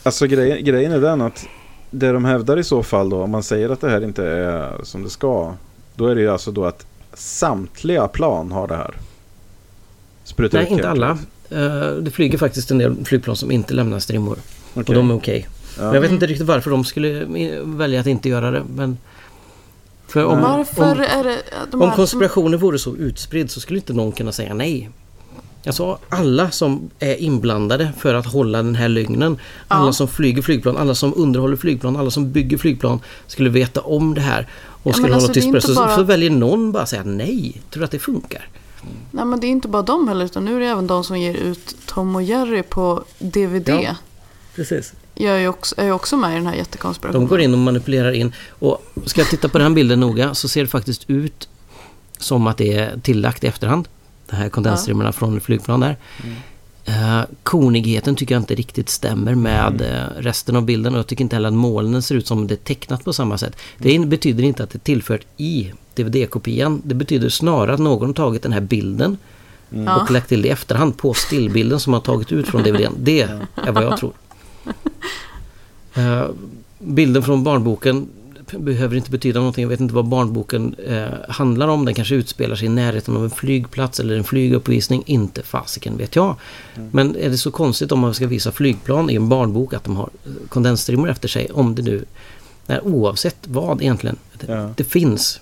Alltså 0.02 0.26
grejen, 0.26 0.64
grejen 0.64 0.92
är 0.92 1.00
den 1.00 1.20
att 1.20 1.46
det 1.90 2.12
de 2.12 2.24
hävdar 2.24 2.58
i 2.58 2.64
så 2.64 2.82
fall 2.82 3.08
då, 3.08 3.22
om 3.22 3.30
man 3.30 3.42
säger 3.42 3.70
att 3.70 3.80
det 3.80 3.90
här 3.90 4.04
inte 4.04 4.26
är 4.26 4.84
som 4.84 5.02
det 5.02 5.10
ska, 5.10 5.54
då 5.94 6.06
är 6.06 6.14
det 6.14 6.20
ju 6.20 6.28
alltså 6.28 6.50
då 6.50 6.64
att 6.64 6.86
samtliga 7.14 8.08
plan 8.08 8.52
har 8.52 8.68
det 8.68 8.76
här. 8.76 8.94
Sprutar 10.24 10.58
nej, 10.58 10.72
inte 10.72 10.88
alla. 10.88 11.18
Eh, 11.50 11.90
det 11.90 12.10
flyger 12.10 12.38
faktiskt 12.38 12.70
en 12.70 12.78
del 12.78 13.04
flygplan 13.04 13.36
som 13.36 13.50
inte 13.50 13.74
lämnar 13.74 13.98
strimmor. 13.98 14.38
Okej. 14.74 14.84
Och 14.88 14.94
de 14.94 15.10
är 15.10 15.14
okej. 15.14 15.48
Ja. 15.76 15.82
Men 15.84 15.94
jag 15.94 16.00
vet 16.00 16.10
inte 16.10 16.26
riktigt 16.26 16.46
varför 16.46 16.70
de 16.70 16.84
skulle 16.84 17.20
eh, 17.22 17.62
välja 17.64 18.00
att 18.00 18.06
inte 18.06 18.28
göra 18.28 18.50
det. 18.50 18.62
Men... 18.74 18.98
För 20.06 20.24
om, 20.24 20.40
Varför 20.40 20.92
om, 20.92 21.00
är 21.00 21.24
det 21.24 21.42
de 21.70 21.82
om 21.82 21.90
konspirationen 21.90 22.60
vore 22.60 22.78
så 22.78 22.96
utspridd 22.96 23.50
så 23.50 23.60
skulle 23.60 23.78
inte 23.78 23.92
någon 23.92 24.12
kunna 24.12 24.32
säga 24.32 24.54
nej. 24.54 24.90
Alltså 25.66 25.98
alla 26.08 26.50
som 26.50 26.90
är 26.98 27.16
inblandade 27.16 27.92
för 27.98 28.14
att 28.14 28.26
hålla 28.26 28.62
den 28.62 28.74
här 28.74 28.88
lögnen. 28.88 29.38
Alla 29.68 29.86
Ja. 29.88 29.92
som 29.92 30.08
flyger 30.08 30.42
flygplan, 30.42 30.76
alla 30.76 30.94
som 30.94 31.12
underhåller 31.16 31.56
flygplan, 31.56 31.96
alla 31.96 32.10
som 32.10 32.32
bygger 32.32 32.58
flygplan 32.58 33.00
skulle 33.26 33.50
veta 33.50 33.80
om 33.80 34.14
det 34.14 34.20
här. 34.20 34.48
Och 34.66 34.90
Ja, 34.90 34.92
skulle 34.92 35.06
hålla 35.14 35.16
alltså, 35.16 35.32
tyst 35.32 35.66
Så, 35.66 35.74
bara- 35.74 35.96
så 35.96 36.02
väljer 36.02 36.30
någon 36.30 36.72
bara 36.72 36.86
säga 36.86 37.02
nej. 37.04 37.62
Tror 37.70 37.80
du 37.80 37.84
att 37.84 37.90
det 37.90 37.98
funkar? 37.98 38.48
Nej 39.10 39.24
men 39.24 39.40
det 39.40 39.46
är 39.46 39.48
inte 39.48 39.68
bara 39.68 39.82
de 39.82 40.08
heller 40.08 40.24
utan 40.24 40.44
nu 40.44 40.56
är 40.56 40.60
det 40.60 40.66
även 40.66 40.86
de 40.86 41.04
som 41.04 41.18
ger 41.18 41.34
ut 41.34 41.76
Tom 41.86 42.16
och 42.16 42.22
Jerry 42.22 42.62
på 42.62 43.04
DVD. 43.18 43.68
Ja. 43.68 43.96
Precis. 44.54 44.92
Jag 45.14 45.34
är 45.34 45.38
ju 45.38 45.48
också, 45.48 45.74
är 45.78 45.90
också 45.90 46.16
med 46.16 46.32
i 46.32 46.34
den 46.34 46.46
här 46.46 46.54
jättekonspirationen. 46.54 47.22
De 47.26 47.28
går 47.28 47.40
in 47.40 47.52
och 47.52 47.58
manipulerar 47.58 48.12
in. 48.12 48.32
Och 48.50 48.84
ska 49.06 49.20
jag 49.20 49.30
titta 49.30 49.48
på 49.48 49.58
den 49.58 49.66
här 49.66 49.74
bilden 49.74 50.00
noga 50.00 50.34
så 50.34 50.48
ser 50.48 50.60
det 50.62 50.68
faktiskt 50.68 51.04
ut 51.10 51.48
som 52.18 52.46
att 52.46 52.56
det 52.58 52.72
är 52.74 52.98
tillagt 53.02 53.44
i 53.44 53.46
efterhand. 53.46 53.88
De 54.32 54.36
här 54.36 54.48
kondensstrimmarna 54.48 55.12
från 55.12 55.40
flygplan 55.40 55.80
där. 55.80 55.96
Eh, 56.84 57.20
konigheten 57.42 58.16
tycker 58.16 58.34
jag 58.34 58.42
inte 58.42 58.54
riktigt 58.54 58.88
stämmer 58.88 59.34
med 59.34 59.80
eh, 59.80 60.22
resten 60.22 60.56
av 60.56 60.64
bilden 60.64 60.92
och 60.92 60.98
jag 60.98 61.06
tycker 61.06 61.24
inte 61.24 61.36
heller 61.36 61.48
att 61.48 61.54
molnen 61.54 62.02
ser 62.02 62.14
ut 62.14 62.26
som 62.26 62.46
det 62.46 62.54
är 62.54 62.56
tecknat 62.56 63.04
på 63.04 63.12
samma 63.12 63.38
sätt. 63.38 63.56
Det 63.78 63.92
in- 63.92 64.08
betyder 64.08 64.44
inte 64.44 64.62
att 64.62 64.70
det 64.70 64.76
är 64.76 64.80
tillfört 64.80 65.20
i 65.36 65.72
DVD-kopian. 65.94 66.82
Det 66.84 66.94
betyder 66.94 67.28
snarare 67.28 67.74
att 67.74 67.80
någon 67.80 68.14
tagit 68.14 68.42
den 68.42 68.52
här 68.52 68.60
bilden 68.60 69.18
Ja. 69.70 69.96
och 70.02 70.10
lagt 70.10 70.28
till 70.28 70.42
det 70.42 70.48
i 70.48 70.50
efterhand 70.50 70.96
på 70.96 71.14
stillbilden 71.14 71.80
som 71.80 71.90
man 71.90 71.98
har 72.00 72.04
tagit 72.04 72.32
ut 72.32 72.48
från 72.48 72.62
DVDn. 72.62 72.92
Det 72.98 73.20
är 73.66 73.72
vad 73.72 73.84
jag 73.84 73.96
tror. 73.98 74.12
Eh, 75.94 76.24
bilden 76.78 77.22
från 77.22 77.44
barnboken 77.44 78.08
behöver 78.59 78.96
inte 78.96 79.11
betyda 79.11 79.40
någonting. 79.40 79.62
Jag 79.62 79.68
vet 79.68 79.80
inte 79.80 79.94
vad 79.94 80.05
barnboken 80.09 80.74
eh, 80.86 81.07
handlar 81.28 81.68
om. 81.68 81.84
Den 81.84 81.94
kanske 81.94 82.14
utspelar 82.14 82.57
sig 82.57 82.66
i 82.66 82.68
närheten 82.68 83.16
av 83.16 83.24
en 83.24 83.30
flygplats 83.30 84.00
eller 84.00 84.16
en 84.16 84.24
flyguppvisning. 84.24 85.03
Inte 85.07 85.42
fasiken 85.42 85.96
vet 85.96 86.16
jag. 86.16 86.36
Men 86.90 87.16
är 87.16 87.30
det 87.30 87.38
så 87.38 87.50
konstigt 87.50 87.92
om 87.92 87.98
man 87.98 88.14
ska 88.14 88.26
visa 88.26 88.53
flygplan 88.53 89.11
i 89.11 89.14
en 89.14 89.28
barnbok 89.28 89.74
att 89.74 89.84
de 89.84 89.96
har 89.96 90.11
kondensstrimmor 90.48 91.11
efter 91.11 91.28
sig? 91.28 91.50
Om 91.53 91.74
det 91.74 91.82
nu 91.82 92.05
är 92.66 92.86
oavsett 92.86 93.36
vad 93.42 93.82
egentligen. 93.82 94.16
Det, 94.40 94.53
Ja. 94.53 94.70
det 94.76 94.84
finns. 94.84 95.40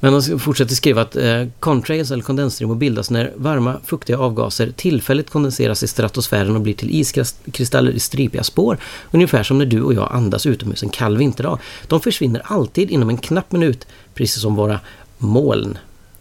Men 0.00 0.12
de 0.12 0.38
fortsätter 0.38 0.74
skriva 0.74 1.02
att 1.02 1.16
eh, 1.16 1.46
contrails 1.60 2.10
eller 2.10 2.22
kondensstrimmor 2.22 2.74
bildas 2.74 3.10
när 3.10 3.32
varma, 3.36 3.80
fuktiga 3.84 4.18
avgaser 4.18 4.72
tillfälligt 4.76 5.30
kondenseras 5.30 5.82
i 5.82 5.86
stratosfären 5.86 6.56
och 6.56 6.60
blir 6.60 6.74
till 6.74 6.90
iskristaller 6.90 7.92
i 7.92 8.00
stripiga 8.00 8.44
spår. 8.44 8.78
Ungefär 9.10 9.42
som 9.42 9.58
när 9.58 9.66
du 9.66 9.82
och 9.82 9.94
jag 9.94 10.12
andas 10.12 10.46
utomhus 10.46 10.82
en 10.82 10.88
kall 10.88 11.16
vinterdag. 11.16 11.58
De 11.86 12.00
försvinner 12.00 12.42
alltid 12.44 12.90
inom 12.90 13.08
en 13.08 13.16
knapp 13.16 13.52
minut, 13.52 13.86
precis 14.14 14.42
som 14.42 14.54
våra 14.54 14.80
moln 15.18 15.78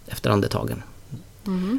efter 0.07 0.29
andetagen. 0.29 0.83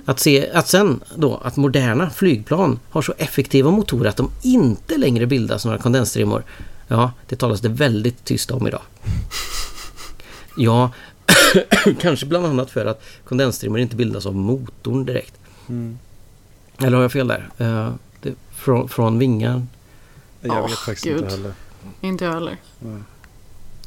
Att, 0.05 0.21
se, 0.21 0.51
att 0.51 0.69
sen 0.69 1.01
då 1.15 1.41
att 1.45 1.57
moderna 1.57 2.11
flygplan 2.11 2.79
har 2.91 3.03
så 3.03 3.15
effektiva 3.19 3.71
motorer 3.71 4.09
att 4.09 4.17
de 4.17 4.31
inte 4.43 4.97
längre 4.97 5.27
bildas 5.27 5.65
några 5.65 5.79
kondensstrimmor. 5.79 6.45
Ja, 6.89 7.13
det 7.29 7.37
talas 7.37 7.61
det 7.61 7.69
väldigt 7.69 8.25
tyst 8.25 8.51
om 8.51 8.67
idag. 8.67 8.83
Ja, 10.61 10.91
kanske 12.01 12.27
bland 12.27 12.47
annat 12.47 12.71
för 12.71 12.87
att 12.87 13.03
kondensstrimmor 13.25 13.79
inte 13.81 13.97
bildas 13.97 14.27
av 14.27 14.35
motorn 14.37 15.05
direkt. 15.05 15.35
Eller 16.79 16.97
har 16.97 17.03
jag 17.03 17.13
fel 17.13 17.29
där? 17.29 17.49
Eh, 17.59 17.93
det, 18.23 18.35
från, 18.55 18.89
från 18.89 19.19
vingar? 19.19 19.63
Jag 20.41 20.57
Åh, 20.63 20.69
vet 20.69 20.79
faktiskt 20.79 21.05
Gud. 21.05 21.19
inte 21.19 21.31
heller. 21.31 21.53
Inte 22.01 22.25
jag 22.25 22.33
heller. 22.33 22.57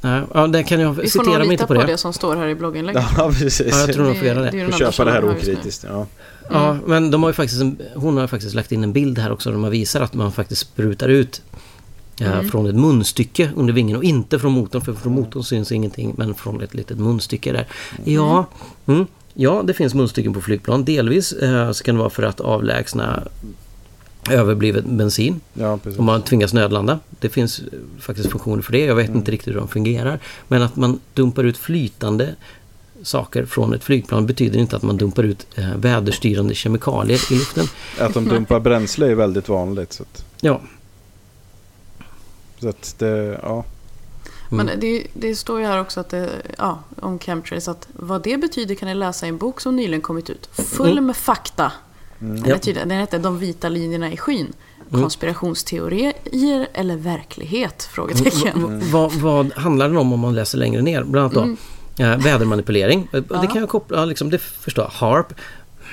Nej, 0.01 0.24
ja, 0.34 0.47
där 0.47 0.64
kan 0.64 0.80
jag 0.80 0.93
Vi 0.93 1.01
får 1.01 1.07
citera 1.07 1.24
nog 1.26 1.38
mig 1.38 1.41
lita 1.47 1.53
inte 1.53 1.64
på 1.68 1.74
på 1.76 1.82
det. 1.82 1.88
det. 1.91 1.97
som 1.97 2.14
står 2.14 2.36
här 2.36 2.47
i 2.47 2.55
blogginlägget. 2.55 3.03
Ja, 3.18 3.32
precis. 3.32 3.68
Ja, 3.72 3.80
jag 3.80 3.93
tror 3.93 4.05
nog 4.05 4.18
får 4.18 4.28
göra 4.28 4.39
det 4.39 4.45
det. 4.45 4.51
Får 4.51 4.57
den 4.57 4.66
enda 4.74 4.91
köpa 4.91 5.05
det 5.05 5.12
här 5.12 5.22
vi 5.22 5.28
okritiskt. 5.28 5.86
Ja. 5.89 6.07
Ja, 6.49 6.78
men 6.86 7.12
de 7.12 7.24
har 7.24 7.30
ju 7.30 7.34
faktiskt 7.34 7.62
en, 7.62 7.82
hon 7.95 8.18
har 8.18 8.28
faktiskt 8.28 8.55
lagt 8.55 8.72
in 8.72 8.84
en 8.84 8.93
bild 8.93 9.20
här 9.20 9.32
också 9.32 9.51
där 9.51 9.57
man 9.57 9.72
visar 9.72 10.01
att 10.01 10.14
man 10.14 10.32
faktiskt 10.32 10.62
sprutar 10.62 11.09
ut 11.09 11.41
Mm. 12.28 12.49
från 12.49 12.67
ett 12.67 12.76
munstycke 12.76 13.51
under 13.55 13.74
vingen 13.74 13.97
och 13.97 14.03
inte 14.03 14.39
från 14.39 14.51
motorn 14.51 14.82
för 14.82 14.93
från 14.93 15.13
motorn 15.13 15.43
syns 15.43 15.72
ingenting 15.72 16.13
men 16.17 16.34
från 16.34 16.61
ett 16.61 16.74
litet 16.74 16.97
munstycke 16.97 17.51
där. 17.51 17.67
Ja, 18.03 18.45
mm, 18.86 19.05
ja 19.34 19.63
det 19.67 19.74
finns 19.74 19.93
munstycken 19.93 20.34
på 20.34 20.41
flygplan. 20.41 20.86
Delvis 20.86 21.34
eh, 21.34 21.72
så 21.72 21.84
kan 21.84 21.95
det 21.95 21.99
vara 21.99 22.09
för 22.09 22.24
att 22.24 22.39
avlägsna 22.39 23.24
överbliven 24.30 24.97
bensin 24.97 25.41
ja, 25.53 25.80
om 25.97 26.05
man 26.05 26.22
tvingas 26.22 26.53
nödlanda. 26.53 26.99
Det 27.19 27.30
finns 27.30 27.59
eh, 27.59 27.65
faktiskt 27.99 28.32
funktioner 28.32 28.61
för 28.61 28.72
det. 28.72 28.86
Jag 28.86 28.95
vet 28.95 29.09
inte 29.09 29.32
riktigt 29.32 29.53
hur 29.53 29.59
de 29.59 29.67
fungerar. 29.67 30.19
Men 30.47 30.61
att 30.61 30.76
man 30.76 30.99
dumpar 31.13 31.43
ut 31.43 31.57
flytande 31.57 32.36
saker 33.03 33.45
från 33.45 33.74
ett 33.74 33.84
flygplan 33.84 34.26
betyder 34.26 34.59
inte 34.59 34.76
att 34.76 34.84
man 34.84 34.97
dumpar 34.97 35.24
ut 35.24 35.47
eh, 35.55 35.76
väderstyrande 35.76 36.55
kemikalier 36.55 37.32
i 37.32 37.36
luften. 37.36 37.65
Att 37.99 38.13
de 38.13 38.28
dumpar 38.28 38.59
bränsle 38.59 39.11
är 39.11 39.15
väldigt 39.15 39.49
vanligt. 39.49 39.93
Så 39.93 40.03
att, 40.03 40.26
Ja, 40.41 40.61
så 42.62 42.70
att 42.70 42.95
det, 42.99 43.39
ja. 43.43 43.64
Men 44.49 44.70
det, 44.80 45.07
det 45.14 45.36
står 45.36 45.59
ju 45.59 45.66
här 45.66 45.82
också 45.82 45.99
att 45.99 46.09
det, 46.09 46.30
ja, 46.57 46.80
om 47.01 47.20
chemtrails 47.20 47.68
att 47.68 47.88
vad 47.93 48.24
det 48.24 48.38
betyder 48.38 48.76
kan 48.76 48.88
ni 48.88 48.95
läsa 48.95 49.26
i 49.26 49.30
en 49.30 49.38
bok 49.38 49.62
som 49.62 49.76
nyligen 49.76 50.01
kommit 50.01 50.30
ut. 50.30 50.49
Full 50.51 50.91
Mm. 50.91 51.05
med 51.05 51.16
fakta. 51.16 51.72
Den, 52.20 52.38
Ja. 52.45 52.53
betyder, 52.55 52.86
den 52.86 52.99
heter 52.99 53.20
De 53.20 53.39
vita 53.39 53.70
linjerna 53.70 54.12
i 54.12 54.18
skyn. 54.18 54.53
Mm. 54.89 55.01
Konspirationsteorier 55.01 56.68
eller 56.74 56.95
verklighet? 56.95 57.84
Frågetecken. 57.91 58.82
Vad, 58.91 59.12
vad 59.14 59.53
handlar 59.53 59.88
den 59.88 59.97
om 59.97 60.14
om 60.14 60.20
man 60.20 60.36
läser 60.36 60.57
längre 60.57 60.82
ner? 60.82 61.03
Bland 61.03 61.24
annat 61.24 61.34
då 61.34 61.41
Mm. 62.01 62.12
eh, 62.20 62.24
vädermanipulering. 62.26 63.07
Eh, 63.14 63.22
Det 63.41 63.47
kan 63.47 63.55
jag 63.62 63.70
koppla, 63.70 64.05
liksom, 64.05 64.30
det 64.30 64.38
förstår 64.39 64.84
jag. 64.86 64.91
Harp. 64.91 65.34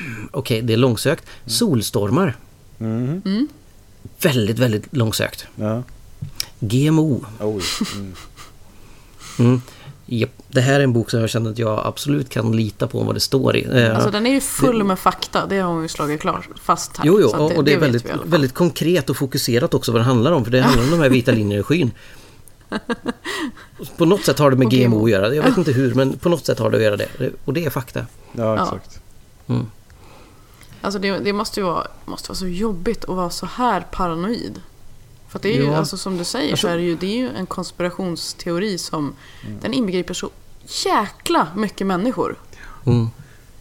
Mm, 0.00 0.28
Okej, 0.32 0.62
det 0.62 0.72
är 0.72 0.76
långsökt. 0.76 1.24
Solstormar. 1.46 2.36
Mhm. 2.78 3.48
Väldigt, 4.22 4.58
väldigt 4.58 4.96
långsökt. 4.96 5.46
Ja. 5.56 5.82
GMO. 6.60 7.24
Oj. 7.40 7.62
Mm. 7.94 8.14
Mm. 9.38 9.62
Japp, 10.06 10.30
det 10.48 10.60
här 10.60 10.80
är 10.80 10.84
en 10.84 10.92
bok 10.92 11.10
som 11.10 11.20
jag 11.20 11.30
känner 11.30 11.50
att 11.50 11.58
jag 11.58 11.82
absolut 11.86 12.28
kan 12.28 12.56
lita 12.56 12.86
på 12.86 13.00
vad 13.02 13.14
det 13.16 13.20
står 13.20 13.56
i. 13.56 13.64
Eh, 13.82 13.94
Alltså 13.94 14.10
den 14.10 14.26
är 14.26 14.30
ju 14.30 14.40
full 14.40 14.84
med 14.84 14.98
fakta. 14.98 15.46
Det 15.46 15.58
har 15.58 15.72
hon 15.72 15.82
ju 15.82 15.88
slagit 15.88 16.20
klart 16.20 16.48
fast 16.62 16.96
här. 16.96 17.06
Jo, 17.06 17.18
jo, 17.20 17.28
Så 17.28 17.46
att 17.46 17.56
och, 17.56 17.64
det 17.64 17.72
är 17.72 17.78
väldigt, 17.78 18.06
väldigt 18.24 18.54
konkret 18.54 19.10
och 19.10 19.16
fokuserat 19.16 19.74
också 19.74 19.92
vad 19.92 20.00
det 20.00 20.04
handlar 20.04 20.32
om. 20.32 20.44
För 20.44 20.50
det 20.52 20.60
handlar 20.60 20.84
om 20.84 20.90
de 20.90 21.00
här 21.00 21.08
vita 21.10 21.32
linjerna 21.32 21.60
i 21.60 21.62
skyn. 21.62 21.90
På 23.96 24.04
något 24.04 24.24
sätt 24.24 24.38
har 24.38 24.50
det 24.50 24.56
med 24.56 24.70
GMO 24.70 24.88
GMO. 24.96 25.04
att 25.04 25.10
göra. 25.10 25.34
Jag 25.34 25.42
vet 25.42 25.56
inte 25.58 25.72
hur, 25.72 25.94
men 25.94 26.18
på 26.18 26.28
något 26.28 26.46
sätt 26.46 26.58
har 26.58 26.70
det 26.70 26.76
att 26.76 26.82
göra 26.82 26.96
det. 26.96 27.08
Det- 27.18 27.32
Och 27.44 27.52
det 27.52 27.64
är 27.64 27.70
fakta. 27.70 28.06
Ja, 28.32 28.62
exakt. 28.62 29.00
Alltså 30.80 30.98
det, 31.00 31.18
det 31.18 31.32
måste 31.32 31.60
ju 31.60 31.66
vara, 31.66 31.86
måste 32.06 32.28
vara 32.28 32.36
så 32.36 32.46
jobbigt 32.46 33.04
att 33.04 33.16
vara 33.16 33.30
så 33.30 33.46
här 33.46 33.86
paranoid. 33.92 34.60
För 35.28 35.38
att 35.38 35.42
det 35.42 35.48
är 35.48 35.56
ju, 35.56 35.64
Ja. 35.64 35.76
alltså 35.76 35.96
som 35.96 36.16
du 36.18 36.24
säger, 36.24 36.50
Alltså- 36.50 36.66
så 36.66 36.72
är 36.72 36.76
det 36.76 36.82
ju, 36.82 36.96
det 36.96 37.06
är 37.06 37.16
ju 37.16 37.28
en 37.28 37.46
konspirationsteori 37.46 38.78
som 38.78 39.14
den 39.60 39.74
inbegriper 39.74 40.14
så 40.14 40.30
jäkla 40.86 41.48
mycket 41.56 41.86
människor. 41.86 42.36
Mm. 42.86 43.06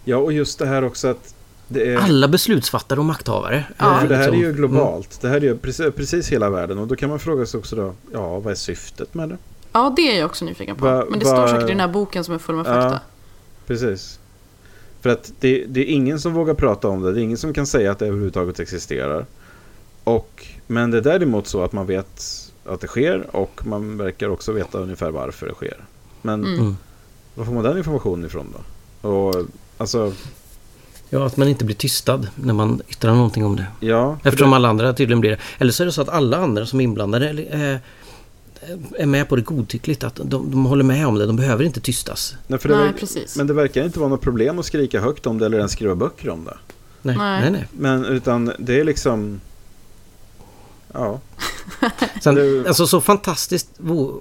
Ja, 0.04 0.18
och 0.18 0.34
just 0.34 0.60
det 0.60 0.66
här 0.66 0.84
också 0.84 1.08
att 1.08 1.34
det 1.68 1.94
är... 1.94 1.98
Alla 1.98 2.28
beslutsfattare 2.28 3.00
och 3.00 3.06
makthavare. 3.06 3.64
Ja. 3.78 3.98
För 4.02 4.08
det 4.08 4.16
här 4.16 4.28
är 4.28 4.32
liksom. 4.32 4.44
ju 4.44 4.54
globalt. 4.54 5.22
Det 5.22 5.28
här 5.30 5.36
är 5.38 5.42
ju 5.42 5.58
precis, 5.58 5.96
precis 5.96 6.28
hela 6.30 6.50
världen. 6.50 6.78
Och 6.78 6.88
då 6.88 6.96
kan 6.96 7.10
man 7.10 7.20
fråga 7.20 7.46
sig 7.46 7.58
också 7.58 7.76
då, 7.76 7.94
ja, 8.14 8.40
vad 8.40 8.52
är 8.52 8.56
syftet 8.56 9.14
med 9.14 9.30
det? 9.30 9.38
Ja, 9.72 9.94
det 9.96 10.02
är 10.16 10.20
jag 10.20 10.26
också 10.26 10.46
nyfiken 10.46 10.76
på. 10.76 10.86
Va- 10.86 11.06
Men 11.10 11.20
det 11.20 11.26
va- 11.26 11.32
står 11.32 11.48
säkert 11.48 11.64
i 11.66 11.68
den 11.72 11.80
här 11.80 11.88
boken 11.88 12.24
som 12.24 12.34
är 12.34 12.38
full 12.38 12.56
med 12.56 12.66
Ja. 12.66 12.82
fakta. 12.82 13.00
Precis. 13.68 14.20
För 15.02 15.10
att 15.10 15.32
det, 15.40 15.66
det 15.68 15.80
är 15.82 15.86
ingen 15.86 16.20
som 16.20 16.34
vågar 16.34 16.54
prata 16.54 16.88
om 16.88 17.02
det. 17.02 17.14
Det 17.14 17.20
är 17.20 17.24
ingen 17.24 17.38
som 17.38 17.54
kan 17.54 17.68
säga 17.68 17.92
att 17.92 18.00
det 18.00 18.06
överhuvudtaget 18.08 18.60
existerar. 18.60 19.26
Och, 20.08 20.46
men 20.68 20.92
det 20.92 20.98
är 20.98 21.02
däremot 21.02 21.48
så 21.48 21.64
att 21.64 21.72
man 21.74 21.86
vet 21.86 22.24
att 22.66 22.82
det 22.82 22.88
sker 22.88 23.36
och 23.36 23.62
man 23.68 23.98
verkar 23.98 24.30
också 24.30 24.52
veta 24.52 24.78
ungefär 24.78 25.12
varför 25.12 25.48
det 25.48 25.54
sker. 25.54 25.78
Men 26.22 26.46
Mm. 26.46 26.60
Mm. 26.60 26.78
var 27.36 27.46
får 27.46 27.54
man 27.54 27.64
den 27.64 27.78
informationen 27.78 28.26
ifrån 28.26 28.54
då? 29.02 29.10
Och 29.10 29.46
alltså, 29.78 30.14
Ja, 31.10 31.26
att 31.26 31.38
man 31.38 31.48
inte 31.48 31.66
blir 31.66 31.76
tystad 31.76 32.28
när 32.36 32.54
man 32.54 32.82
yttrar 32.90 33.14
någonting 33.14 33.46
om 33.46 33.56
det. 33.56 33.66
ja. 33.80 34.18
Eftersom 34.24 34.50
det, 34.50 34.56
alla 34.56 34.70
andra 34.70 34.94
tydligen 34.94 35.20
blir 35.22 35.32
det. 35.32 35.38
Eller 35.58 35.72
så 35.72 35.84
är 35.84 35.86
det 35.86 35.92
så 35.92 36.02
att 36.02 36.10
alla 36.10 36.38
andra 36.38 36.66
som 36.66 36.80
är 36.80 36.84
inblandade 36.84 37.30
eh, 37.30 37.78
är 39.02 39.06
med 39.06 39.30
på 39.30 39.36
det 39.36 39.42
godtyckligt. 39.42 40.04
Att 40.04 40.16
de, 40.16 40.52
de 40.52 40.66
håller 40.66 40.84
med 40.84 41.08
om 41.08 41.16
det. 41.16 41.26
De 41.26 41.36
behöver 41.36 41.64
inte 41.64 41.80
tystas. 41.82 42.36
nej, 42.48 42.60
för 42.60 42.70
det 42.70 42.76
Nej, 42.78 42.94
precis. 42.94 43.36
Men 43.38 43.48
det 43.48 43.54
verkar 43.54 43.84
inte 43.84 44.00
vara 44.00 44.10
något 44.10 44.22
problem 44.22 44.60
att 44.60 44.66
skrika 44.66 45.02
högt 45.02 45.28
om 45.28 45.38
det 45.38 45.46
eller 45.46 45.58
ens 45.58 45.72
skriva 45.72 45.96
böcker 45.96 46.30
om 46.30 46.46
det. 46.46 46.58
Nej, 47.02 47.18
Nej. 47.18 47.42
nej. 47.42 47.52
nej. 47.52 47.68
Men 47.72 48.06
utan 48.06 48.52
det 48.60 48.80
är 48.80 48.84
liksom... 48.84 49.42
Ja. 50.98 51.20
Sen, 52.24 52.36
Det- 52.36 52.68
alltså 52.68 52.88
så 52.88 53.02
fantastiskt 53.02 53.70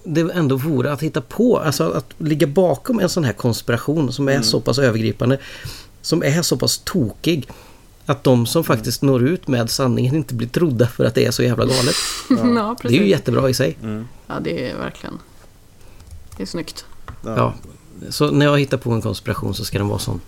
det 0.05 0.21
ändå 0.21 0.57
vore 0.57 0.93
att 0.93 1.03
hitta 1.03 1.21
på, 1.21 1.59
alltså 1.59 1.91
att 1.91 2.15
ligga 2.19 2.47
bakom 2.47 3.01
en 3.01 3.09
sån 3.09 3.25
här 3.25 3.33
konspiration 3.33 4.13
som 4.13 4.29
är 4.29 4.33
Mm. 4.33 4.45
så 4.45 4.61
pass 4.61 4.79
övergripande, 4.79 5.39
som 6.03 6.23
är 6.23 6.43
så 6.43 6.57
pass 6.57 6.79
tokig, 6.85 7.49
att 8.07 8.25
de 8.25 8.47
som 8.47 8.65
faktiskt 8.65 9.03
når 9.03 9.23
ut 9.29 9.49
med 9.49 9.71
sanningen 9.71 10.15
inte 10.15 10.35
blir 10.35 10.49
trodda 10.49 10.87
för 10.89 11.05
att 11.05 11.15
det 11.15 11.25
är 11.27 11.31
så 11.31 11.43
jävla 11.43 11.65
galet. 11.65 11.95
Ja, 12.57 12.77
Det 12.83 12.89
är 12.89 12.93
ju 13.03 13.09
jättebra 13.09 13.51
i 13.51 13.55
sig. 13.55 13.77
Mm. 13.83 14.09
Ja, 14.27 14.35
det 14.41 14.71
är 14.71 14.77
verkligen... 14.79 15.19
Det 16.37 16.43
är 16.43 16.47
snyggt. 16.47 16.85
Ja. 17.25 17.55
Så 18.11 18.31
när 18.31 18.47
jag 18.47 18.59
hittar 18.59 18.77
på 18.79 18.91
en 18.91 19.03
konspiration 19.03 19.55
så 19.55 19.65
ska 19.65 19.79
den 19.79 19.89
vara 19.89 19.99
sån. 19.99 20.21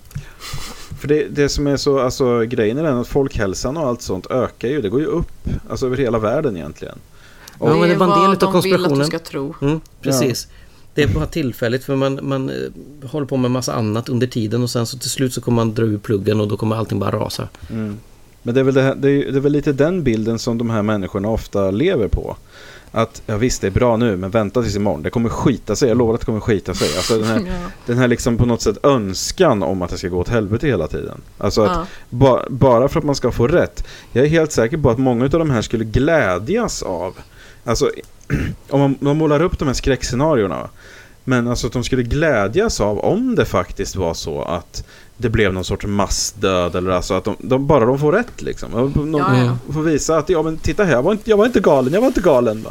För 0.98 1.08
det, 1.08 1.24
det 1.24 1.48
som 1.48 1.66
är 1.66 1.76
så, 1.76 2.00
alltså 2.00 2.40
grejen 2.40 2.78
är 2.78 2.82
den 2.82 2.98
att 2.98 3.08
folkhälsan 3.08 3.76
och 3.76 3.86
allt 3.86 4.02
sånt 4.02 4.26
ökar 4.30 4.68
ju. 4.68 4.82
Det 4.82 4.88
går 4.88 5.00
ju 5.00 5.06
upp, 5.06 5.48
alltså 5.70 5.86
över 5.86 5.96
hela 5.96 6.18
världen 6.18 6.56
egentligen. 6.56 6.98
Ja, 7.60 7.76
men 7.76 7.88
det 7.88 7.94
var 7.96 8.06
en 8.06 8.10
vad 8.10 8.18
del 8.18 8.24
de 8.24 8.30
vill 8.30 8.48
att 8.48 8.52
konspirationen. 8.52 8.98
du 8.98 9.04
ska 9.04 9.18
tro. 9.18 9.54
Mm, 9.60 9.80
precis. 10.00 10.48
Det 10.94 11.02
är 11.02 11.08
bara 11.08 11.26
tillfälligt 11.26 11.84
för 11.84 11.96
man, 11.96 12.20
man 12.22 12.50
eh, 12.50 13.08
håller 13.10 13.26
på 13.26 13.36
med 13.36 13.50
massa 13.50 13.72
annat 13.72 14.08
under 14.08 14.26
tiden 14.26 14.62
och 14.62 14.70
sen 14.70 14.86
så 14.86 14.98
till 14.98 15.10
slut 15.10 15.34
så 15.34 15.40
kommer 15.40 15.56
man 15.56 15.74
dra 15.74 15.84
ur 15.84 15.98
pluggen 15.98 16.40
och 16.40 16.48
då 16.48 16.56
kommer 16.56 16.76
allting 16.76 16.98
bara 16.98 17.10
rasa. 17.10 17.48
Mm. 17.70 17.96
Men 18.42 18.54
det 18.54 18.60
är, 18.60 18.64
väl 18.64 18.74
det, 18.74 18.82
här, 18.82 18.94
det, 18.94 19.10
är, 19.10 19.32
det 19.32 19.38
är 19.38 19.40
väl 19.40 19.52
lite 19.52 19.72
den 19.72 20.02
bilden 20.02 20.38
som 20.38 20.58
de 20.58 20.70
här 20.70 20.82
människorna 20.82 21.28
ofta 21.28 21.70
lever 21.70 22.08
på. 22.08 22.36
Att 22.98 23.22
ja 23.26 23.36
visst 23.36 23.60
det 23.60 23.66
är 23.66 23.70
bra 23.70 23.96
nu 23.96 24.16
men 24.16 24.30
vänta 24.30 24.62
tills 24.62 24.76
imorgon. 24.76 25.02
Det 25.02 25.10
kommer 25.10 25.28
skita 25.28 25.76
sig. 25.76 25.88
Jag 25.88 25.98
lovar 25.98 26.14
att 26.14 26.20
det 26.20 26.26
kommer 26.26 26.40
skita 26.40 26.74
sig. 26.74 26.96
Alltså 26.96 27.18
den 27.18 27.24
här, 27.28 27.38
Ja. 27.46 27.70
den 27.86 27.98
här 27.98 28.08
liksom 28.08 28.36
på 28.36 28.46
något 28.46 28.62
sätt 28.62 28.78
önskan 28.86 29.62
om 29.62 29.82
att 29.82 29.90
det 29.90 29.98
ska 29.98 30.08
gå 30.08 30.18
åt 30.18 30.28
helvete 30.28 30.66
hela 30.66 30.88
tiden. 30.88 31.20
Alltså 31.38 31.62
att 31.62 31.70
Ja. 31.76 31.86
ba, 32.10 32.42
bara 32.50 32.88
för 32.88 32.98
att 33.00 33.04
man 33.06 33.14
ska 33.14 33.30
få 33.30 33.46
rätt. 33.46 33.84
Jag 34.12 34.24
är 34.24 34.28
helt 34.28 34.52
säker 34.52 34.76
på 34.78 34.90
att 34.90 34.98
många 34.98 35.24
av 35.24 35.30
de 35.30 35.50
här 35.50 35.62
skulle 35.62 35.84
glädjas 35.84 36.82
av. 36.82 37.14
Alltså 37.64 37.90
om 38.68 38.80
man, 38.80 38.96
man 39.00 39.16
målar 39.16 39.42
upp 39.42 39.58
de 39.58 39.68
här 39.68 39.74
skräckscenarierna. 39.74 40.68
Men 41.28 41.48
alltså 41.48 41.66
att 41.66 41.72
de 41.72 41.84
skulle 41.84 42.02
glädjas 42.02 42.80
av 42.80 42.98
om 42.98 43.34
det 43.34 43.44
faktiskt 43.44 43.96
var 43.96 44.14
så 44.14 44.42
att 44.42 44.84
det 45.16 45.28
blev 45.28 45.52
någon 45.52 45.64
sorts 45.64 45.86
massdöd 45.86 46.74
eller 46.76 46.90
alltså 46.90 47.14
att 47.14 47.24
de, 47.24 47.36
de 47.38 47.66
bara 47.66 47.84
de 47.86 47.98
får 47.98 48.12
rätt 48.12 48.42
liksom. 48.42 48.92
De, 48.94 49.14
Ja, 49.18 49.36
ja. 49.44 49.72
får 49.72 49.82
visa 49.82 50.16
att 50.18 50.28
ja 50.28 50.42
men 50.42 50.58
titta 50.58 50.84
här, 50.84 50.92
jag 50.92 51.02
var 51.02 51.12
inte, 51.12 51.30
jag 51.30 51.36
var 51.36 51.46
inte 51.46 51.60
galen, 51.60 51.92
jag 51.92 52.00
var 52.00 52.08
inte 52.08 52.20
galen 52.20 52.62
va. 52.62 52.70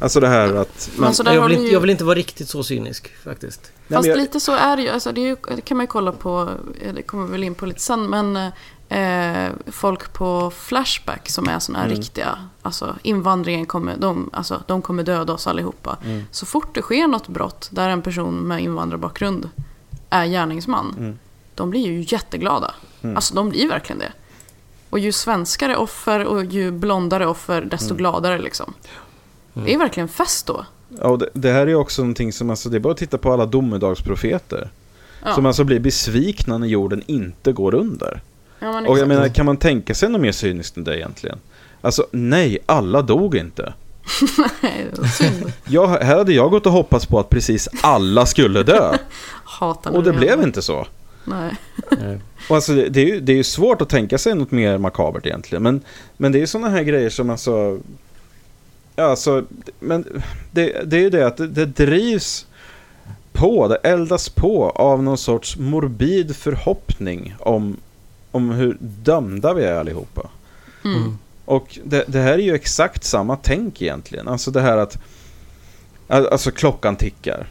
Alltså 0.00 0.20
det 0.20 0.28
här 0.28 0.54
att... 0.54 0.90
Men 0.96 1.14
så 1.14 1.22
där 1.22 1.32
jag, 1.34 1.42
vill 1.44 1.52
inte, 1.52 1.64
ju- 1.66 1.72
jag 1.72 1.80
vill 1.80 1.90
inte 1.90 2.04
vara 2.04 2.14
riktigt 2.14 2.48
så 2.48 2.62
cynisk 2.62 3.10
faktiskt. 3.24 3.72
Fast 3.88 4.06
jag- 4.08 4.16
lite 4.18 4.40
så 4.40 4.52
är 4.52 4.76
det 4.76 4.82
ju. 4.82 4.88
Alltså 4.88 5.12
det, 5.12 5.20
är 5.20 5.26
ju, 5.26 5.36
det 5.56 5.60
kan 5.60 5.76
man 5.76 5.84
ju 5.84 5.88
kolla 5.88 6.12
på, 6.12 6.48
eh, 6.82 6.94
det 6.94 7.02
kommer 7.02 7.26
vi 7.26 7.32
väl 7.32 7.44
in 7.44 7.54
på 7.54 7.66
lite 7.66 7.80
sen, 7.80 8.06
men 8.10 8.50
eh, 8.88 9.48
folk 9.66 10.12
på 10.12 10.50
Flashback 10.50 11.28
som 11.28 11.48
är 11.48 11.58
sådana 11.58 11.78
här 11.78 11.86
Mm. 11.90 11.98
riktiga, 11.98 12.38
alltså 12.62 12.96
invandringen 13.02 13.66
kommer, 13.66 13.96
de, 13.96 14.30
alltså, 14.32 14.62
de 14.66 14.82
kommer 14.82 15.02
döda 15.02 15.32
oss 15.32 15.46
allihopa. 15.46 15.96
Mm. 16.04 16.24
Så 16.30 16.46
fort 16.46 16.74
det 16.74 16.82
sker 16.82 17.06
något 17.06 17.28
brott 17.28 17.68
där 17.72 17.88
en 17.88 18.02
person 18.02 18.34
med 18.34 18.62
invandrarbakgrund 18.62 19.50
är 20.10 20.26
gärningsman, 20.26 20.94
Mm. 20.98 21.18
de 21.54 21.70
blir 21.70 21.86
ju 21.86 22.04
jätteglada. 22.08 22.74
Mm. 23.02 23.16
Alltså 23.16 23.34
de 23.34 23.48
blir 23.48 23.68
verkligen 23.68 23.98
det. 23.98 24.12
Och 24.90 24.98
ju 24.98 25.12
svenskare 25.12 25.76
offer 25.76 26.24
och 26.24 26.44
ju 26.44 26.70
blondare 26.70 27.26
offer, 27.26 27.62
desto 27.62 27.86
Mm. 27.86 27.96
gladare 27.96 28.38
liksom. 28.38 28.74
Det 29.52 29.74
är 29.74 29.78
verkligen 29.78 30.08
fest 30.08 30.46
då. 30.46 30.64
Ja, 31.00 31.08
och 31.08 31.18
det, 31.18 31.28
det 31.32 31.52
här 31.52 31.66
är 31.66 31.74
också 31.74 32.02
någonting 32.02 32.32
som, 32.32 32.50
alltså, 32.50 32.68
det 32.68 32.76
är 32.76 32.80
bara 32.80 32.92
att 32.92 32.98
titta 32.98 33.18
på 33.18 33.32
alla 33.32 33.46
domedagsprofeter. 33.46 34.70
Ja. 35.24 35.34
Som 35.34 35.46
alltså 35.46 35.64
blir 35.64 35.80
besvikna 35.80 36.58
när 36.58 36.66
jorden 36.66 37.02
inte 37.06 37.52
går 37.52 37.74
under. 37.74 38.20
Ja, 38.58 38.72
men 38.72 38.86
Och 38.86 38.98
jag 38.98 39.08
menar, 39.08 39.28
kan 39.28 39.46
man 39.46 39.56
tänka 39.56 39.94
sig 39.94 40.08
något 40.08 40.20
mer 40.20 40.32
cyniskt 40.32 40.76
än 40.76 40.84
det 40.84 40.98
egentligen? 40.98 41.38
Alltså, 41.80 42.06
nej, 42.10 42.58
alla 42.66 43.02
dog 43.02 43.36
inte. 43.36 43.72
Nej, 44.62 44.86
det 44.94 45.00
var 45.00 45.08
synd. 45.08 45.52
Jag, 45.68 45.88
här 45.88 46.16
hade 46.16 46.32
jag 46.32 46.50
gått 46.50 46.66
och 46.66 46.72
hoppats 46.72 47.06
på 47.06 47.18
att 47.18 47.30
precis 47.30 47.68
alla 47.80 48.26
skulle 48.26 48.62
dö. 48.62 48.96
Hatar 49.44 49.96
Och 49.96 50.02
det 50.02 50.12
blev 50.12 50.42
inte 50.42 50.62
så. 50.62 50.86
Nej. 51.24 51.56
Och 52.48 52.56
alltså, 52.56 52.74
det, 52.74 52.88
det, 52.88 53.00
är 53.00 53.06
ju, 53.06 53.20
det 53.20 53.32
är 53.32 53.36
ju 53.36 53.44
svårt 53.44 53.82
att 53.82 53.88
tänka 53.88 54.18
sig 54.18 54.34
något 54.34 54.50
mer 54.50 54.78
makabert 54.78 55.26
egentligen. 55.26 55.62
Men, 55.62 55.80
men 56.16 56.32
det 56.32 56.38
är 56.38 56.40
ju 56.40 56.46
sådana 56.46 56.68
här 56.68 56.82
grejer 56.82 57.10
som 57.10 57.30
alltså... 57.30 57.78
Ja, 58.96 59.04
alltså, 59.04 59.44
men 59.80 60.22
det, 60.50 60.82
det 60.84 60.96
är 60.96 61.00
ju 61.00 61.10
det 61.10 61.26
att 61.26 61.36
det, 61.36 61.46
det 61.46 61.66
drivs 61.66 62.46
på, 63.32 63.68
det 63.68 63.76
eldas 63.76 64.28
på 64.28 64.70
av 64.70 65.02
någon 65.02 65.18
sorts 65.18 65.56
morbid 65.56 66.36
förhoppning 66.36 67.34
om, 67.38 67.76
om 68.30 68.50
hur 68.50 68.76
dömda 68.80 69.54
vi 69.54 69.64
är 69.64 69.74
allihopa. 69.74 70.30
Mm. 70.84 71.18
Och 71.44 71.78
det, 71.84 72.04
det 72.08 72.18
här 72.18 72.32
är 72.32 72.38
ju 72.42 72.54
exakt 72.54 73.04
samma 73.04 73.36
tänk 73.36 73.82
egentligen. 73.82 74.28
Alltså 74.28 74.50
det 74.50 74.60
här 74.60 74.76
att 74.76 74.98
Alltså 76.10 76.50
klockan 76.50 76.96
tickar. 76.96 77.46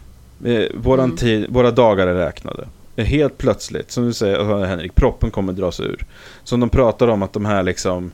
Eh, 0.45 0.63
Våran 0.75 1.05
Mm. 1.05 1.17
tid, 1.17 1.45
våra 1.49 1.71
dagar 1.71 2.07
är 2.07 2.13
räknade. 2.13 2.67
Helt 2.95 3.37
plötsligt, 3.37 3.91
som 3.91 4.05
du 4.05 4.13
säger 4.13 4.65
Henrik, 4.65 4.95
proppen 4.95 5.31
kommer 5.31 5.53
dras 5.53 5.79
ur. 5.79 6.05
Som 6.43 6.59
de 6.59 6.69
pratar 6.69 7.07
om 7.07 7.23
att 7.23 7.33
de 7.33 7.45
här 7.45 7.63
liksom 7.63 8.11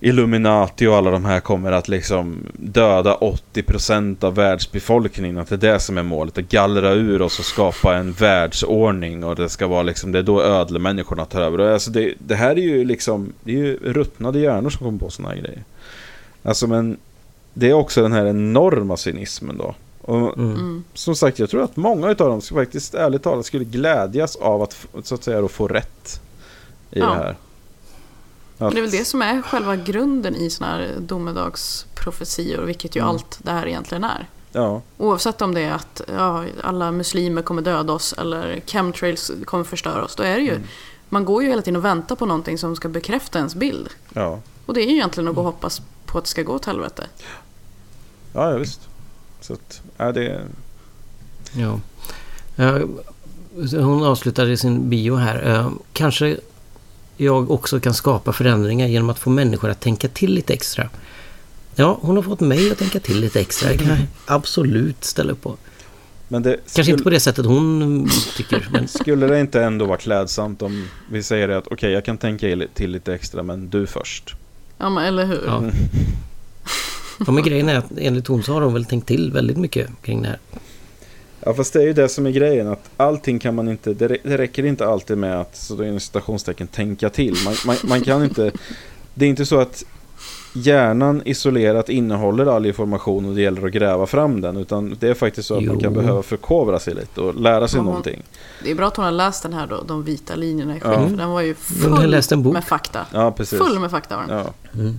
Illuminati 0.00 0.86
och 0.86 0.96
alla 0.96 1.10
de 1.10 1.24
här 1.24 1.40
kommer 1.40 1.72
att 1.72 1.88
liksom 1.88 2.46
döda 2.52 3.16
80% 3.54 4.24
av 4.24 4.34
världsbefolkningen. 4.34 5.38
Att 5.38 5.48
det 5.48 5.54
är 5.54 5.72
det 5.72 5.80
som 5.80 5.98
är 5.98 6.02
målet. 6.02 6.38
Att 6.38 6.48
gallra 6.48 6.92
ur 6.92 7.22
oss 7.22 7.38
och 7.38 7.44
skapa 7.44 7.96
en 7.96 8.12
världsordning. 8.12 9.24
Och 9.24 9.36
det 9.36 9.48
ska 9.48 9.66
vara 9.66 9.82
liksom, 9.82 10.12
det 10.12 10.18
är 10.18 10.22
då 10.22 10.42
ödlemänniskorna 10.42 11.24
tar 11.24 11.40
över. 11.40 11.60
Och 11.60 11.72
Alltså 11.72 11.90
det, 11.90 12.14
det 12.18 12.34
här 12.34 12.50
är 12.50 12.60
ju 12.62 12.84
liksom, 12.84 13.32
det 13.44 13.52
är 13.52 13.56
ju 13.56 13.78
ruttnade 13.92 14.38
hjärnor 14.38 14.70
som 14.70 14.86
kommer 14.86 14.98
på 14.98 15.10
sådana 15.10 15.34
här 15.34 15.40
grejer. 15.40 15.64
Alltså 16.42 16.66
men, 16.66 16.96
det 17.54 17.68
är 17.70 17.72
också 17.74 18.02
den 18.02 18.12
här 18.12 18.26
enorma 18.26 18.96
cynismen 18.96 19.58
då. 19.58 19.74
Och 20.00 20.38
Mm. 20.38 20.84
som 20.94 21.16
sagt, 21.16 21.38
jag 21.38 21.50
tror 21.50 21.62
att 21.62 21.76
många 21.76 22.08
av 22.08 22.14
dem 22.14 22.40
skulle 22.40 22.60
faktiskt 22.64 22.94
ärligt 22.94 23.22
talat 23.22 23.46
skulle 23.46 23.64
glädjas 23.64 24.36
av 24.36 24.62
att 24.62 24.86
så 25.02 25.14
att 25.14 25.24
säga 25.24 25.40
då 25.40 25.48
få 25.48 25.68
rätt 25.68 26.20
i 26.90 26.98
Ja. 26.98 27.06
det 27.06 27.14
här. 27.14 27.36
Men 28.58 28.70
det 28.74 28.78
är 28.78 28.82
väl 28.82 28.90
det 28.90 29.04
som 29.04 29.22
är 29.22 29.42
själva 29.42 29.76
grunden 29.76 30.36
i 30.36 30.50
sådana 30.50 30.72
här 30.76 30.94
domedagsprofetior, 31.00 32.62
vilket 32.62 32.96
ju 32.96 33.00
Mm. 33.00 33.08
allt 33.10 33.38
det 33.42 33.50
här 33.50 33.66
egentligen 33.66 34.04
är. 34.04 34.28
Ja, 34.52 34.82
Oavsett 34.98 35.42
om 35.42 35.54
det 35.54 35.60
är 35.60 35.72
att 35.72 36.00
ja, 36.16 36.44
alla 36.62 36.92
muslimer 36.92 37.42
kommer 37.42 37.62
döda 37.62 37.92
oss 37.92 38.12
eller 38.18 38.60
chemtrails 38.66 39.30
kommer 39.44 39.64
förstöra 39.64 40.04
oss, 40.04 40.16
då 40.16 40.22
är 40.22 40.36
det 40.36 40.42
ju 40.42 40.60
Man 41.08 41.24
går 41.24 41.42
ju 41.42 41.48
hela 41.48 41.62
tiden 41.62 41.76
och 41.76 41.84
väntar 41.84 42.16
på 42.16 42.26
någonting 42.26 42.58
som 42.58 42.76
ska 42.76 42.88
bekräfta 42.88 43.38
ens 43.38 43.54
bild. 43.54 43.88
ja, 44.14 44.40
Och 44.66 44.74
det 44.74 44.80
är 44.80 44.86
ju 44.86 44.92
egentligen 44.94 45.28
att 45.28 45.34
gå 45.34 45.40
och 45.40 45.46
hoppas 45.46 45.82
på 46.06 46.18
att 46.18 46.24
det 46.24 46.30
ska 46.30 46.42
gå 46.42 46.52
åt 46.52 46.64
helvete. 46.64 47.06
ja, 48.32 48.50
ja 48.50 48.56
visst. 48.58 48.80
Så 49.40 49.52
att, 49.52 49.80
ja, 49.96 50.12
det, 50.12 50.42
Ja. 51.52 51.80
Eh, 52.56 52.78
Hon 53.82 54.04
avslutade 54.04 54.56
sin 54.56 54.90
bio 54.90 55.14
här. 55.16 55.48
Eh, 55.54 55.70
Kanske 55.92 56.36
jag 57.16 57.50
också 57.50 57.80
kan 57.80 57.94
skapa 57.94 58.32
förändringar 58.32 58.86
genom 58.86 59.10
att 59.10 59.18
få 59.18 59.30
människor 59.30 59.70
att 59.70 59.80
tänka 59.80 60.08
till 60.08 60.34
lite 60.34 60.52
extra. 60.52 60.90
Ja, 61.74 61.98
hon 62.02 62.16
har 62.16 62.22
fått 62.22 62.40
mig 62.40 62.70
att 62.70 62.78
tänka 62.78 63.00
till 63.00 63.20
lite 63.20 63.40
extra. 63.40 63.68
Det 63.68 63.78
kan 63.78 63.88
jag 63.88 63.98
absolut 64.26 65.04
ställa 65.04 65.32
upp 65.32 65.42
på. 65.42 65.56
men 66.28 66.42
det 66.42 66.56
Kanske 66.74 66.92
inte 66.92 67.04
på 67.04 67.10
det 67.10 67.20
sättet 67.20 67.46
hon 67.46 67.82
mm, 67.82 68.08
tycker. 68.36 68.68
Men 68.72 68.88
Skulle 69.00 69.26
det 69.26 69.40
inte 69.40 69.62
ändå 69.62 69.84
vara 69.84 69.98
klädsamt 69.98 70.62
om 70.62 70.88
vi 71.10 71.22
säger 71.22 71.48
det 71.48 71.58
att 71.58 71.66
okej, 71.66 71.92
jag 71.92 72.04
kan 72.04 72.18
tänka 72.18 72.66
till 72.74 72.90
lite 72.90 73.14
extra, 73.14 73.42
men 73.42 73.70
du 73.70 73.86
först. 73.86 74.34
Ja, 74.78 74.90
men 74.90 75.04
eller 75.04 75.26
hur? 75.26 75.42
Ja. 75.46 75.62
Ja, 77.26 77.32
men 77.32 77.42
grejen 77.44 77.68
är 77.68 77.76
att 77.76 77.90
enligt 77.98 78.26
hon 78.26 78.42
så 78.42 78.52
har 78.52 78.60
hon 78.60 78.72
väl 78.72 78.84
tänkt 78.84 79.08
till 79.08 79.32
väldigt 79.32 79.56
mycket 79.56 79.88
kring 80.02 80.22
det 80.22 80.28
här. 80.28 80.38
Ja, 81.46 81.54
fast 81.54 81.72
det 81.72 81.78
är 81.78 81.86
ju 81.86 81.92
det 81.92 82.08
som 82.08 82.26
är 82.26 82.30
grejen, 82.30 82.68
att 82.68 82.90
allting 82.96 83.38
kan 83.38 83.54
man 83.54 83.68
inte, 83.68 83.94
det, 83.94 84.08
det 84.22 84.38
räcker 84.38 84.64
inte 84.64 84.86
alltid 84.86 85.18
med 85.18 85.40
att, 85.40 85.56
så 85.56 85.74
då 85.74 85.84
är 85.84 85.98
citationstecken, 85.98 86.66
tänka 86.66 87.10
till. 87.10 87.34
Man, 87.44 87.54
man, 87.66 87.76
man 87.84 88.00
kan 88.00 88.24
inte, 88.24 88.52
det 89.14 89.24
är 89.24 89.28
inte 89.28 89.46
så 89.46 89.60
att 89.60 89.84
hjärnan 90.56 91.22
isolerat 91.24 91.88
innehåller 91.88 92.46
all 92.46 92.66
information 92.66 93.28
och 93.28 93.34
det 93.34 93.40
gäller 93.42 93.66
att 93.66 93.72
gräva 93.72 94.06
fram 94.06 94.40
den, 94.40 94.56
utan 94.56 94.96
det 95.00 95.08
är 95.08 95.14
faktiskt 95.14 95.48
så 95.48 95.56
att 95.56 95.64
man 95.64 95.80
kan 95.80 95.94
Jo. 95.94 96.00
behöva 96.00 96.22
förkovra 96.22 96.78
sig 96.78 96.94
lite 96.94 97.20
och 97.20 97.40
lära 97.40 97.68
sig 97.68 97.76
Ja, 97.78 97.80
hon- 97.80 97.86
någonting. 97.86 98.22
Det 98.64 98.70
är 98.70 98.74
bra 98.74 98.86
att 98.86 98.96
hon 98.96 99.04
har 99.04 99.12
läst 99.12 99.42
den 99.42 99.52
här 99.52 99.66
då, 99.66 99.82
De 99.86 100.04
vita 100.04 100.34
linjerna 100.34 100.76
i 100.76 100.80
Ja. 100.84 100.96
skyn, 100.96 101.10
för 101.10 101.16
den 101.16 101.30
var 101.30 101.40
ju 101.40 101.54
full 101.54 102.10
läst 102.10 102.32
en 102.32 102.42
bok. 102.42 102.52
med 102.52 102.64
fakta. 102.64 103.06
Ja, 103.12 103.30
precis. 103.30 103.58
Full 103.58 103.78
med 103.78 103.90
fakta 103.90 104.16
var 104.16 104.24
den. 104.26 104.38
Ja, 104.38 104.92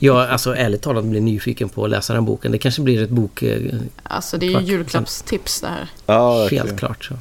Jag 0.00 0.28
alltså 0.30 0.56
ärligt 0.56 0.82
talat 0.82 1.04
blir 1.04 1.20
nyfiken 1.20 1.68
på 1.68 1.84
att 1.84 1.90
läsa 1.90 2.14
den 2.14 2.24
boken. 2.24 2.52
Det 2.52 2.58
kanske 2.58 2.82
blir 2.82 3.02
ett 3.02 3.10
bok... 3.10 3.42
eh, 3.42 3.74
Alltså 4.02 4.38
det 4.38 4.46
är 4.54 4.60
ju 4.60 4.66
julklappstips 4.66 5.60
det 5.60 5.66
här. 5.68 5.88
ja. 6.06 6.48
Helt 6.50 6.78
klart 6.78 7.04
så. 7.04 7.14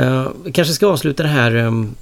Uh, 0.00 0.28
vi 0.44 0.52
kanske 0.52 0.74
ska 0.74 0.86
avsluta 0.86 1.22
det 1.22 1.28
här 1.28 1.56
um, 1.56 1.94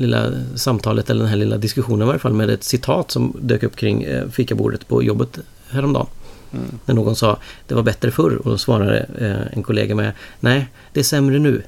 lilla 0.00 0.32
samtalet 0.56 1.10
eller 1.10 1.20
den 1.20 1.28
här 1.28 1.36
lilla 1.36 1.56
diskussionen 1.56 2.02
i 2.02 2.06
varje 2.06 2.18
fall 2.18 2.32
med 2.32 2.50
ett 2.50 2.64
citat 2.64 3.10
som 3.10 3.36
dök 3.40 3.62
upp 3.62 3.76
kring 3.76 4.06
uh, 4.06 4.28
fikabordet 4.30 4.88
på 4.88 5.02
jobbet 5.02 5.38
häromdagen. 5.70 6.06
Mm. 6.52 6.64
När 6.86 6.94
någon 6.94 7.16
sa 7.16 7.38
det 7.66 7.74
var 7.74 7.82
bättre 7.82 8.10
förr 8.10 8.36
och 8.36 8.50
då 8.50 8.58
svarade 8.58 8.98
eh, 9.18 9.56
en 9.56 9.62
kollega 9.62 9.94
med 9.94 10.12
nej, 10.40 10.68
det 10.92 11.00
är 11.00 11.04
sämre 11.04 11.38
nu. 11.38 11.62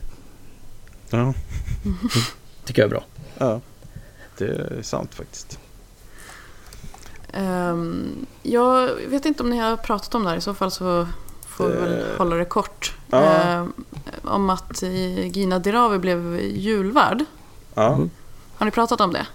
Ja, 1.11 1.35
Tycker 2.64 2.83
jag 2.83 2.87
är 2.87 2.91
bra. 2.91 3.05
ja, 3.39 3.61
det 4.39 4.45
är 4.45 4.83
sant 4.83 5.14
faktiskt. 5.14 5.59
Ehm, 7.33 8.26
jag 8.43 8.89
vet 9.09 9.24
inte 9.26 9.43
om 9.43 9.51
ni 9.51 9.59
har 9.59 9.76
pratat 9.76 10.14
om 10.14 10.24
det 10.24 10.30
här, 10.30 10.37
i 10.37 10.41
så 10.41 10.55
fall 10.55 10.70
så 10.70 11.09
får 11.47 11.68
vi 11.68 11.74
väl 11.76 11.99
Eh, 11.99 12.18
hålla 12.18 12.37
det 12.37 12.45
kort. 12.45 12.95
ja. 13.11 13.22
Ehm, 13.22 13.72
om 14.24 14.51
att 14.51 14.83
eh, 14.83 15.26
Gina 15.37 15.59
Dirawi 15.59 15.99
blev 15.99 16.41
julvärd. 16.41 17.24
Ja, 17.74 17.95
Mm. 17.95 18.11
Har 18.62 18.64
ni 18.66 18.70
pratat 18.70 19.00
om 19.00 19.12
det? 19.12 19.26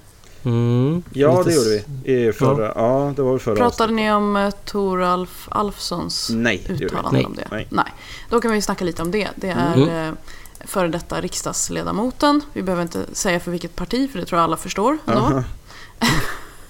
Mm, 0.44 1.04
ja 1.14 1.38
lite 1.38 1.50
det 1.50 1.56
gjorde 1.56 1.84
vi. 2.04 2.14
I 2.28 2.34
förra, 2.34 2.74
ja. 2.76 3.14
det 3.16 3.22
var 3.22 3.38
förra 3.38 3.56
Pratade 3.56 3.84
avsnittet. 3.84 3.96
ni 3.96 4.12
om 4.12 4.36
eh, 4.36 4.52
Toralf 4.66 5.48
Alfsons 5.52 6.30
Nej, 6.34 6.64
det 6.68 6.86
uttalande 6.86 7.12
Nej. 7.18 7.26
om 7.26 7.36
det? 7.36 7.48
Nej. 7.52 7.68
Nej. 7.72 7.94
Då 8.30 8.42
kan 8.42 8.52
vi 8.52 8.62
snacka 8.62 8.86
lite 8.86 9.02
om 9.02 9.12
det. 9.12 9.28
Det 9.36 9.50
är 9.50 9.74
Mm. 9.74 9.90
eh, 10.10 10.14
före 10.66 10.88
detta 10.88 11.22
riksdagsledamoten. 11.22 12.42
Vi 12.54 12.62
behöver 12.64 12.84
inte 12.84 13.06
säga 13.14 13.40
för 13.40 13.52
vilket 13.52 13.76
parti, 13.76 14.12
för 14.12 14.20
det 14.20 14.26
tror 14.26 14.38
jag 14.40 14.44
alla 14.44 14.58
förstår. 14.58 14.98
ändå. 15.06 15.44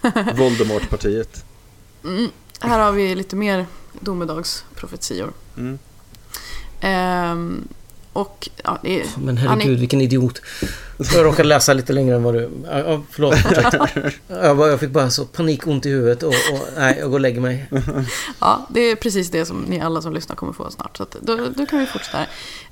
Voldemort-partiet. 0.35 1.43
Mm. 2.03 2.29
Här 2.59 2.79
har 2.79 2.91
vi 2.91 3.15
lite 3.15 3.35
mer 3.35 3.65
domedagsprofetior. 3.99 5.33
Mm. 5.57 5.79
Ehm, 6.79 7.67
och 8.17 8.49
ja, 8.63 8.77
är, 8.83 9.03
Men 9.17 9.37
herregud 9.37 9.75
är, 9.75 9.79
vilken 9.79 10.01
idiot. 10.01 10.41
Jag 11.13 11.25
råkade 11.25 11.47
läsa 11.47 11.73
lite 11.73 11.93
längre 11.93 12.15
än 12.15 12.23
vad 12.23 12.33
du... 12.33 12.49
Ja, 12.65 13.01
förlåt. 13.11 13.35
jag, 14.27 14.57
bara, 14.57 14.69
jag 14.69 14.79
fick 14.79 14.89
bara 14.89 15.09
så 15.09 15.25
panik, 15.25 15.67
ont 15.67 15.85
i 15.85 15.89
huvudet 15.89 16.23
och, 16.23 16.29
och 16.29 16.67
nej, 16.77 16.97
jag 16.99 17.09
går 17.09 17.17
och 17.17 17.21
lägger 17.21 17.41
mig. 17.41 17.69
ja, 18.39 18.67
det 18.69 18.79
är 18.81 18.95
precis 18.95 19.31
det 19.31 19.45
som 19.45 19.61
ni 19.61 19.81
alla 19.81 20.01
som 20.01 20.13
lyssnar 20.13 20.35
kommer 20.35 20.53
få 20.53 20.71
snart. 20.71 20.97
Så 20.97 21.03
att, 21.03 21.15
då, 21.21 21.35
då 21.55 21.65
kan 21.65 21.79
vi 21.79 21.85
fortsätta. 21.85 22.21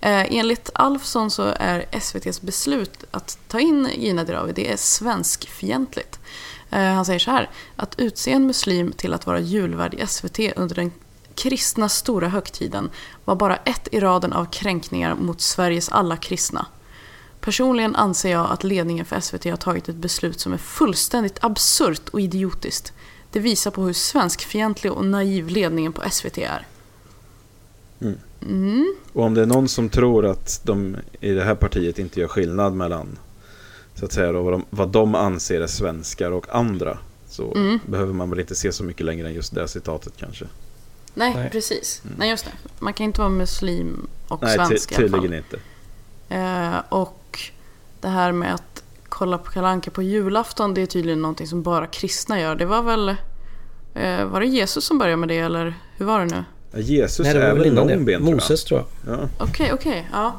Eh, 0.02 0.36
enligt 0.36 0.70
Alfsson 0.74 1.32
så 1.32 1.54
är 1.60 1.86
SVTs 1.92 2.42
beslut 2.42 3.04
att 3.12 3.38
ta 3.48 3.60
in 3.60 3.90
Gina 3.98 4.24
Dirawi, 4.24 4.54
det 4.56 4.72
är 4.72 4.78
svenskfientligt. 4.78 6.20
Eh, 6.72 6.80
han 6.80 7.06
säger 7.06 7.20
så 7.20 7.32
här, 7.32 7.50
att 7.76 8.00
utse 8.00 8.32
en 8.32 8.48
muslim 8.48 8.92
till 8.92 9.14
att 9.14 9.26
vara 9.26 9.40
julvärd 9.40 9.94
i 9.94 10.08
SVT 10.08 10.40
under 10.56 10.76
den 10.76 10.92
kristna 11.36 11.90
stora 11.90 12.28
högtiden 12.28 12.90
var 13.26 13.36
bara 13.36 13.56
ett 13.56 13.88
i 13.92 14.00
raden 14.00 14.34
av 14.34 14.46
kränkningar 14.46 15.16
mot 15.16 15.42
Sveriges 15.42 15.90
alla 15.90 16.18
kristna. 16.18 16.66
Personligen 17.40 17.96
anser 17.96 18.32
jag 18.32 18.52
att 18.52 18.64
ledningen 18.64 19.06
för 19.06 19.20
SVT 19.20 19.44
har 19.46 19.58
tagit 19.58 19.90
ett 19.90 19.96
beslut 19.96 20.40
som 20.40 20.54
är 20.54 20.58
fullständigt 20.58 21.38
absurt 21.42 22.10
och 22.10 22.22
idiotiskt. 22.22 22.94
Det 23.32 23.40
visar 23.40 23.72
på 23.72 23.82
hur 23.82 23.94
svenskfientlig 23.94 24.92
och 24.92 25.06
naiv 25.06 25.48
ledningen 25.48 25.94
på 25.94 26.10
SVT 26.10 26.38
är. 26.38 26.68
Mm. 28.02 28.18
Mm. 28.42 28.96
Och 29.14 29.24
om 29.24 29.34
det 29.34 29.42
är 29.42 29.46
någon 29.46 29.68
som 29.68 29.90
tror 29.90 30.26
att 30.26 30.62
de 30.64 30.98
i 31.20 31.32
det 31.32 31.44
här 31.44 31.56
partiet 31.56 32.00
inte 32.00 32.20
gör 32.20 32.28
skillnad 32.28 32.74
mellan 32.74 33.18
så 33.96 34.06
att 34.06 34.12
säga 34.12 34.32
då, 34.32 34.44
vad, 34.44 34.54
de, 34.54 34.66
vad 34.70 34.90
de 34.90 35.16
anser 35.16 35.62
är 35.62 35.68
svenskar 35.68 36.32
och 36.32 36.56
andra 36.56 36.98
så 37.30 37.54
Mm. 37.56 37.80
behöver 37.86 38.14
man 38.14 38.30
väl 38.30 38.40
inte 38.40 38.56
se 38.56 38.72
så 38.72 38.84
mycket 38.84 39.06
längre 39.06 39.28
än 39.28 39.34
just 39.34 39.56
det 39.56 39.68
citatet 39.68 40.14
kanske. 40.18 40.46
Nej, 41.16 41.34
Nej. 41.36 41.50
precis. 41.50 42.02
Nej, 42.18 42.30
just 42.30 42.46
det. 42.46 42.52
Man 42.80 42.94
kan 42.94 43.04
inte 43.04 43.20
vara 43.22 43.30
muslim 43.30 44.08
och 44.28 44.44
Nej, 44.44 44.58
ty- 44.58 44.66
svensk 44.66 44.92
i 44.92 44.96
alla 44.96 45.10
fall. 45.10 45.20
tydligen 45.22 45.44
inte. 45.44 45.60
Eh, 46.30 46.76
och 46.90 47.40
det 48.02 48.08
här 48.08 48.32
med 48.32 48.54
att 48.54 48.84
kolla 49.10 49.38
på 49.38 49.52
Kalle 49.52 49.68
Anka 49.68 49.92
på 49.92 50.02
julafton, 50.04 50.74
det 50.74 50.82
är 50.82 50.86
tydligen 50.86 51.22
någonting 51.22 51.48
som 51.48 51.64
bara 51.64 51.88
kristna 51.88 52.40
gör. 52.40 52.56
Det 52.56 52.66
var 52.66 52.82
väl... 52.82 53.10
Eh, 53.94 54.26
var 54.26 54.40
det 54.40 54.46
Jesus 54.48 54.86
som 54.86 54.98
började 54.98 55.18
med 55.18 55.30
det, 55.30 55.38
eller 55.38 55.74
hur 55.98 56.06
var 56.06 56.20
det 56.20 56.26
nu? 56.26 56.44
Ja, 56.72 56.80
Jesus 56.80 57.20
Nej, 57.26 57.34
det 57.34 57.40
var 57.40 57.46
är 57.48 57.54
väl 57.54 57.74
långben 57.74 58.06
tror 58.06 58.12
jag. 58.12 58.22
Moses 58.22 58.64
tror 58.64 58.84
jag. 59.06 59.18
Ja. 59.20 59.28
Okej, 59.40 59.74
okej. 59.74 60.08
ja. 60.12 60.36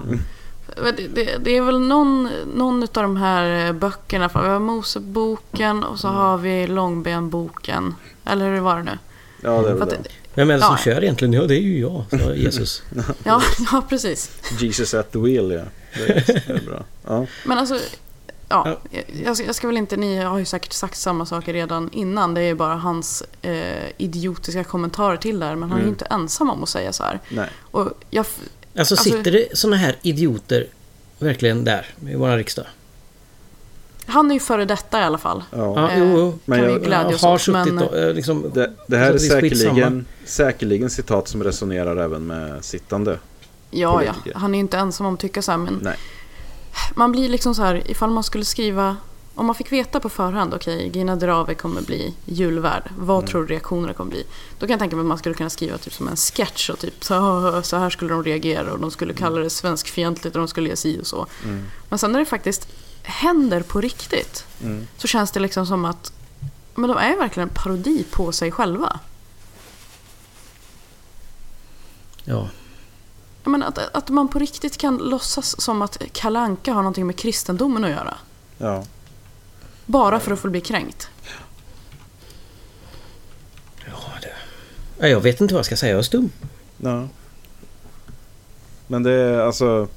Men 0.82 0.96
Det, 0.96 1.08
det, 1.08 1.36
det 1.44 1.56
är 1.56 1.60
väl 1.62 1.80
någon, 1.80 2.28
någon 2.54 2.82
av 2.82 2.88
de 2.92 3.16
här 3.16 3.66
eh, 3.66 3.72
böckerna. 3.72 4.30
Vi 4.34 4.38
har 4.48 4.58
Moseboken 4.58 5.84
och 5.84 5.98
så 5.98 6.08
har 6.08 6.38
vi 6.38 6.66
Långbenboken. 6.66 7.94
Eller 8.24 8.50
hur 8.54 8.60
var 8.60 8.76
det 8.76 8.82
nu? 8.82 8.98
ja, 9.42 9.62
det 9.62 9.70
är 9.70 9.74
väl 9.74 9.88
det. 9.88 10.08
Vem 10.36 10.50
är 10.50 10.54
det 10.54 10.60
som 10.60 10.72
Ja. 10.78 10.78
kör 10.84 11.02
egentligen? 11.04 11.32
Ja, 11.32 11.42
det 11.42 11.54
är 11.54 11.60
ju 11.60 11.80
jag, 11.80 12.04
sa 12.10 12.16
Jesus. 12.34 12.82
ja, 13.24 13.42
ja, 13.72 13.82
precis. 13.88 14.30
Jesus 14.60 14.94
at 14.94 15.12
the 15.12 15.18
wheel, 15.18 15.50
ja. 15.52 15.62
Det 15.94 16.12
är, 16.12 16.42
det 16.46 16.52
är 16.52 16.60
bra. 16.66 16.84
Ja. 17.06 17.26
Men 17.44 17.58
alltså, 17.58 17.78
ja, 18.48 18.78
jag, 19.24 19.36
jag 19.46 19.54
ska 19.54 19.66
väl 19.66 19.76
inte, 19.76 19.96
ni 19.96 20.16
har 20.18 20.38
ju 20.38 20.44
säkert 20.44 20.72
sagt 20.72 20.96
samma 20.98 21.26
saker 21.26 21.52
redan 21.52 21.90
innan. 21.92 22.34
Det 22.34 22.40
är 22.40 22.44
ju 22.46 22.54
bara 22.54 22.74
hans 22.74 23.22
eh, 23.42 23.84
idiotiska 23.96 24.64
kommentarer 24.64 25.16
till 25.16 25.38
det 25.40 25.46
här. 25.46 25.56
Men 25.56 25.68
han 25.70 25.78
är 25.78 25.82
ju 25.82 25.88
Mm. 25.88 25.94
inte 25.94 26.04
ensam 26.04 26.50
om 26.50 26.62
att 26.62 26.68
säga 26.68 26.92
så 26.92 27.02
här. 27.04 27.20
Nej. 27.28 27.48
Och 27.60 27.90
jag, 28.10 28.26
Alltså 28.78 28.94
Alltså- 28.94 28.96
sitter 29.10 29.32
det 29.32 29.58
såna 29.58 29.76
här 29.76 29.96
idioter 30.02 30.66
verkligen 31.18 31.64
där 31.64 31.86
i 32.10 32.14
vår 32.14 32.36
riksdag? 32.36 32.66
Han 34.06 34.30
är 34.30 34.34
ju 34.34 34.40
före 34.40 34.64
detta 34.64 35.00
i 35.00 35.02
alla 35.04 35.18
fall. 35.18 35.44
Ja. 35.50 35.56
Ja, 35.76 35.90
Eh, 35.90 35.98
jo, 35.98 36.04
jo. 36.18 36.38
Men 36.44 36.62
jag- 36.62 36.82
glädja 36.84 37.14
oss 37.14 37.22
har 37.22 37.38
suttit 37.38 37.74
Men, 37.74 37.78
och, 37.78 37.96
eh, 37.96 38.14
liksom... 38.14 38.50
Det, 38.54 38.72
det 38.86 38.96
här 38.96 39.10
är 39.10 39.14
är 39.14 39.18
säkerligen, 39.18 40.06
säkerligen 40.24 40.90
citat 40.90 41.28
som 41.28 41.44
resonerar 41.44 41.96
även 41.96 42.26
med 42.26 42.64
sittande. 42.64 43.18
ja, 43.70 44.02
ja, 44.04 44.12
politiker. 44.12 44.38
han 44.38 44.54
är 44.54 44.58
ju 44.58 44.60
inte 44.60 44.78
ensam 44.78 45.06
om 45.06 45.14
att 45.14 45.20
tycka 45.20 45.42
så 45.42 45.50
här. 45.50 45.58
Men 45.58 45.78
Nej. 45.82 45.96
man 46.94 47.12
blir 47.12 47.28
liksom 47.28 47.54
så 47.54 47.62
här, 47.62 47.90
ifall 47.90 48.10
man 48.10 48.24
skulle 48.24 48.44
skriva... 48.44 48.96
Om 49.38 49.46
man 49.46 49.54
fick 49.54 49.72
veta 49.72 50.00
på 50.00 50.08
förhand, 50.08 50.54
okej, 50.54 50.90
Gina 50.94 51.16
Dirawi 51.16 51.54
kommer 51.54 51.82
bli 51.82 52.14
julvärd. 52.24 52.82
Vad 52.98 53.16
Mm. 53.18 53.26
tror 53.26 53.42
du 53.42 53.46
reaktionerna 53.48 53.92
kommer 53.92 54.10
bli? 54.10 54.24
Då 54.58 54.66
kan 54.66 54.70
jag 54.70 54.80
tänka 54.80 54.96
mig 54.96 55.00
att 55.02 55.06
man 55.06 55.18
skulle 55.18 55.34
kunna 55.34 55.50
skriva 55.50 55.78
typ 55.78 55.92
som 55.92 56.08
en 56.08 56.16
sketch 56.16 56.70
och 56.70 56.78
typ 56.78 57.04
så, 57.04 57.60
så 57.64 57.76
här 57.76 57.90
skulle 57.90 58.10
de 58.10 58.24
reagera 58.24 58.72
och 58.72 58.80
de 58.80 58.90
skulle 58.90 59.14
kalla 59.14 59.40
det 59.40 59.50
svenskfientligt 59.50 60.36
och 60.36 60.40
de 60.40 60.48
skulle 60.48 60.68
ge 60.68 60.76
si 60.76 61.00
och 61.00 61.06
så. 61.06 61.26
Mm. 61.44 61.64
Men 61.88 61.98
sen 61.98 62.12
när 62.12 62.18
det 62.18 62.24
faktiskt 62.24 62.68
händer 63.06 63.62
på 63.62 63.80
riktigt 63.80 64.42
Mm. 64.62 64.86
så 64.96 65.08
känns 65.08 65.30
det 65.30 65.40
liksom 65.40 65.66
som 65.66 65.84
att 65.84 66.12
men 66.74 66.88
de 66.90 66.98
är 66.98 67.16
verkligen 67.16 67.48
en 67.48 67.54
parodi 67.54 68.04
på 68.10 68.32
sig 68.32 68.52
själva. 68.52 69.00
Ja. 72.24 72.48
Menar, 73.44 73.66
att, 73.66 73.78
att 73.78 74.08
man 74.08 74.28
på 74.28 74.38
riktigt 74.38 74.76
kan 74.78 74.96
låtsas 74.96 75.60
som 75.60 75.82
att 75.82 76.02
Kalanka 76.12 76.72
har 76.72 76.82
någonting 76.82 77.06
med 77.06 77.16
kristendomen 77.16 77.84
att 77.84 77.90
göra. 77.90 78.14
Ja. 78.58 78.84
Bara 79.86 80.20
för 80.20 80.32
att 80.32 80.40
få 80.40 80.48
bli 80.50 80.60
kränkt. 80.60 81.08
Ja, 84.98 85.08
jag 85.08 85.20
vet 85.20 85.40
inte 85.40 85.54
vad 85.54 85.58
jag 85.58 85.66
ska 85.66 85.76
säga, 85.76 85.92
jag 85.92 85.98
är 85.98 86.02
stum. 86.02 86.30
ja. 86.76 87.08
Men 88.86 89.02
det 89.02 89.12
är 89.12 89.38
alltså... 89.40 89.88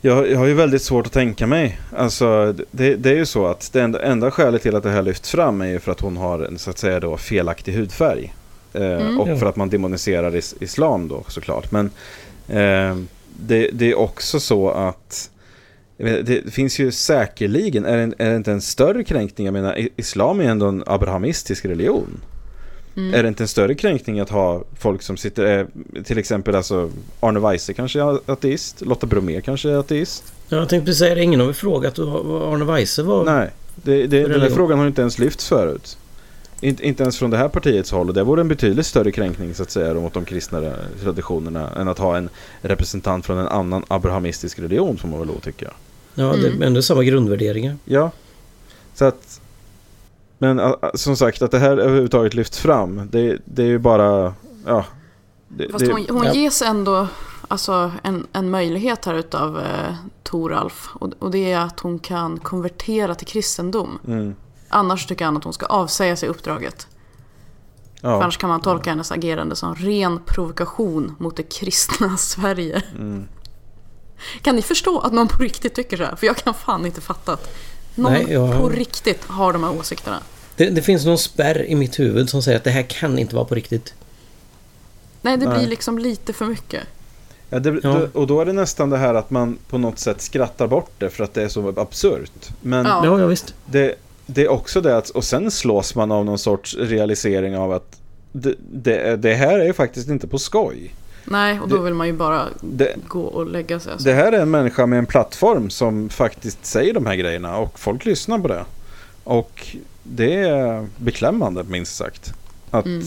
Jag, 0.00 0.30
jag 0.30 0.38
har 0.38 0.46
ju 0.46 0.54
väldigt 0.54 0.82
svårt 0.82 1.06
att 1.06 1.12
tänka 1.12 1.46
mig. 1.46 1.78
Alltså, 1.96 2.54
det, 2.70 2.94
det 2.94 3.10
är 3.10 3.14
ju 3.14 3.26
så 3.26 3.46
att 3.46 3.72
det 3.72 3.80
enda, 3.82 4.02
enda 4.02 4.30
skälet 4.30 4.62
till 4.62 4.76
att 4.76 4.82
det 4.82 4.90
här 4.90 5.02
lyfts 5.02 5.30
fram 5.30 5.60
är 5.60 5.66
ju 5.66 5.78
för 5.80 5.92
att 5.92 6.00
hon 6.00 6.16
har 6.16 6.38
en 6.40 6.58
så 6.58 6.70
att 6.70 6.78
säga 6.78 7.00
då 7.00 7.16
felaktig 7.16 7.72
hudfärg. 7.72 8.34
Eh, 8.72 9.18
och 9.18 9.28
Ja. 9.28 9.36
för 9.36 9.46
att 9.46 9.56
man 9.56 9.70
demoniserar 9.70 10.36
is, 10.36 10.54
islam 10.60 11.08
då 11.08 11.24
såklart. 11.28 11.70
Men 11.70 11.90
eh, 12.48 12.96
det, 13.38 13.70
det 13.72 13.90
är 13.90 13.98
också 13.98 14.40
så 14.40 14.70
att 14.70 15.30
det 15.96 16.52
finns 16.52 16.78
ju 16.78 16.92
säkerligen, 16.92 17.84
är 17.84 17.96
det, 17.96 18.14
är 18.24 18.30
det 18.30 18.36
inte 18.36 18.52
en 18.52 18.60
större 18.60 19.04
kränkning? 19.04 19.44
Jag 19.44 19.52
menar, 19.52 19.88
islam 19.96 20.40
är 20.40 20.44
ändå 20.44 20.66
en 20.66 20.82
abrahamistisk 20.86 21.64
religion. 21.64 22.20
Är 22.96 23.22
det 23.22 23.28
inte 23.28 23.44
en 23.44 23.48
större 23.48 23.74
kränkning 23.74 24.20
att 24.20 24.30
ha 24.30 24.64
folk 24.78 25.02
som 25.02 25.16
sitter, 25.16 25.58
eh, 25.58 26.02
till 26.04 26.18
exempel 26.18 26.54
alltså 26.54 26.90
Arne 27.20 27.40
Weise 27.40 27.72
kanske 27.72 28.00
är 28.00 28.32
ateist, 28.32 28.80
Lotta 28.80 29.06
Bromé 29.06 29.40
kanske 29.40 29.70
är 29.70 29.76
ateist. 29.76 30.32
Ja, 30.48 30.56
Jag 30.56 30.68
tänkte 30.68 30.86
precis 30.86 30.98
säga 30.98 31.14
det, 31.14 31.22
ingen 31.22 31.40
har 31.40 31.46
väl 31.46 31.54
frågat 31.54 31.98
vad 31.98 32.54
Arne 32.54 32.64
Weise 32.64 33.02
var? 33.02 33.24
Nej, 33.24 33.50
det, 33.74 34.06
det, 34.06 34.28
den 34.28 34.40
här 34.40 34.50
frågan 34.50 34.78
har 34.78 34.86
inte 34.86 35.00
ens 35.00 35.18
lyfts 35.18 35.48
förut. 35.48 35.98
Inte, 36.60 36.86
inte 36.86 37.02
ens 37.02 37.18
från 37.18 37.30
det 37.30 37.36
här 37.36 37.48
partiets 37.48 37.90
håll 37.90 38.08
och 38.08 38.14
det 38.14 38.22
vore 38.22 38.40
en 38.40 38.48
betydligt 38.48 38.86
större 38.86 39.12
kränkning 39.12 39.54
så 39.54 39.62
att 39.62 39.70
säga 39.70 39.94
mot 39.94 40.14
de 40.14 40.24
kristna 40.24 40.72
traditionerna 41.02 41.70
än 41.76 41.88
att 41.88 41.98
ha 41.98 42.16
en 42.16 42.28
representant 42.60 43.26
från 43.26 43.38
en 43.38 43.48
annan 43.48 43.84
abrahamistisk 43.88 44.58
religion 44.58 44.96
får 44.96 45.08
man 45.08 45.18
väl 45.18 45.28
då 45.28 45.34
tycka. 45.34 45.70
Ja, 46.14 46.36
det 46.36 46.48
är 46.48 46.66
ändå 46.66 46.82
samma 46.82 47.04
grundvärderingar. 47.04 47.76
Ja, 47.84 48.10
så 48.94 49.04
att 49.04 49.40
men 50.38 50.74
som 50.94 51.16
sagt 51.16 51.42
att 51.42 51.50
det 51.50 51.58
här 51.58 51.76
överhuvudtaget 51.76 52.34
lyfts 52.34 52.58
fram 52.58 53.08
det, 53.10 53.38
det 53.44 53.62
är 53.62 53.66
ju 53.66 53.78
bara 53.78 54.34
ja, 54.66 54.84
det, 55.48 55.68
Fast 55.72 55.84
det, 55.86 55.92
hon, 55.92 56.06
hon 56.08 56.24
ja. 56.26 56.34
ges 56.34 56.62
ändå 56.62 57.06
alltså, 57.48 57.92
en, 58.02 58.26
en 58.32 58.50
möjlighet 58.50 59.04
här 59.04 59.14
utav 59.14 59.58
eh, 59.58 59.94
Toralf. 60.22 60.88
Och, 60.94 61.12
och 61.18 61.30
det 61.30 61.52
är 61.52 61.60
att 61.60 61.80
hon 61.80 61.98
kan 61.98 62.38
konvertera 62.38 63.14
till 63.14 63.26
kristendom. 63.26 63.98
mm, 64.06 64.34
Annars 64.68 65.06
tycker 65.06 65.24
han 65.24 65.36
att 65.36 65.44
hon 65.44 65.52
ska 65.52 65.66
avsäga 65.66 66.16
sig 66.16 66.28
uppdraget. 66.28 66.86
För 68.00 68.08
ja, 68.08 68.22
annars 68.22 68.38
kan 68.38 68.48
man 68.48 68.60
tolka 68.60 68.90
hennes 68.90 69.12
agerande 69.12 69.56
som 69.56 69.74
ren 69.74 70.20
provokation 70.26 71.14
mot 71.18 71.36
det 71.36 71.42
kristna 71.42 72.16
Sverige. 72.18 72.82
mm. 72.98 73.28
Kan 74.42 74.56
ni 74.56 74.62
förstå 74.62 74.98
att 74.98 75.12
någon 75.12 75.28
på 75.28 75.42
riktigt 75.42 75.74
tycker 75.74 75.96
så 75.96 76.04
här? 76.04 76.16
För 76.16 76.26
jag 76.26 76.36
kan 76.36 76.54
fan 76.54 76.86
inte 76.86 77.00
fatta 77.00 77.32
att 77.32 77.56
någon 77.96 78.12
Nej, 78.12 78.26
jag- 78.28 78.60
på 78.60 78.68
riktigt 78.68 79.24
har 79.24 79.52
de 79.52 79.64
här 79.64 79.78
åsikterna. 79.78 80.22
Det, 80.56 80.70
det 80.70 80.82
finns 80.82 81.04
någon 81.04 81.18
spärr 81.18 81.64
i 81.66 81.74
mitt 81.74 81.98
huvud 81.98 82.30
som 82.30 82.42
säger 82.42 82.58
att 82.58 82.64
det 82.64 82.70
här 82.70 82.82
kan 82.82 83.18
inte 83.18 83.34
vara 83.34 83.44
på 83.44 83.54
riktigt. 83.54 83.94
Nej, 85.22 85.36
det 85.36 85.48
Nej. 85.48 85.58
blir 85.58 85.68
liksom 85.68 85.98
lite 85.98 86.32
för 86.32 86.46
mycket. 86.46 86.82
Ja, 87.50 87.58
det, 87.58 87.80
Ja. 87.82 87.92
då- 88.12 88.20
och 88.20 88.26
då 88.26 88.40
är 88.40 88.44
det 88.46 88.52
nästan 88.52 88.90
det 88.90 88.98
här 88.98 89.14
att 89.14 89.30
man 89.30 89.58
på 89.68 89.78
något 89.78 89.98
sätt 89.98 90.20
skrattar 90.20 90.66
bort 90.66 90.90
det 90.98 91.10
för 91.10 91.24
att 91.24 91.34
det 91.34 91.42
är 91.42 91.48
så 91.48 91.68
absurt. 91.80 92.48
Men 92.60 92.84
Ja. 92.86 93.00
Ja, 93.04 93.20
ja 93.20 93.26
visst. 93.26 93.54
det, 93.66 93.94
det 94.26 94.42
är 94.44 94.48
också 94.48 94.80
det 94.80 94.96
att, 94.96 95.10
och 95.10 95.24
sen 95.24 95.50
slås 95.50 95.94
man 95.94 96.12
av 96.12 96.24
någon 96.24 96.38
sorts 96.38 96.76
realisering 96.78 97.56
av 97.56 97.72
att 97.72 98.00
det, 98.32 98.54
det, 98.72 99.16
det 99.16 99.34
här 99.34 99.58
är 99.58 99.64
ju 99.64 99.72
faktiskt 99.72 100.08
inte 100.08 100.26
på 100.28 100.38
skoj. 100.38 100.94
Nej, 101.26 101.60
och 101.60 101.68
då 101.68 101.76
Det- 101.76 101.82
vill 101.82 101.94
man 101.94 102.06
ju 102.06 102.12
bara 102.12 102.48
Det, 102.60 102.96
gå 103.08 103.20
och 103.20 103.46
lägga 103.46 103.80
sig. 103.80 103.92
Alltså. 103.92 104.08
det 104.08 104.14
här 104.14 104.32
är 104.32 104.40
en 104.40 104.50
människa 104.50 104.86
med 104.86 104.98
en 104.98 105.06
plattform 105.06 105.70
som 105.70 106.08
faktiskt 106.08 106.66
säger 106.66 106.94
de 106.94 107.06
här 107.06 107.14
grejerna 107.16 107.56
och 107.58 107.78
folk 107.78 108.04
lyssnar 108.04 108.38
på 108.38 108.48
det. 108.48 108.64
Och 109.24 109.76
det 110.02 110.34
är 110.34 110.86
beklämmande 110.96 111.62
minst 111.64 111.96
sagt. 111.96 112.32
Att, 112.70 112.84
Mm. 112.86 113.02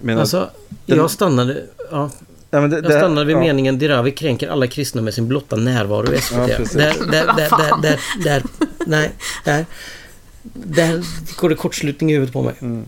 menar, 0.00 0.20
Alltså, 0.20 0.50
den- 0.86 0.96
jag 0.98 1.10
stannade... 1.10 1.64
Ja, 1.90 2.10
ja, 2.50 2.60
men 2.60 2.70
det, 2.70 2.76
jag 2.76 2.92
stannade 2.92 3.24
vid 3.26 3.36
ja. 3.36 3.40
meningen 3.40 3.78
Dirawi 3.78 4.10
kränker 4.10 4.48
alla 4.48 4.66
kristna 4.66 5.02
med 5.02 5.14
sin 5.14 5.28
blotta 5.28 5.56
närvaro 5.56 6.12
i 6.12 6.18
SVT. 6.20 6.36
Ja, 6.50 6.56
precis. 6.56 6.72
där, 6.76 6.94
där, 7.10 7.26
där, 7.26 7.36
där, 7.36 7.82
där, 7.82 8.00
där, 8.24 8.42
nej, 8.86 9.12
där. 9.44 9.66
Där 10.42 11.04
går 11.40 11.48
det 11.48 11.54
kortslutning 11.54 12.10
i 12.10 12.12
huvudet 12.14 12.32
på 12.32 12.42
mig. 12.42 12.54
Mm. 12.60 12.84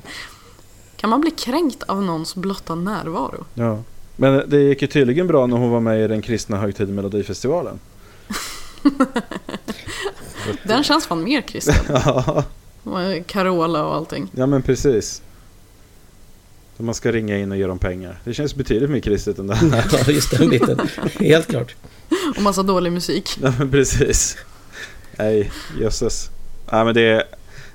Kan 0.97 1.11
man 1.11 1.21
bli 1.21 1.31
kränkt 1.31 1.83
av 1.83 2.03
någons 2.03 2.35
blotta 2.35 2.75
närvaro? 2.75 3.45
Ja. 3.55 3.79
Men 4.23 4.51
det 4.51 4.63
gick 4.63 4.83
ju 4.83 4.89
tydligen 4.89 5.27
bra 5.27 5.47
när 5.47 5.57
hon 5.57 5.71
var 5.71 5.81
med 5.81 6.05
i 6.05 6.09
den 6.09 6.23
kristna 6.23 6.57
högtiden 6.57 6.95
Melodifestivalen. 6.95 7.81
Den 10.65 10.85
känns 10.85 11.07
fan 11.07 11.25
mer 11.25 11.41
kristen. 11.41 11.75
Ja, 12.85 13.15
Carola 13.27 13.85
och 13.85 13.95
allting. 13.95 14.31
ja 14.37 14.47
men 14.47 14.63
precis. 14.63 15.23
Så 16.77 16.83
man 16.83 16.95
ska 16.95 17.13
ringa 17.13 17.39
in 17.39 17.53
och 17.53 17.59
ge 17.59 17.67
dem 17.67 17.79
pengar. 17.79 18.21
Det 18.25 18.35
känns 18.35 18.55
betydligt 18.55 18.91
mer 18.91 19.01
kristet 19.01 19.39
än 19.39 19.47
det 19.47 19.55
här. 19.55 19.85
Ja, 19.93 20.13
just 20.13 20.39
den 20.39 20.51
biten. 20.51 20.79
Helt 21.19 21.49
klart. 21.49 21.75
Och 22.37 22.43
massa 22.43 22.63
dålig 22.63 22.93
musik. 22.93 23.39
Ja 23.43 23.53
men 23.59 23.71
precis. 23.71 24.37
Nej, 25.19 25.51
jösses. 25.81 26.31
Nej 26.73 26.85
men 26.85 26.95
det 26.95 27.03
är 27.03 27.25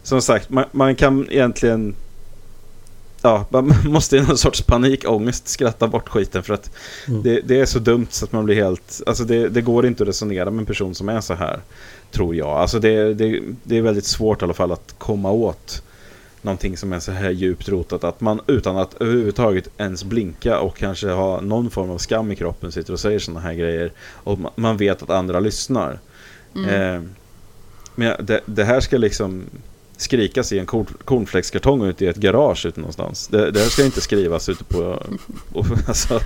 som 0.03 0.21
sagt, 0.21 0.49
man, 0.49 0.65
man 0.71 0.95
kan 0.95 1.31
egentligen 1.31 1.95
Ja, 3.21 3.45
man 3.49 3.73
måste 3.85 4.17
i 4.17 4.21
någon 4.21 4.37
sorts 4.37 4.61
panikångest 4.61 5.47
skratta 5.47 5.87
bort 5.87 6.09
skiten 6.09 6.43
för 6.43 6.53
att 6.53 6.69
Mm. 7.07 7.23
det, 7.23 7.41
det 7.41 7.59
är 7.59 7.65
så 7.65 7.79
dumt 7.79 8.07
så 8.09 8.25
att 8.25 8.31
man 8.31 8.45
blir 8.45 8.55
helt 8.55 9.01
Alltså 9.05 9.23
det, 9.23 9.49
det 9.49 9.61
går 9.61 9.85
inte 9.85 10.03
att 10.03 10.09
resonera 10.09 10.51
med 10.51 10.59
en 10.59 10.65
person 10.65 10.95
som 10.95 11.09
är 11.09 11.21
så 11.21 11.33
här 11.33 11.59
Tror 12.11 12.35
jag. 12.35 12.47
Alltså 12.49 12.79
det, 12.79 13.13
det, 13.13 13.41
det 13.63 13.77
är 13.77 13.81
väldigt 13.81 14.05
svårt 14.05 14.41
i 14.41 14.45
alla 14.45 14.53
fall 14.53 14.71
att 14.71 14.95
komma 14.97 15.31
åt 15.31 15.83
Någonting 16.41 16.77
som 16.77 16.93
är 16.93 16.99
så 16.99 17.11
här 17.11 17.29
djupt 17.29 17.69
rotat 17.69 18.03
att 18.03 18.21
man 18.21 18.39
utan 18.47 18.77
att 18.77 19.01
överhuvudtaget 19.01 19.67
ens 19.77 20.03
blinka 20.03 20.59
och 20.59 20.77
kanske 20.77 21.09
ha 21.09 21.41
någon 21.41 21.69
form 21.69 21.89
av 21.89 21.97
skam 21.97 22.31
i 22.31 22.35
kroppen 22.35 22.71
sitter 22.71 22.93
och 22.93 22.99
säger 22.99 23.19
sådana 23.19 23.39
här 23.39 23.53
grejer 23.53 23.91
och 24.09 24.37
ma- 24.39 24.51
man 24.55 24.77
vet 24.77 25.03
att 25.03 25.09
andra 25.09 25.39
lyssnar. 25.39 25.99
Mm. 26.55 26.69
Eh, 26.95 27.01
men 27.95 28.25
det, 28.25 28.41
det 28.45 28.63
här 28.63 28.79
ska 28.79 28.97
liksom 28.97 29.43
skrikas 29.97 30.51
i 30.51 30.59
en 30.59 30.65
cornflakeskartong 31.05 31.83
ute 31.85 32.05
i 32.05 32.07
ett 32.07 32.17
garage 32.17 32.65
ute 32.65 32.79
någonstans. 32.79 33.27
Det, 33.27 33.51
det 33.51 33.59
här 33.59 33.67
ska 33.67 33.85
inte 33.85 34.01
skrivas 34.01 34.49
ute 34.49 34.63
på, 34.63 35.03
alltså, 35.87 36.19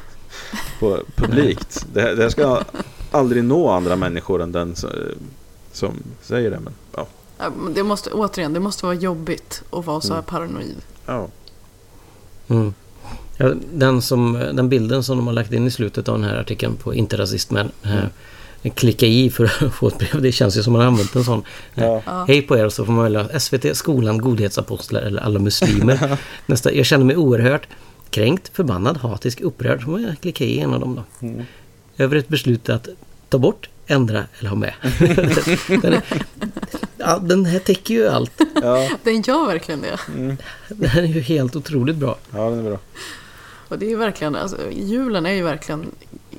på 0.79 0.99
publikt. 1.15 1.85
Det, 1.93 2.15
det 2.15 2.23
här 2.23 2.29
ska 2.29 2.63
aldrig 3.11 3.43
nå 3.43 3.69
andra 3.69 3.95
människor 3.95 4.41
än 4.41 4.51
den 4.51 4.75
som, 4.75 4.89
som 5.71 5.93
säger 6.21 6.51
det. 6.51 6.59
Men, 6.59 6.73
ja. 6.95 7.07
Det 7.75 7.83
måste, 7.83 8.11
återigen, 8.11 8.53
det 8.53 8.59
måste 8.59 8.85
vara 8.85 8.95
jobbigt 8.95 9.63
att 9.71 9.85
vara 9.85 10.01
så 10.01 10.13
här 10.13 10.19
Mm. 10.21 10.25
paranoid. 10.25 10.75
Ja. 11.05 11.27
Mm. 12.47 12.73
Ja, 13.37 13.53
den, 13.73 14.01
som, 14.01 14.33
den 14.33 14.69
bilden 14.69 15.03
som 15.03 15.17
de 15.17 15.27
har 15.27 15.33
lagt 15.33 15.53
in 15.53 15.67
i 15.67 15.71
slutet 15.71 16.09
av 16.09 16.19
den 16.19 16.29
här 16.29 16.37
artikeln 16.37 16.75
på 16.75 16.93
Inte 16.93 17.17
rasist 17.17 17.51
men 17.51 17.71
eh, 17.83 18.05
klicka 18.69 19.05
i 19.05 19.29
för 19.29 19.45
att 19.45 19.73
få 19.73 19.87
ett 19.87 19.97
brev. 19.97 20.21
Det 20.21 20.31
känns 20.31 20.57
ju 20.57 20.63
som 20.63 20.73
man 20.73 20.81
har 20.81 20.87
använt 20.87 21.15
en 21.15 21.23
sån. 21.23 21.43
Ja. 21.73 22.01
Ja. 22.05 22.25
Hej 22.27 22.41
på 22.41 22.57
er 22.57 22.69
så 22.69 22.85
får 22.85 22.93
man 22.93 23.03
välja 23.03 23.39
SVT, 23.39 23.77
skolan, 23.77 24.17
godhetsapostlar 24.17 25.01
eller 25.01 25.21
alla 25.21 25.39
muslimer. 25.39 26.17
Nästa, 26.45 26.73
jag 26.73 26.85
känner 26.85 27.05
mig 27.05 27.17
oerhört 27.17 27.67
kränkt, 28.09 28.51
förbannad, 28.53 28.97
hatisk, 28.97 29.41
upprörd. 29.41 29.79
Så 29.79 29.85
får 29.85 29.91
man 29.91 30.15
klicka 30.15 30.43
i 30.43 30.59
en 30.59 30.73
av 30.73 30.79
dem 30.79 30.95
då. 30.95 31.27
Mm. 31.27 31.45
Över 31.97 32.15
ett 32.15 32.27
beslut 32.27 32.69
att 32.69 32.87
ta 33.29 33.37
bort, 33.37 33.69
ändra 33.87 34.25
eller 34.39 34.49
ha 34.49 34.55
med. 34.55 34.73
den, 35.81 35.93
är, 35.93 36.03
ja, 36.97 37.19
den 37.19 37.45
här 37.45 37.59
täcker 37.59 37.93
ju 37.93 38.07
allt. 38.07 38.41
Ja, 38.61 38.89
Den 39.03 39.21
gör 39.21 39.47
verkligen 39.47 39.81
det. 39.81 39.99
Den 40.69 40.89
här 40.89 41.01
är 41.01 41.07
ju 41.07 41.21
helt 41.21 41.55
otroligt 41.55 41.95
bra. 41.95 42.17
ja, 42.31 42.49
den 42.49 42.59
är 42.59 42.63
bra. 42.63 42.79
Och 43.67 43.79
det 43.79 43.85
är 43.85 43.89
ju 43.89 43.95
verkligen, 43.95 44.35
alltså, 44.35 44.57
julen 44.71 45.25
är 45.25 45.31
ju 45.33 45.43
verkligen 45.43 45.91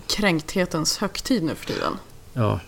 kränkthetens 0.06 0.98
högtid 0.98 1.42
nu 1.42 1.54
för 1.54 1.66
tiden. 1.66 1.92
Ja, 2.32 2.60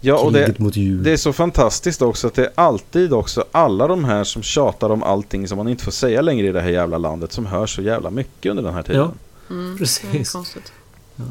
Ja, 0.00 0.18
och 0.18 0.32
det. 0.32 0.54
Det 1.02 1.12
är 1.12 1.16
så 1.16 1.32
fantastiskt 1.32 2.02
också 2.02 2.26
att 2.26 2.34
det 2.34 2.44
är 2.44 2.52
alltid 2.54 3.12
också 3.12 3.44
alla 3.52 3.86
de 3.86 4.04
här 4.04 4.24
som 4.24 4.42
tjatar 4.42 4.90
om 4.90 5.02
allting 5.02 5.48
som 5.48 5.58
man 5.58 5.68
inte 5.68 5.84
får 5.84 5.92
säga 5.92 6.22
längre 6.22 6.46
i 6.46 6.52
det 6.52 6.60
här 6.60 6.70
jävla 6.70 6.98
landet 6.98 7.32
som 7.32 7.46
hör 7.46 7.66
så 7.66 7.82
jävla 7.82 8.10
mycket 8.10 8.50
under 8.50 8.62
den 8.62 8.74
här 8.74 8.82
tiden. 8.82 9.00
Ja. 9.00 9.12
Mm, 9.54 9.78
Precis. 9.78 10.02
Det 10.12 10.18
är 10.18 10.32
konstigt. 10.32 10.72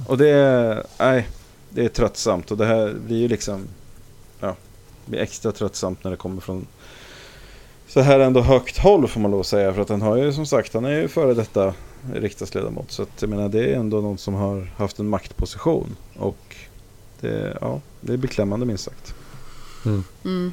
Och 0.08 0.18
det 0.18 0.30
är, 0.30 0.84
nej, 1.00 1.28
det 1.70 1.86
är 1.86 1.90
tröttsamt 1.90 2.52
och 2.52 2.58
det 2.58 2.66
här 2.66 2.94
blir 3.08 3.18
ju 3.18 3.28
liksom, 3.28 3.68
ja, 4.40 4.56
det 5.06 5.12
blir 5.12 5.20
extra 5.20 5.52
tröttsamt 5.52 6.04
när 6.04 6.12
det 6.12 6.18
kommer 6.18 6.42
från 6.42 6.68
så 7.88 8.02
här 8.02 8.20
ändå 8.20 8.42
högt 8.42 8.78
håll 8.78 9.08
får 9.08 9.20
man 9.20 9.32
lov 9.32 9.40
att 9.40 9.48
säga 9.48 9.74
för 9.74 9.82
att 9.82 9.90
han 9.90 10.02
har 10.02 10.18
ju 10.18 10.34
som 10.34 10.46
sagt, 10.46 10.74
han 10.74 10.86
är 10.86 11.02
ju 11.02 11.08
före 11.08 11.34
detta 11.34 11.74
riksdagsledamot 12.14 12.92
så 12.92 13.02
att 13.02 13.22
jag 13.22 13.30
menar 13.30 13.50
det 13.50 13.74
är 13.74 13.76
ändå 13.76 14.02
någon 14.02 14.18
som 14.18 14.34
har 14.34 14.72
haft 14.78 15.00
en 15.00 15.08
maktposition 15.08 15.96
och 16.16 16.56
det, 17.22 17.58
ja, 17.62 17.82
det 18.02 18.14
är 18.14 18.18
beklämmande 18.18 18.66
minst 18.66 18.84
sagt. 18.84 19.14
Mm. 19.86 20.04
Mm. 20.26 20.52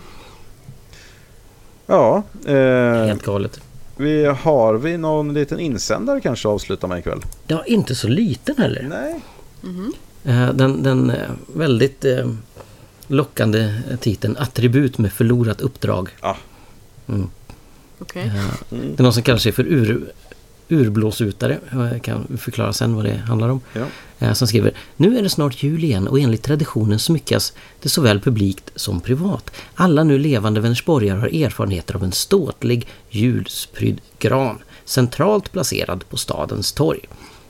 Ja, 1.87 2.23
eh, 2.47 3.05
Helt 3.07 3.23
galet. 3.23 3.61
Vi 3.97 4.25
har 4.25 4.75
vi 4.75 4.97
någon 4.97 5.35
liten 5.35 5.61
insändare 5.61 6.21
kanske 6.21 6.49
att 6.49 6.53
avsluta 6.55 6.87
med 6.87 6.99
ikväll? 6.99 7.21
Ja, 7.47 7.65
inte 7.65 7.95
så 7.95 8.09
liten 8.09 8.57
heller. 8.59 8.87
Nej. 8.89 9.21
Eh, 10.25 10.53
Den, 10.55 10.83
den 10.83 11.11
eh, 11.11 11.31
väldigt 11.55 12.05
eh, 12.05 12.31
lockande 13.07 13.75
titeln 14.01 14.37
Attribut 14.37 14.99
med 14.99 15.13
förlorat 15.13 15.61
uppdrag. 15.61 16.09
Ja. 16.23 16.37
Okej. 17.99 18.33
Det 18.71 18.99
är 18.99 19.03
någon 19.03 19.13
som 19.13 19.23
kallar 19.23 19.39
sig 19.39 19.53
för 19.53 19.65
ur, 19.65 20.13
urblåsutare. 20.69 21.59
Jag 21.73 22.03
kan 22.03 22.39
förklara 22.39 22.73
sen 22.73 22.95
vad 22.95 23.05
det 23.05 23.17
handlar 23.17 23.49
om. 23.49 23.61
Ja. 23.73 23.85
Eh, 24.19 24.33
som 24.33 24.49
skriver 24.49 24.73
Nu 24.97 25.19
är 25.19 25.23
det 25.23 25.29
snart 25.29 25.63
jul 25.63 25.85
igen 25.85 26.09
och 26.09 26.21
enligt 26.21 26.43
traditionen 26.43 26.99
smyckas 26.99 27.53
det 27.83 27.89
såväl 27.89 28.21
publikt 28.21 28.71
som 28.75 29.01
privat. 29.01 29.51
Alla 29.75 30.05
nu 30.05 30.19
levande 30.19 30.61
Vänersborgare 30.61 31.19
har 31.19 31.45
erfarenheter 31.45 31.95
av 31.95 32.05
en 32.05 32.13
ståtlig 32.13 32.87
julsprydd 33.11 34.01
gran 34.19 34.59
centralt 34.85 35.53
placerad 35.53 36.05
på 36.09 36.17
stadens 36.17 36.73
torg. 36.73 37.01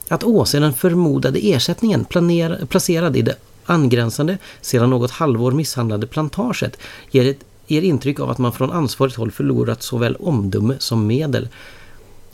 Att 0.08 0.24
åse 0.24 0.58
den 0.58 0.72
förmodade 0.72 1.38
ersättningen 1.38 2.04
planer, 2.04 2.66
placerad 2.68 3.16
i 3.16 3.22
det 3.22 3.36
angränsande, 3.64 4.38
sedan 4.60 4.90
något 4.90 5.10
halvår 5.10 5.52
misshandlade 5.52 6.06
plantaget 6.06 6.78
ger, 7.10 7.30
ett, 7.30 7.44
ger 7.66 7.82
intryck 7.82 8.20
av 8.20 8.30
att 8.30 8.38
man 8.38 8.52
från 8.52 8.72
ansvarigt 8.72 9.16
håll 9.16 9.30
förlorat 9.30 9.82
såväl 9.82 10.16
omdöme 10.16 10.76
som 10.78 11.06
medel. 11.06 11.48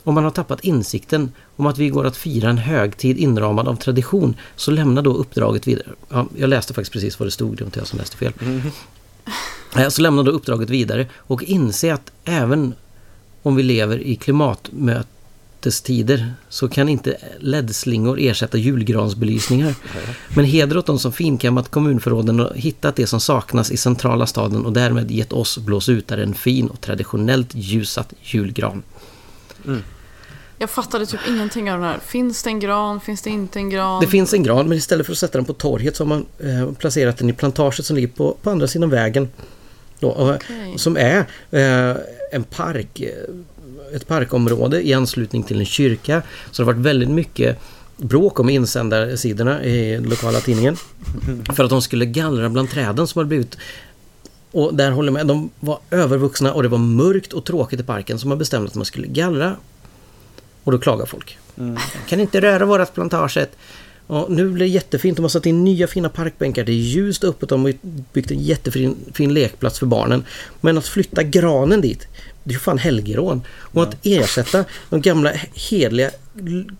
Om 0.03 0.15
man 0.15 0.23
har 0.23 0.31
tappat 0.31 0.59
insikten 0.59 1.31
om 1.55 1.65
att 1.65 1.77
vi 1.77 1.89
går 1.89 2.05
att 2.05 2.17
fira 2.17 2.49
en 2.49 2.57
högtid 2.57 3.17
inramad 3.17 3.67
av 3.67 3.75
tradition 3.75 4.35
så 4.55 4.71
lämna 4.71 5.01
då 5.01 5.13
uppdraget 5.13 5.67
vidare. 5.67 5.87
Ja, 6.09 6.27
jag 6.37 6.49
läste 6.49 6.73
faktiskt 6.73 6.93
precis 6.93 7.19
vad 7.19 7.27
det 7.27 7.31
stod, 7.31 7.57
det 7.57 7.63
var 7.63 7.67
inte 7.67 7.79
jag 7.79 7.87
som 7.87 7.99
läste 7.99 8.17
fel. 8.17 8.33
Eh, 9.77 9.89
Så 9.89 10.01
lämna 10.01 10.23
då 10.23 10.31
uppdraget 10.31 10.69
vidare 10.69 11.07
och 11.17 11.43
inse 11.43 11.93
att 11.93 12.11
även 12.25 12.73
om 13.43 13.55
vi 13.55 13.63
lever 13.63 13.97
i 13.99 14.15
klimatmötestider 14.15 16.33
så 16.49 16.69
kan 16.69 16.89
inte 16.89 17.17
LED-slingor 17.39 18.19
ersätta 18.19 18.57
julgransbelysningar. 18.57 19.75
Men 20.35 20.45
heder 20.45 20.77
åt 20.77 20.85
de 20.85 20.99
som 20.99 21.13
finkammat 21.13 21.71
kommunförråden 21.71 22.39
och 22.39 22.55
hittat 22.55 22.95
det 22.95 23.07
som 23.07 23.19
saknas 23.19 23.71
i 23.71 23.77
centrala 23.77 24.25
staden 24.27 24.65
och 24.65 24.73
därmed 24.73 25.11
gett 25.11 25.33
oss 25.33 25.57
blåsutare 25.57 26.23
en 26.23 26.33
fin 26.33 26.67
och 26.67 26.81
traditionellt 26.81 27.49
ljusat 27.55 28.13
julgran. 28.21 28.83
Jag 30.63 30.69
fattade 30.69 31.05
typ 31.05 31.19
ingenting 31.27 31.71
av 31.71 31.79
den 31.79 31.89
här. 31.89 31.99
Finns 31.99 32.43
det 32.43 32.49
en 32.49 32.59
gran? 32.59 32.99
Finns 32.99 33.21
det 33.21 33.29
inte 33.29 33.59
en 33.59 33.69
gran? 33.69 34.01
Det 34.01 34.07
finns 34.07 34.33
en 34.33 34.43
gran 34.43 34.69
men 34.69 34.77
istället 34.77 35.05
för 35.05 35.13
att 35.13 35.19
sätta 35.19 35.37
den 35.37 35.45
på 35.45 35.53
torget 35.53 35.95
så 35.95 36.03
har 36.03 36.07
man 36.07 36.25
eh, 36.39 36.71
placerat 36.71 37.17
den 37.17 37.29
i 37.29 37.33
plantaget 37.33 37.85
som 37.85 37.95
ligger 37.95 38.07
på, 38.07 38.37
på 38.41 38.49
andra 38.49 38.67
sidan 38.67 38.89
vägen. 38.89 39.29
Då, 39.99 40.09
och, 40.09 40.35
Okej. 40.35 40.73
Som 40.77 40.97
är 40.97 41.25
eh, 41.51 41.97
en 42.31 42.43
park, 42.43 42.99
eh, 42.99 43.95
ett 43.95 44.07
parkområde 44.07 44.87
i 44.87 44.93
anslutning 44.93 45.43
till 45.43 45.59
en 45.59 45.65
kyrka. 45.65 46.21
Så 46.51 46.61
det 46.61 46.65
har 46.65 46.73
varit 46.73 46.85
väldigt 46.85 47.09
mycket 47.09 47.59
bråk 47.97 48.39
om 48.39 48.49
insändarsidorna 48.49 49.63
i 49.63 49.99
lokala 49.99 50.39
tidningen. 50.39 50.77
För 51.55 51.63
att 51.63 51.69
de 51.69 51.81
skulle 51.81 52.05
gallra 52.05 52.49
bland 52.49 52.69
träden 52.69 53.07
som 53.07 53.19
hade 53.19 53.27
blivit 53.27 53.57
och 54.51 54.75
där 54.75 54.91
håller 54.91 55.07
jag 55.07 55.13
med, 55.13 55.27
de 55.27 55.49
var 55.59 55.79
övervuxna 55.91 56.53
och 56.53 56.63
det 56.63 56.69
var 56.69 56.77
mörkt 56.77 57.33
och 57.33 57.45
tråkigt 57.45 57.79
i 57.79 57.83
parken 57.83 58.19
så 58.19 58.27
man 58.27 58.37
bestämde 58.37 58.67
att 58.67 58.75
man 58.75 58.85
skulle 58.85 59.07
gallra. 59.07 59.55
Och 60.63 60.71
då 60.71 60.77
klagar 60.77 61.05
folk. 61.05 61.37
Kan 62.07 62.19
inte 62.19 62.41
röra 62.41 62.65
vårat 62.65 62.93
plantaget. 62.93 63.55
Och 64.07 64.31
nu 64.31 64.49
blir 64.49 64.65
det 64.65 64.71
jättefint. 64.71 65.17
De 65.17 65.21
har 65.21 65.29
satt 65.29 65.45
in 65.45 65.63
nya 65.63 65.87
fina 65.87 66.09
parkbänkar. 66.09 66.63
Det 66.63 66.71
är 66.71 66.75
ljust 66.75 67.23
uppåt. 67.23 67.49
De 67.49 67.65
har 67.65 67.73
byggt 68.13 68.31
en 68.31 68.39
jättefin 68.39 68.95
fin 69.13 69.33
lekplats 69.33 69.79
för 69.79 69.85
barnen. 69.85 70.23
Men 70.61 70.77
att 70.77 70.87
flytta 70.87 71.23
granen 71.23 71.81
dit, 71.81 72.07
det 72.43 72.49
är 72.49 72.53
ju 72.53 72.59
fan 72.59 72.77
helgerån. 72.77 73.41
Och 73.59 73.83
att 73.83 73.95
ersätta 74.03 74.65
de 74.89 75.01
gamla 75.01 75.31
hedliga 75.69 76.11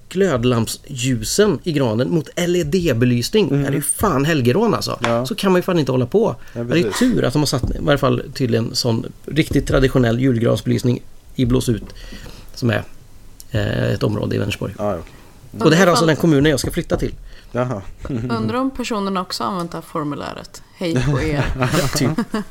glödlampsljusen 0.09 1.59
i 1.63 1.71
granen 1.71 2.09
mot 2.09 2.29
LED-belysning. 2.35 3.49
Det 3.49 3.67
är 3.67 3.71
ju 3.71 3.81
fan 3.81 4.25
helgerån 4.25 4.73
alltså. 4.73 4.99
Ja. 5.03 5.25
Så 5.25 5.35
kan 5.35 5.51
man 5.51 5.59
ju 5.59 5.63
fan 5.63 5.79
inte 5.79 5.91
hålla 5.91 6.05
på. 6.05 6.35
Ja, 6.53 6.63
det 6.63 6.79
är 6.79 6.91
tur 6.91 7.23
att 7.23 7.33
de 7.33 7.39
har 7.39 7.45
satt 7.45 7.75
i 7.75 7.77
varje 7.79 7.97
fall 7.97 8.23
tydligen 8.33 8.75
sån 8.75 9.05
riktigt 9.25 9.67
traditionell 9.67 10.19
julgransbelysning 10.19 11.01
i 11.35 11.45
blåsut. 11.45 11.83
Som 12.55 12.69
är 12.69 12.83
ett 13.53 14.03
område 14.03 14.35
i 14.35 14.39
Vänersborg. 14.39 14.73
Ah, 14.77 14.95
okej. 14.95 15.03
Och 15.59 15.69
det 15.69 15.75
här 15.75 15.87
är 15.87 15.91
alltså 15.91 16.05
den 16.05 16.15
kommunen 16.15 16.49
jag 16.51 16.59
ska 16.59 16.71
flytta 16.71 16.97
till. 16.97 17.13
Jaha. 17.51 17.81
Undrar 18.09 18.53
om 18.53 18.71
personerna 18.71 19.21
också 19.21 19.43
använt 19.43 19.71
det 19.71 19.77
här 19.77 19.81
formuläret. 19.81 20.63
Hej 20.75 21.05
på 21.11 21.21
er. 21.21 21.45
typ. 21.97 22.09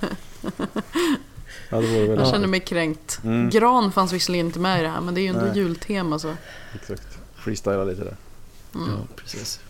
Ja, 1.68 1.82
Jag 1.82 2.28
känner 2.28 2.46
mig 2.46 2.60
kränkt. 2.60 3.20
Gran 3.52 3.92
fanns 3.92 4.12
visserligen 4.12 4.46
inte 4.46 4.58
med 4.58 4.80
i 4.80 4.82
det 4.82 4.88
här 4.88 5.00
men 5.00 5.14
det 5.14 5.20
är 5.20 5.22
ju 5.22 5.28
ändå 5.28 5.40
Nej. 5.40 5.56
jultema 5.56 6.18
så. 6.18 6.34
Exakt. 6.74 7.18
Freestyla 7.36 7.84
lite 7.84 8.04
där. 8.04 8.16
Ja, 8.72 8.80
precis. 9.16 9.60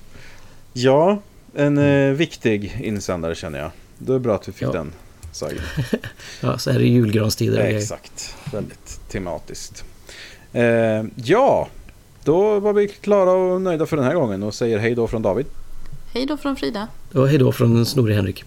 Ja, 0.73 1.23
en 1.55 1.79
eh, 1.79 2.13
viktig 2.13 2.81
insändare 2.83 3.35
känner 3.35 3.59
jag. 3.59 3.71
Det 3.99 4.15
är 4.15 4.19
bra 4.19 4.35
att 4.35 4.49
vi 4.49 4.53
fick 4.53 4.63
Ja. 4.69 4.73
den 4.73 4.93
sagd. 5.33 5.59
Ja, 6.41 6.59
så 6.59 6.71
är 6.71 6.79
det 6.79 6.85
julgranstider. 6.87 7.59
Exakt. 7.61 8.35
Väldigt 8.53 9.01
tematiskt. 9.09 9.85
Eh, 10.53 11.05
ja, 11.17 11.69
då 12.25 12.61
var 12.61 12.73
vi 12.73 12.89
klara 12.89 13.33
och 13.33 13.63
nöjda 13.63 13.87
för 13.87 13.97
den 13.97 14.07
här 14.07 14.15
gången 14.15 14.43
och 14.43 14.55
säger 14.55 14.79
hej 14.79 14.95
då 14.95 15.07
från 15.07 15.23
David. 15.23 15.47
Hej 16.15 16.27
då 16.27 16.37
från 16.37 16.57
Frida. 16.57 16.89
Och 17.15 17.29
hej 17.29 17.39
då 17.39 17.53
från 17.53 17.87
Snorre 17.87 18.15
Henrik. 18.15 18.45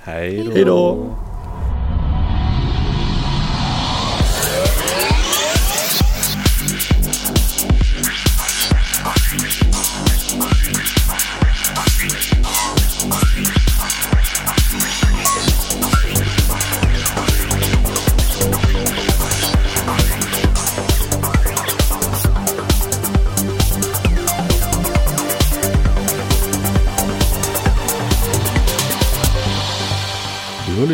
Hej 0.00 0.44
då. 0.44 0.52
Hej 0.52 0.64
då. 0.64 1.06